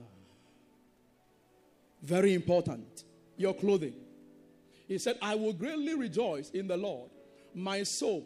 Very 2.02 2.34
important. 2.34 3.04
Your 3.36 3.54
clothing. 3.54 3.94
He 4.88 4.98
said, 4.98 5.18
I 5.22 5.36
will 5.36 5.54
greatly 5.54 5.94
rejoice 5.96 6.50
in 6.52 6.68
the 6.68 6.78
Lord. 6.78 7.10
My 7.54 7.84
soul 7.84 8.26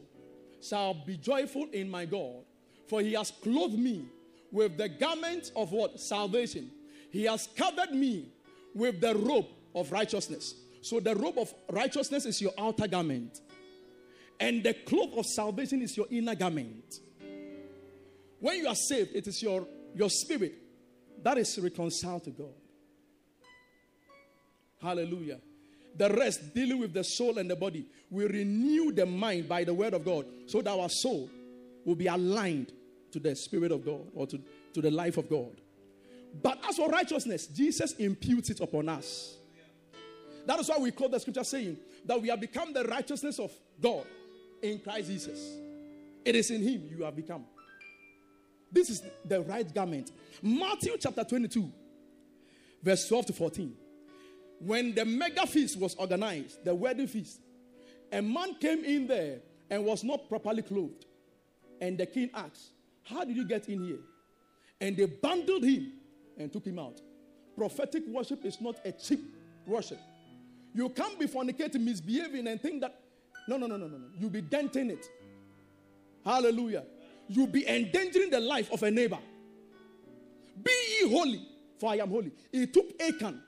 shall 0.61 0.93
be 0.93 1.17
joyful 1.17 1.67
in 1.71 1.89
my 1.89 2.05
God, 2.05 2.43
for 2.91 2.99
he 2.99 3.13
has 3.13 3.31
clothed 3.31 3.79
me 3.79 4.03
with 4.51 4.75
the 4.77 4.89
garment 4.89 5.49
of 5.55 5.71
what? 5.71 5.97
Salvation. 5.97 6.69
He 7.09 7.23
has 7.23 7.47
covered 7.55 7.91
me 7.91 8.27
with 8.75 8.99
the 8.99 9.15
robe 9.15 9.45
of 9.73 9.93
righteousness. 9.93 10.55
So 10.81 10.99
the 10.99 11.15
robe 11.15 11.37
of 11.37 11.53
righteousness 11.69 12.25
is 12.25 12.41
your 12.41 12.51
outer 12.59 12.89
garment, 12.89 13.39
and 14.41 14.61
the 14.61 14.73
cloak 14.73 15.11
of 15.15 15.25
salvation 15.25 15.81
is 15.81 15.95
your 15.95 16.07
inner 16.11 16.35
garment. 16.35 16.95
When 18.41 18.57
you 18.57 18.67
are 18.67 18.75
saved, 18.75 19.15
it 19.15 19.25
is 19.25 19.41
your, 19.41 19.65
your 19.95 20.09
spirit 20.09 20.55
that 21.23 21.37
is 21.37 21.57
reconciled 21.59 22.25
to 22.25 22.31
God. 22.31 22.53
Hallelujah. 24.81 25.39
The 25.95 26.09
rest, 26.09 26.53
dealing 26.53 26.79
with 26.79 26.93
the 26.93 27.03
soul 27.03 27.37
and 27.37 27.49
the 27.49 27.55
body, 27.55 27.85
we 28.09 28.25
renew 28.25 28.91
the 28.91 29.05
mind 29.05 29.47
by 29.47 29.63
the 29.63 29.73
word 29.73 29.93
of 29.93 30.03
God 30.03 30.25
so 30.47 30.61
that 30.61 30.77
our 30.77 30.89
soul 30.89 31.29
will 31.85 31.95
be 31.95 32.07
aligned 32.07 32.73
to 33.11 33.19
the 33.19 33.35
spirit 33.35 33.71
of 33.71 33.85
God 33.85 34.07
or 34.13 34.27
to, 34.27 34.39
to 34.73 34.81
the 34.81 34.91
life 34.91 35.17
of 35.17 35.29
God. 35.29 35.51
But 36.41 36.59
as 36.67 36.77
for 36.77 36.89
righteousness, 36.89 37.47
Jesus 37.47 37.93
imputes 37.93 38.49
it 38.49 38.61
upon 38.61 38.89
us. 38.89 39.35
That 40.45 40.59
is 40.59 40.69
why 40.69 40.77
we 40.77 40.91
quote 40.91 41.11
the 41.11 41.19
scripture 41.19 41.43
saying 41.43 41.77
that 42.05 42.21
we 42.21 42.29
have 42.29 42.39
become 42.39 42.73
the 42.73 42.83
righteousness 42.83 43.39
of 43.39 43.51
God 43.81 44.05
in 44.61 44.79
Christ 44.79 45.07
Jesus. 45.07 45.57
It 46.23 46.35
is 46.35 46.51
in 46.51 46.61
Him 46.61 46.89
you 46.89 47.03
have 47.03 47.15
become. 47.15 47.45
This 48.71 48.89
is 48.89 49.03
the 49.25 49.41
right 49.41 49.71
garment. 49.73 50.11
Matthew 50.41 50.95
chapter 50.99 51.23
22, 51.23 51.69
verse 52.81 53.07
12 53.07 53.25
to 53.27 53.33
14. 53.33 53.73
When 54.59 54.93
the 54.93 55.03
mega 55.03 55.45
feast 55.45 55.79
was 55.79 55.95
organized, 55.95 56.63
the 56.63 56.73
wedding 56.73 57.07
feast, 57.07 57.41
a 58.11 58.21
man 58.21 58.55
came 58.55 58.83
in 58.83 59.07
there 59.07 59.39
and 59.69 59.85
was 59.85 60.03
not 60.03 60.29
properly 60.29 60.61
clothed. 60.61 61.05
And 61.79 61.97
the 61.97 62.05
king 62.05 62.29
asked, 62.33 62.71
How 63.03 63.23
did 63.23 63.35
you 63.35 63.45
get 63.45 63.67
in 63.69 63.83
here? 63.83 63.99
And 64.79 64.97
they 64.97 65.05
bundled 65.05 65.63
him 65.63 65.93
and 66.37 66.51
took 66.51 66.65
him 66.65 66.79
out. 66.79 66.99
Prophetic 67.55 68.03
worship 68.07 68.45
is 68.45 68.59
not 68.61 68.75
a 68.85 68.91
cheap 68.91 69.21
worship. 69.65 69.99
You 70.73 70.89
can't 70.89 71.19
be 71.19 71.27
fornicating, 71.27 71.81
misbehaving, 71.81 72.47
and 72.47 72.61
think 72.61 72.81
that, 72.81 72.99
no, 73.47 73.57
no, 73.57 73.67
no, 73.67 73.77
no, 73.77 73.87
no. 73.87 73.97
You'll 74.17 74.29
be 74.29 74.41
denting 74.41 74.89
it. 74.89 75.05
Hallelujah. 76.23 76.83
You'll 77.27 77.47
be 77.47 77.67
endangering 77.67 78.29
the 78.29 78.39
life 78.39 78.71
of 78.71 78.81
a 78.83 78.91
neighbor. 78.91 79.19
Be 80.63 80.71
ye 81.01 81.09
holy, 81.09 81.47
for 81.79 81.91
I 81.91 81.95
am 81.97 82.09
holy. 82.09 82.31
He 82.51 82.67
took 82.67 82.89
Achan 83.01 83.41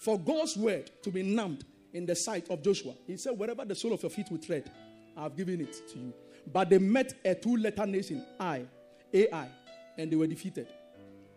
for 0.00 0.18
God's 0.18 0.56
word 0.56 0.90
to 1.02 1.10
be 1.10 1.22
numbed 1.22 1.64
in 1.92 2.06
the 2.06 2.14
sight 2.14 2.48
of 2.50 2.62
Joshua. 2.62 2.94
He 3.06 3.16
said, 3.16 3.36
Wherever 3.38 3.64
the 3.64 3.74
sole 3.74 3.92
of 3.92 4.02
your 4.02 4.10
feet 4.10 4.30
will 4.30 4.38
tread, 4.38 4.70
I've 5.16 5.36
given 5.36 5.60
it 5.60 5.72
to 5.92 5.98
you. 5.98 6.14
But 6.52 6.70
they 6.70 6.78
met 6.78 7.14
a 7.24 7.34
two 7.34 7.56
letter 7.56 7.86
nation, 7.86 8.24
I, 8.38 8.64
AI, 9.12 9.48
and 9.96 10.10
they 10.10 10.16
were 10.16 10.26
defeated 10.26 10.68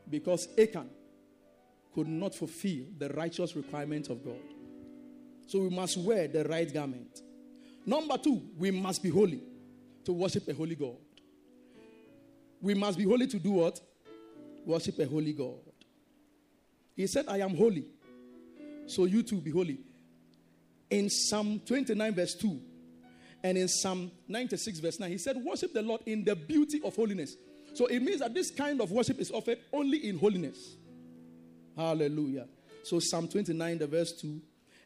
because 0.10 0.48
Achan 0.58 0.90
could 1.94 2.08
not 2.08 2.34
fulfill 2.34 2.86
the 2.98 3.10
righteous 3.10 3.56
requirements 3.56 4.10
of 4.10 4.24
God. 4.24 4.42
So 5.48 5.60
we 5.60 5.70
must 5.70 5.98
wear 5.98 6.28
the 6.28 6.44
right 6.46 6.72
garment. 6.72 7.22
Number 7.86 8.18
two, 8.18 8.42
we 8.58 8.72
must 8.72 9.04
be 9.04 9.10
holy 9.10 9.42
to 10.06 10.14
worship 10.14 10.48
a 10.48 10.54
holy 10.54 10.76
God. 10.76 10.98
We 12.62 12.74
must 12.74 12.98
be 12.98 13.04
holy 13.04 13.28
to 13.28 13.40
do 13.40 13.52
what? 13.52 13.80
Worship 14.66 14.98
a 15.00 15.06
holy 15.06 15.34
God. 15.34 15.60
He 16.96 17.08
said, 17.08 17.26
I 17.28 17.40
am 17.40 17.56
holy. 17.56 17.86
So 18.88 19.06
you 19.06 19.24
too 19.24 19.42
be 19.42 19.52
holy. 19.52 19.80
In 20.90 21.10
Psalm 21.10 21.62
29, 21.66 22.14
verse 22.14 22.36
2, 22.36 22.62
and 23.44 23.58
in 23.58 23.68
Psalm 23.68 24.12
96, 24.28 24.80
verse 24.80 25.00
9, 25.00 25.12
he 25.12 25.18
said, 25.18 25.36
Worship 25.38 25.74
the 25.74 25.82
Lord 25.82 26.02
in 26.06 26.24
the 26.24 26.36
beauty 26.36 26.82
of 26.84 26.96
holiness. 26.96 27.36
So 27.74 27.88
it 27.88 28.02
means 28.02 28.20
that 28.20 28.34
this 28.34 28.52
kind 28.52 28.82
of 28.82 28.92
worship 28.92 29.20
is 29.20 29.32
offered 29.32 29.58
only 29.72 30.08
in 30.08 30.18
holiness. 30.18 30.76
Hallelujah. 31.76 32.48
So 32.84 33.00
Psalm 33.00 33.28
29, 33.28 33.80
the 33.80 33.88
verse 33.88 34.12
2, 34.14 34.42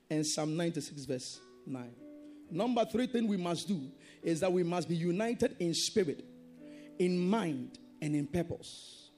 and 0.10 0.26
Psalm 0.26 0.56
96, 0.56 1.06
verse 1.06 1.40
9. 1.66 1.92
Number 2.50 2.86
three 2.86 3.08
thing 3.08 3.28
we 3.28 3.38
must 3.38 3.68
do 3.68 3.82
is 4.24 4.40
that 4.40 4.52
we 4.52 4.64
must 4.64 4.88
be 4.88 4.96
united 4.96 5.56
in 5.60 5.74
spirit, 5.74 6.24
in 6.98 7.30
mind, 7.30 7.78
and 8.02 8.16
in 8.16 8.26
purpose. 8.26 9.10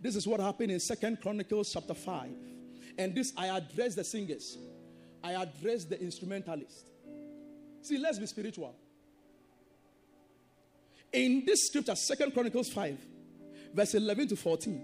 This 0.00 0.14
is 0.14 0.26
what 0.26 0.40
happened 0.40 0.70
in 0.70 0.78
Second 0.78 1.20
Chronicles 1.20 1.70
chapter 1.72 1.94
5. 1.94 2.28
And 2.98 3.14
this 3.14 3.32
I 3.36 3.48
address 3.48 3.94
the 3.94 4.04
singers, 4.04 4.56
I 5.24 5.32
address 5.32 5.84
the 5.84 6.00
instrumentalists. 6.00 6.84
See, 7.82 7.98
let's 7.98 8.18
be 8.18 8.26
spiritual. 8.26 8.74
In 11.16 11.44
this 11.46 11.68
scripture, 11.68 11.96
Second 11.96 12.34
Chronicles 12.34 12.68
5, 12.68 12.98
verse 13.72 13.94
11 13.94 14.28
to 14.28 14.36
14. 14.36 14.82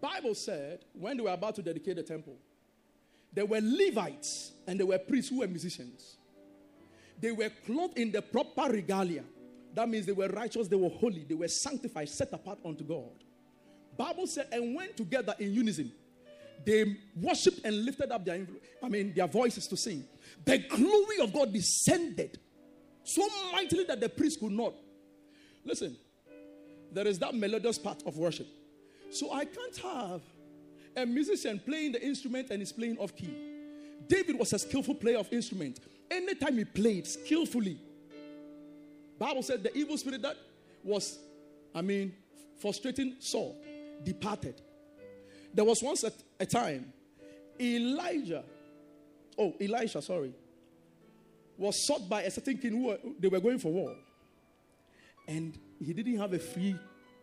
Bible 0.00 0.34
said 0.34 0.80
when 0.94 1.16
they 1.16 1.22
were 1.22 1.30
about 1.30 1.54
to 1.54 1.62
dedicate 1.62 1.94
the 1.94 2.02
temple, 2.02 2.34
there 3.32 3.46
were 3.46 3.60
Levites 3.62 4.50
and 4.66 4.80
there 4.80 4.86
were 4.86 4.98
priests 4.98 5.30
who 5.30 5.38
were 5.38 5.46
musicians. 5.46 6.16
They 7.20 7.30
were 7.30 7.50
clothed 7.64 7.98
in 7.98 8.10
the 8.10 8.20
proper 8.20 8.62
regalia. 8.62 9.22
That 9.74 9.88
means 9.88 10.06
they 10.06 10.12
were 10.12 10.26
righteous, 10.26 10.66
they 10.66 10.74
were 10.74 10.88
holy, 10.88 11.22
they 11.22 11.36
were 11.36 11.46
sanctified, 11.46 12.08
set 12.08 12.32
apart 12.32 12.58
unto 12.64 12.82
God. 12.82 13.22
Bible 13.96 14.26
said, 14.26 14.48
and 14.50 14.74
went 14.74 14.96
together 14.96 15.36
in 15.38 15.52
unison. 15.54 15.92
They 16.66 16.96
worshipped 17.14 17.60
and 17.64 17.84
lifted 17.84 18.10
up 18.10 18.24
their, 18.24 18.44
I 18.82 18.88
mean, 18.88 19.14
their 19.14 19.28
voices 19.28 19.68
to 19.68 19.76
sing. 19.76 20.04
The 20.44 20.58
glory 20.58 21.20
of 21.20 21.32
God 21.32 21.52
descended 21.52 22.36
so 23.04 23.26
mightily 23.52 23.84
that 23.84 24.00
the 24.00 24.08
priest 24.08 24.40
could 24.40 24.52
not. 24.52 24.74
Listen, 25.64 25.96
there 26.92 27.06
is 27.06 27.18
that 27.18 27.34
melodious 27.34 27.78
part 27.78 28.02
of 28.06 28.16
worship. 28.16 28.46
So 29.10 29.32
I 29.32 29.44
can't 29.44 29.76
have 29.78 30.22
a 30.96 31.06
musician 31.06 31.60
playing 31.64 31.92
the 31.92 32.04
instrument 32.04 32.50
and 32.50 32.60
he's 32.60 32.72
playing 32.72 32.98
off 32.98 33.14
key. 33.14 33.34
David 34.06 34.38
was 34.38 34.52
a 34.52 34.58
skillful 34.58 34.94
player 34.94 35.18
of 35.18 35.32
instrument. 35.32 35.80
Anytime 36.10 36.58
he 36.58 36.64
played 36.64 37.06
skillfully, 37.06 37.78
Bible 39.18 39.42
said 39.42 39.62
the 39.62 39.76
evil 39.76 39.96
spirit 39.96 40.22
that 40.22 40.36
was, 40.82 41.18
I 41.74 41.82
mean, 41.82 42.14
frustrating 42.58 43.16
Saul 43.18 43.56
departed. 44.02 44.60
There 45.52 45.64
was 45.64 45.82
once 45.82 46.04
a, 46.04 46.12
a 46.38 46.46
time 46.46 46.92
Elijah, 47.60 48.42
oh 49.36 49.54
Elisha, 49.60 50.00
sorry, 50.00 50.32
was 51.60 51.86
sought 51.86 52.08
by 52.08 52.22
a 52.22 52.30
certain 52.30 52.58
king 52.58 52.72
who 52.72 52.86
were, 52.86 52.98
they 53.18 53.28
were 53.28 53.40
going 53.40 53.58
for 53.58 53.70
war, 53.70 53.94
and 55.28 55.58
he 55.78 55.92
didn't 55.92 56.18
have 56.18 56.32
a 56.32 56.38
free 56.38 56.74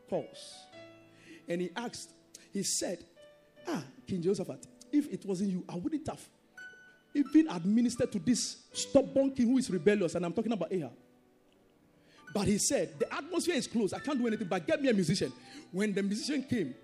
course. 0.10 0.66
And 1.48 1.62
he 1.62 1.70
asked, 1.76 2.12
he 2.54 2.64
said, 2.64 3.04
Ah, 3.68 3.84
King 4.06 4.22
Jehoshaphat, 4.22 4.66
if 4.92 5.12
it 5.12 5.26
wasn't 5.26 5.50
you, 5.50 5.64
I 5.68 5.76
wouldn't 5.76 6.08
have 6.08 6.22
even 7.14 7.50
administered 7.50 8.12
to 8.12 8.20
this 8.20 8.58
stubborn 8.74 9.32
king 9.32 9.48
who 9.48 9.58
is 9.58 9.70
rebellious. 9.70 10.16
And 10.16 10.26
I'm 10.26 10.34
talking 10.34 10.52
about 10.52 10.72
Ahab. 10.72 10.94
But 12.34 12.48
he 12.48 12.58
said, 12.58 13.00
The 13.00 13.12
atmosphere 13.14 13.56
is 13.56 13.68
closed. 13.68 13.94
I 13.94 14.00
can't 14.00 14.20
do 14.20 14.28
anything, 14.28 14.48
but 14.48 14.68
get 14.68 14.82
me 14.82 14.90
a 14.90 14.94
musician. 14.94 15.32
When 15.72 15.94
the 15.94 16.04
musician 16.04 16.44
came, 16.44 16.76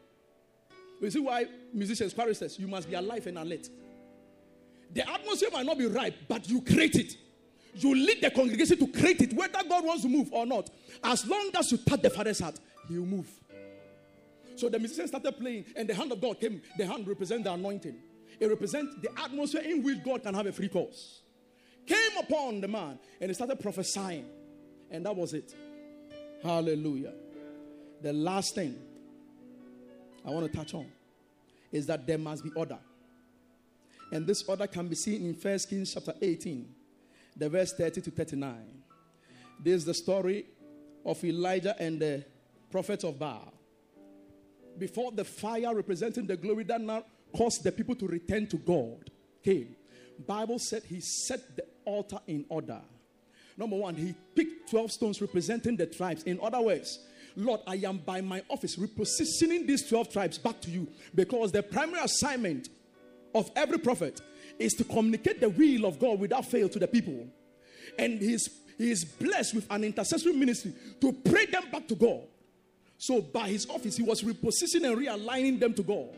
you 0.99 1.11
see 1.11 1.19
why 1.19 1.45
musicians, 1.73 2.13
choristers, 2.13 2.57
you 2.57 2.67
must 2.67 2.89
be 2.89 2.95
alive 2.95 3.27
and 3.27 3.37
alert. 3.37 3.67
The 4.93 5.07
atmosphere 5.09 5.49
might 5.51 5.65
not 5.65 5.77
be 5.77 5.87
right, 5.87 6.13
but 6.27 6.47
you 6.49 6.61
create 6.61 6.95
it. 6.95 7.13
You 7.75 7.95
lead 7.95 8.21
the 8.21 8.29
congregation 8.29 8.77
to 8.77 8.87
create 8.87 9.21
it, 9.21 9.33
whether 9.33 9.59
God 9.67 9.83
wants 9.85 10.03
to 10.03 10.09
move 10.09 10.31
or 10.31 10.45
not. 10.45 10.69
As 11.03 11.25
long 11.27 11.49
as 11.55 11.71
you 11.71 11.77
touch 11.79 12.01
the 12.01 12.09
Father's 12.09 12.39
heart, 12.39 12.59
He 12.87 12.97
will 12.97 13.05
move. 13.05 13.29
So 14.55 14.69
the 14.69 14.77
musician 14.79 15.07
started 15.07 15.37
playing, 15.37 15.65
and 15.75 15.89
the 15.89 15.95
hand 15.95 16.11
of 16.11 16.21
God 16.21 16.39
came. 16.39 16.61
The 16.77 16.85
hand 16.85 17.07
represents 17.07 17.43
the 17.43 17.53
anointing. 17.53 17.95
It 18.39 18.47
represents 18.47 18.95
the 19.01 19.09
atmosphere 19.19 19.61
in 19.61 19.83
which 19.83 20.03
God 20.03 20.23
can 20.23 20.33
have 20.35 20.45
a 20.45 20.51
free 20.51 20.69
course. 20.69 21.21
Came 21.85 22.17
upon 22.19 22.61
the 22.61 22.67
man, 22.67 22.99
and 23.19 23.29
he 23.29 23.33
started 23.33 23.59
prophesying. 23.59 24.25
And 24.91 25.05
that 25.05 25.15
was 25.15 25.33
it. 25.33 25.55
Hallelujah. 26.43 27.13
The 28.01 28.13
last 28.13 28.53
thing 28.53 28.77
I 30.25 30.29
want 30.29 30.51
to 30.51 30.57
touch 30.57 30.73
on 30.73 30.85
is 31.71 31.87
that 31.87 32.05
there 32.05 32.17
must 32.17 32.43
be 32.43 32.51
order. 32.55 32.77
And 34.11 34.27
this 34.27 34.43
order 34.43 34.67
can 34.67 34.87
be 34.87 34.95
seen 34.95 35.25
in 35.25 35.33
First 35.33 35.69
Kings 35.69 35.93
chapter 35.93 36.13
18, 36.21 36.67
the 37.35 37.49
verse 37.49 37.73
30 37.73 38.01
to 38.01 38.11
39. 38.11 38.55
This 39.59 39.75
is 39.75 39.85
the 39.85 39.93
story 39.93 40.45
of 41.05 41.23
Elijah 41.23 41.75
and 41.79 41.99
the 41.99 42.23
prophets 42.71 43.03
of 43.03 43.19
Baal 43.19 43.53
before 44.77 45.11
the 45.11 45.23
fire 45.23 45.73
representing 45.75 46.25
the 46.25 46.37
glory 46.37 46.63
that 46.63 46.81
now 46.81 47.03
caused 47.35 47.63
the 47.63 47.71
people 47.71 47.95
to 47.95 48.07
return 48.07 48.47
to 48.47 48.57
God 48.57 49.09
came, 49.43 49.75
Bible 50.25 50.59
said 50.59 50.83
he 50.83 51.01
set 51.01 51.55
the 51.55 51.65
altar 51.85 52.19
in 52.27 52.45
order. 52.49 52.81
Number 53.57 53.75
one, 53.75 53.95
he 53.95 54.15
picked 54.35 54.69
12 54.69 54.91
stones 54.91 55.21
representing 55.21 55.75
the 55.75 55.85
tribes. 55.85 56.23
In 56.23 56.39
other 56.41 56.61
words, 56.61 56.99
Lord, 57.35 57.61
I 57.67 57.75
am 57.75 57.97
by 57.97 58.21
my 58.21 58.43
office 58.49 58.75
repositioning 58.75 59.67
these 59.67 59.87
12 59.87 60.11
tribes 60.11 60.37
back 60.37 60.61
to 60.61 60.71
you 60.71 60.87
because 61.13 61.51
the 61.51 61.63
primary 61.63 62.01
assignment 62.03 62.69
of 63.35 63.51
every 63.55 63.79
prophet 63.79 64.21
is 64.59 64.73
to 64.73 64.83
communicate 64.83 65.39
the 65.39 65.49
will 65.49 65.85
of 65.85 65.99
God 65.99 66.19
without 66.19 66.45
fail 66.45 66.69
to 66.69 66.79
the 66.79 66.87
people. 66.87 67.27
And 67.97 68.19
he's, 68.19 68.49
he 68.77 68.91
is 68.91 69.03
blessed 69.05 69.55
with 69.55 69.67
an 69.71 69.83
intercessory 69.83 70.33
ministry 70.33 70.73
to 71.01 71.11
pray 71.11 71.45
them 71.45 71.63
back 71.71 71.87
to 71.87 71.95
God. 71.95 72.21
So, 72.97 73.21
by 73.21 73.49
his 73.49 73.69
office, 73.69 73.97
he 73.97 74.03
was 74.03 74.21
repositioning 74.21 74.89
and 74.89 74.97
realigning 74.97 75.59
them 75.59 75.73
to 75.73 75.83
God. 75.83 76.09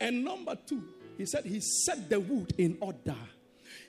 And 0.00 0.24
number 0.24 0.56
two, 0.66 0.82
he 1.16 1.24
said 1.24 1.44
he 1.44 1.60
set 1.60 2.10
the 2.10 2.20
wood 2.20 2.52
in 2.58 2.76
order. 2.80 3.16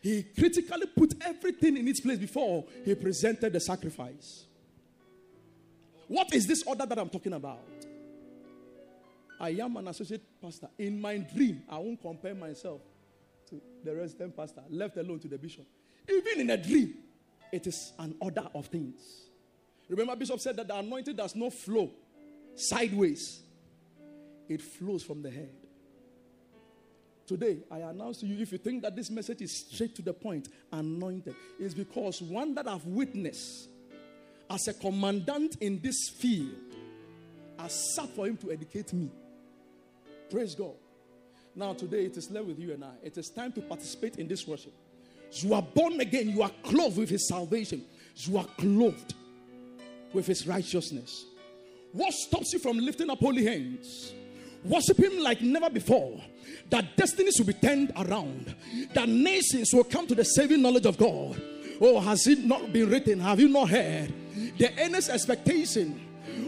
He 0.02 0.24
critically 0.24 0.86
put 0.96 1.16
everything 1.22 1.78
in 1.78 1.88
its 1.88 2.00
place 2.00 2.20
before 2.20 2.64
he 2.84 2.94
presented 2.96 3.54
the 3.54 3.60
sacrifice. 3.60 4.46
What 6.08 6.34
is 6.34 6.46
this 6.46 6.64
order 6.64 6.86
that 6.86 7.00
I'm 7.00 7.10
talking 7.10 7.34
about? 7.34 7.60
I 9.40 9.50
am 9.50 9.78
an 9.78 9.88
associate 9.88 10.24
pastor. 10.42 10.68
In 10.78 11.00
my 11.00 11.18
dream, 11.18 11.64
I 11.70 11.78
won't 11.78 12.02
compare 12.02 12.36
myself 12.36 12.82
to 13.50 13.62
the 13.84 13.96
resident 13.96 14.36
pastor, 14.36 14.62
left 14.70 14.98
alone 14.98 15.20
to 15.20 15.28
the 15.28 15.38
bishop. 15.38 15.66
Even 16.10 16.42
in 16.42 16.50
a 16.50 16.58
dream, 16.58 16.96
it 17.52 17.68
is 17.68 17.94
an 18.00 18.16
order 18.20 18.48
of 18.54 18.68
things. 18.68 19.02
Remember, 19.90 20.16
Bishop 20.16 20.40
said 20.40 20.56
that 20.58 20.68
the 20.68 20.76
anointing 20.76 21.16
does 21.16 21.36
not 21.36 21.54
flow 21.54 21.92
sideways, 22.56 23.42
it 24.48 24.62
flows 24.62 25.04
from 25.04 25.22
the 25.22 25.30
head. 25.30 25.54
Today, 27.28 27.58
I 27.72 27.80
announce 27.80 28.20
to 28.20 28.28
you 28.28 28.42
if 28.42 28.52
you 28.52 28.60
think 28.60 28.84
that 28.84 28.96
this 28.96 29.10
message 29.10 29.42
is 29.42 29.66
straight 29.72 29.96
to 29.96 30.02
the 30.02 30.14
point, 30.14 30.48
anointed, 30.72 31.36
is 31.60 31.74
because 31.74 32.22
one 32.22 32.54
that 32.54 32.68
I've 32.68 32.86
witnessed 32.86 33.68
as 34.50 34.68
a 34.68 34.74
commandant 34.74 35.58
in 35.60 35.82
this 35.82 36.10
field 36.10 36.56
has 37.58 37.96
sat 37.96 38.10
for 38.10 38.28
him 38.28 38.38
to 38.38 38.52
educate 38.52 38.94
me. 38.94 39.10
Praise 40.30 40.56
God. 40.56 40.74
Now, 41.56 41.74
today 41.74 42.06
it 42.06 42.18
is 42.18 42.30
left 42.32 42.48
with 42.48 42.60
you 42.60 42.74
and 42.74 42.84
I. 42.84 42.92
It 43.04 43.18
is 43.18 43.30
time 43.30 43.52
to 43.54 43.62
participate 43.62 44.18
in 44.18 44.28
this 44.28 44.46
worship. 44.46 44.74
You 45.32 45.54
are 45.54 45.62
born 45.62 46.00
again, 46.00 46.30
you 46.30 46.44
are 46.44 46.52
clothed 46.64 46.98
with 46.98 47.10
his 47.10 47.28
salvation, 47.28 47.84
you 48.16 48.38
are 48.38 48.46
clothed 48.58 49.14
with 50.14 50.28
his 50.28 50.48
righteousness. 50.48 51.26
What 51.92 52.14
stops 52.14 52.54
you 52.54 52.60
from 52.60 52.78
lifting 52.78 53.10
up 53.10 53.20
holy 53.20 53.46
hands? 53.46 54.14
Worship 54.64 54.98
him 54.98 55.20
like 55.20 55.42
never 55.42 55.70
before. 55.70 56.20
That 56.70 56.98
destinies 56.98 57.36
will 57.38 57.48
be 57.48 57.54
turned 57.54 57.92
around. 57.96 58.56
That 58.94 59.08
nations 59.08 59.72
will 59.74 59.84
come 59.84 60.08
to 60.08 60.16
the 60.16 60.26
saving 60.26 60.62
knowledge 60.62 60.86
of 60.86 60.98
God. 60.98 61.42
Oh, 61.80 62.00
has 62.00 62.26
it 62.28 62.40
not 62.40 62.74
been 62.74 62.90
written? 62.90 63.20
Have 63.20 63.40
you 63.40 63.50
not 63.50 63.70
heard? 63.70 64.14
The 64.58 64.72
earnest 64.80 65.10
expectation 65.10 66.02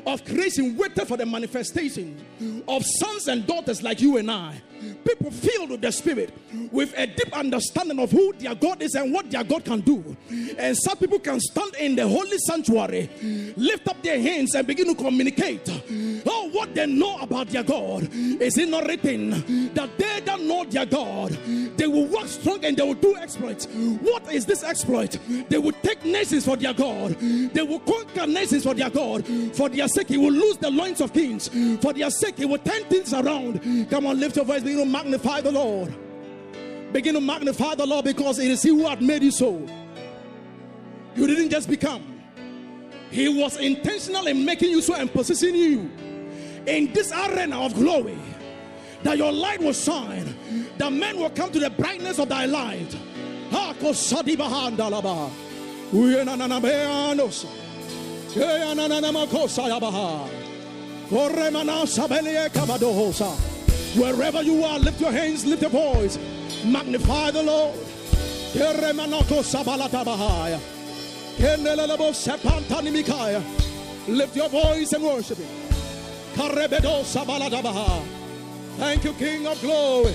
of 0.05 0.23
creation 0.25 0.75
waited 0.77 1.07
for 1.07 1.17
the 1.17 1.25
manifestation 1.25 2.63
of 2.67 2.83
sons 2.85 3.27
and 3.27 3.45
daughters 3.45 3.81
like 3.83 4.01
you 4.01 4.17
and 4.17 4.29
I. 4.31 4.61
People 5.05 5.31
filled 5.31 5.71
with 5.71 5.81
the 5.81 5.91
Spirit, 5.91 6.33
with 6.71 6.93
a 6.97 7.07
deep 7.07 7.35
understanding 7.37 7.99
of 7.99 8.11
who 8.11 8.33
their 8.33 8.55
God 8.55 8.81
is 8.81 8.95
and 8.95 9.13
what 9.13 9.29
their 9.31 9.43
God 9.43 9.65
can 9.65 9.81
do. 9.81 10.15
And 10.57 10.75
some 10.77 10.97
people 10.97 11.19
can 11.19 11.39
stand 11.39 11.75
in 11.75 11.95
the 11.95 12.07
holy 12.07 12.37
sanctuary, 12.39 13.09
lift 13.55 13.87
up 13.87 14.01
their 14.03 14.21
hands, 14.21 14.55
and 14.55 14.65
begin 14.67 14.87
to 14.87 14.95
communicate. 14.95 15.69
Oh, 16.25 16.49
what 16.51 16.73
they 16.73 16.85
know 16.85 17.17
about 17.19 17.47
their 17.47 17.63
God. 17.63 18.09
Is 18.13 18.57
it 18.57 18.69
not 18.69 18.87
written 18.87 19.73
that 19.73 19.97
they 19.97 20.19
that 20.21 20.41
know 20.41 20.65
their 20.65 20.85
God, 20.85 21.31
they 21.77 21.87
will 21.87 22.05
work 22.05 22.27
strong 22.27 22.63
and 22.65 22.75
they 22.75 22.83
will 22.83 22.93
do 22.93 23.15
exploits? 23.17 23.65
What 24.01 24.31
is 24.31 24.45
this 24.45 24.63
exploit? 24.63 25.17
They 25.49 25.57
will 25.57 25.73
take 25.83 26.03
nations 26.03 26.45
for 26.45 26.55
their 26.55 26.73
God, 26.73 27.17
they 27.19 27.61
will 27.61 27.79
conquer 27.79 28.27
nations 28.27 28.63
for 28.63 28.73
their 28.73 28.89
God. 28.89 29.25
For 29.53 29.69
their 29.69 29.87
sake, 29.87 30.09
He 30.09 30.17
will 30.17 30.31
lose 30.31 30.57
the 30.57 30.69
loins 30.69 31.01
of 31.01 31.13
kings. 31.13 31.47
For 31.81 31.93
their 31.93 32.09
sake, 32.09 32.37
He 32.37 32.45
will 32.45 32.57
turn 32.59 32.83
things 32.85 33.13
around. 33.13 33.89
Come 33.89 34.05
on, 34.05 34.19
lift 34.19 34.35
your 34.35 34.45
voice, 34.45 34.61
begin 34.77 34.85
to 34.85 34.97
magnify 34.97 35.41
the 35.41 35.51
Lord. 35.51 35.93
Begin 36.93 37.15
to 37.15 37.21
magnify 37.21 37.75
the 37.75 37.85
Lord 37.85 38.05
because 38.05 38.39
it 38.39 38.51
is 38.51 38.61
He 38.61 38.69
who 38.69 38.85
had 38.85 39.01
made 39.01 39.23
you 39.23 39.31
so. 39.31 39.67
You 41.15 41.25
didn't 41.25 41.49
just 41.49 41.67
become, 41.67 42.21
He 43.09 43.27
was 43.27 43.57
intentional 43.57 44.27
in 44.27 44.45
making 44.45 44.69
you 44.69 44.81
so 44.81 44.93
and 44.93 45.11
possessing 45.11 45.55
you 45.55 45.89
in 46.67 46.93
this 46.93 47.11
arena 47.11 47.59
of 47.59 47.73
glory. 47.73 48.17
That 49.03 49.17
your 49.17 49.31
light 49.31 49.59
will 49.59 49.73
shine, 49.73 50.35
that 50.77 50.91
men 50.91 51.17
will 51.17 51.29
come 51.29 51.51
to 51.51 51.59
the 51.59 51.69
brightness 51.69 52.19
of 52.19 52.29
thy 52.29 52.45
light. 52.45 52.95
Wherever 63.97 64.43
you 64.43 64.63
are, 64.63 64.77
lift 64.79 65.01
your 65.01 65.11
hands, 65.11 65.45
lift 65.45 65.61
your 65.63 65.71
voice, 65.71 66.19
magnify 66.63 67.31
the 67.31 67.41
Lord. 67.43 67.75
Lift 74.07 74.35
your 74.35 74.49
voice 74.49 74.93
and 74.93 75.03
worship 75.03 75.37
Him. 75.37 75.47
Thank 78.77 79.03
you, 79.03 79.13
King 79.13 79.47
of 79.47 79.59
Glory. 79.61 80.13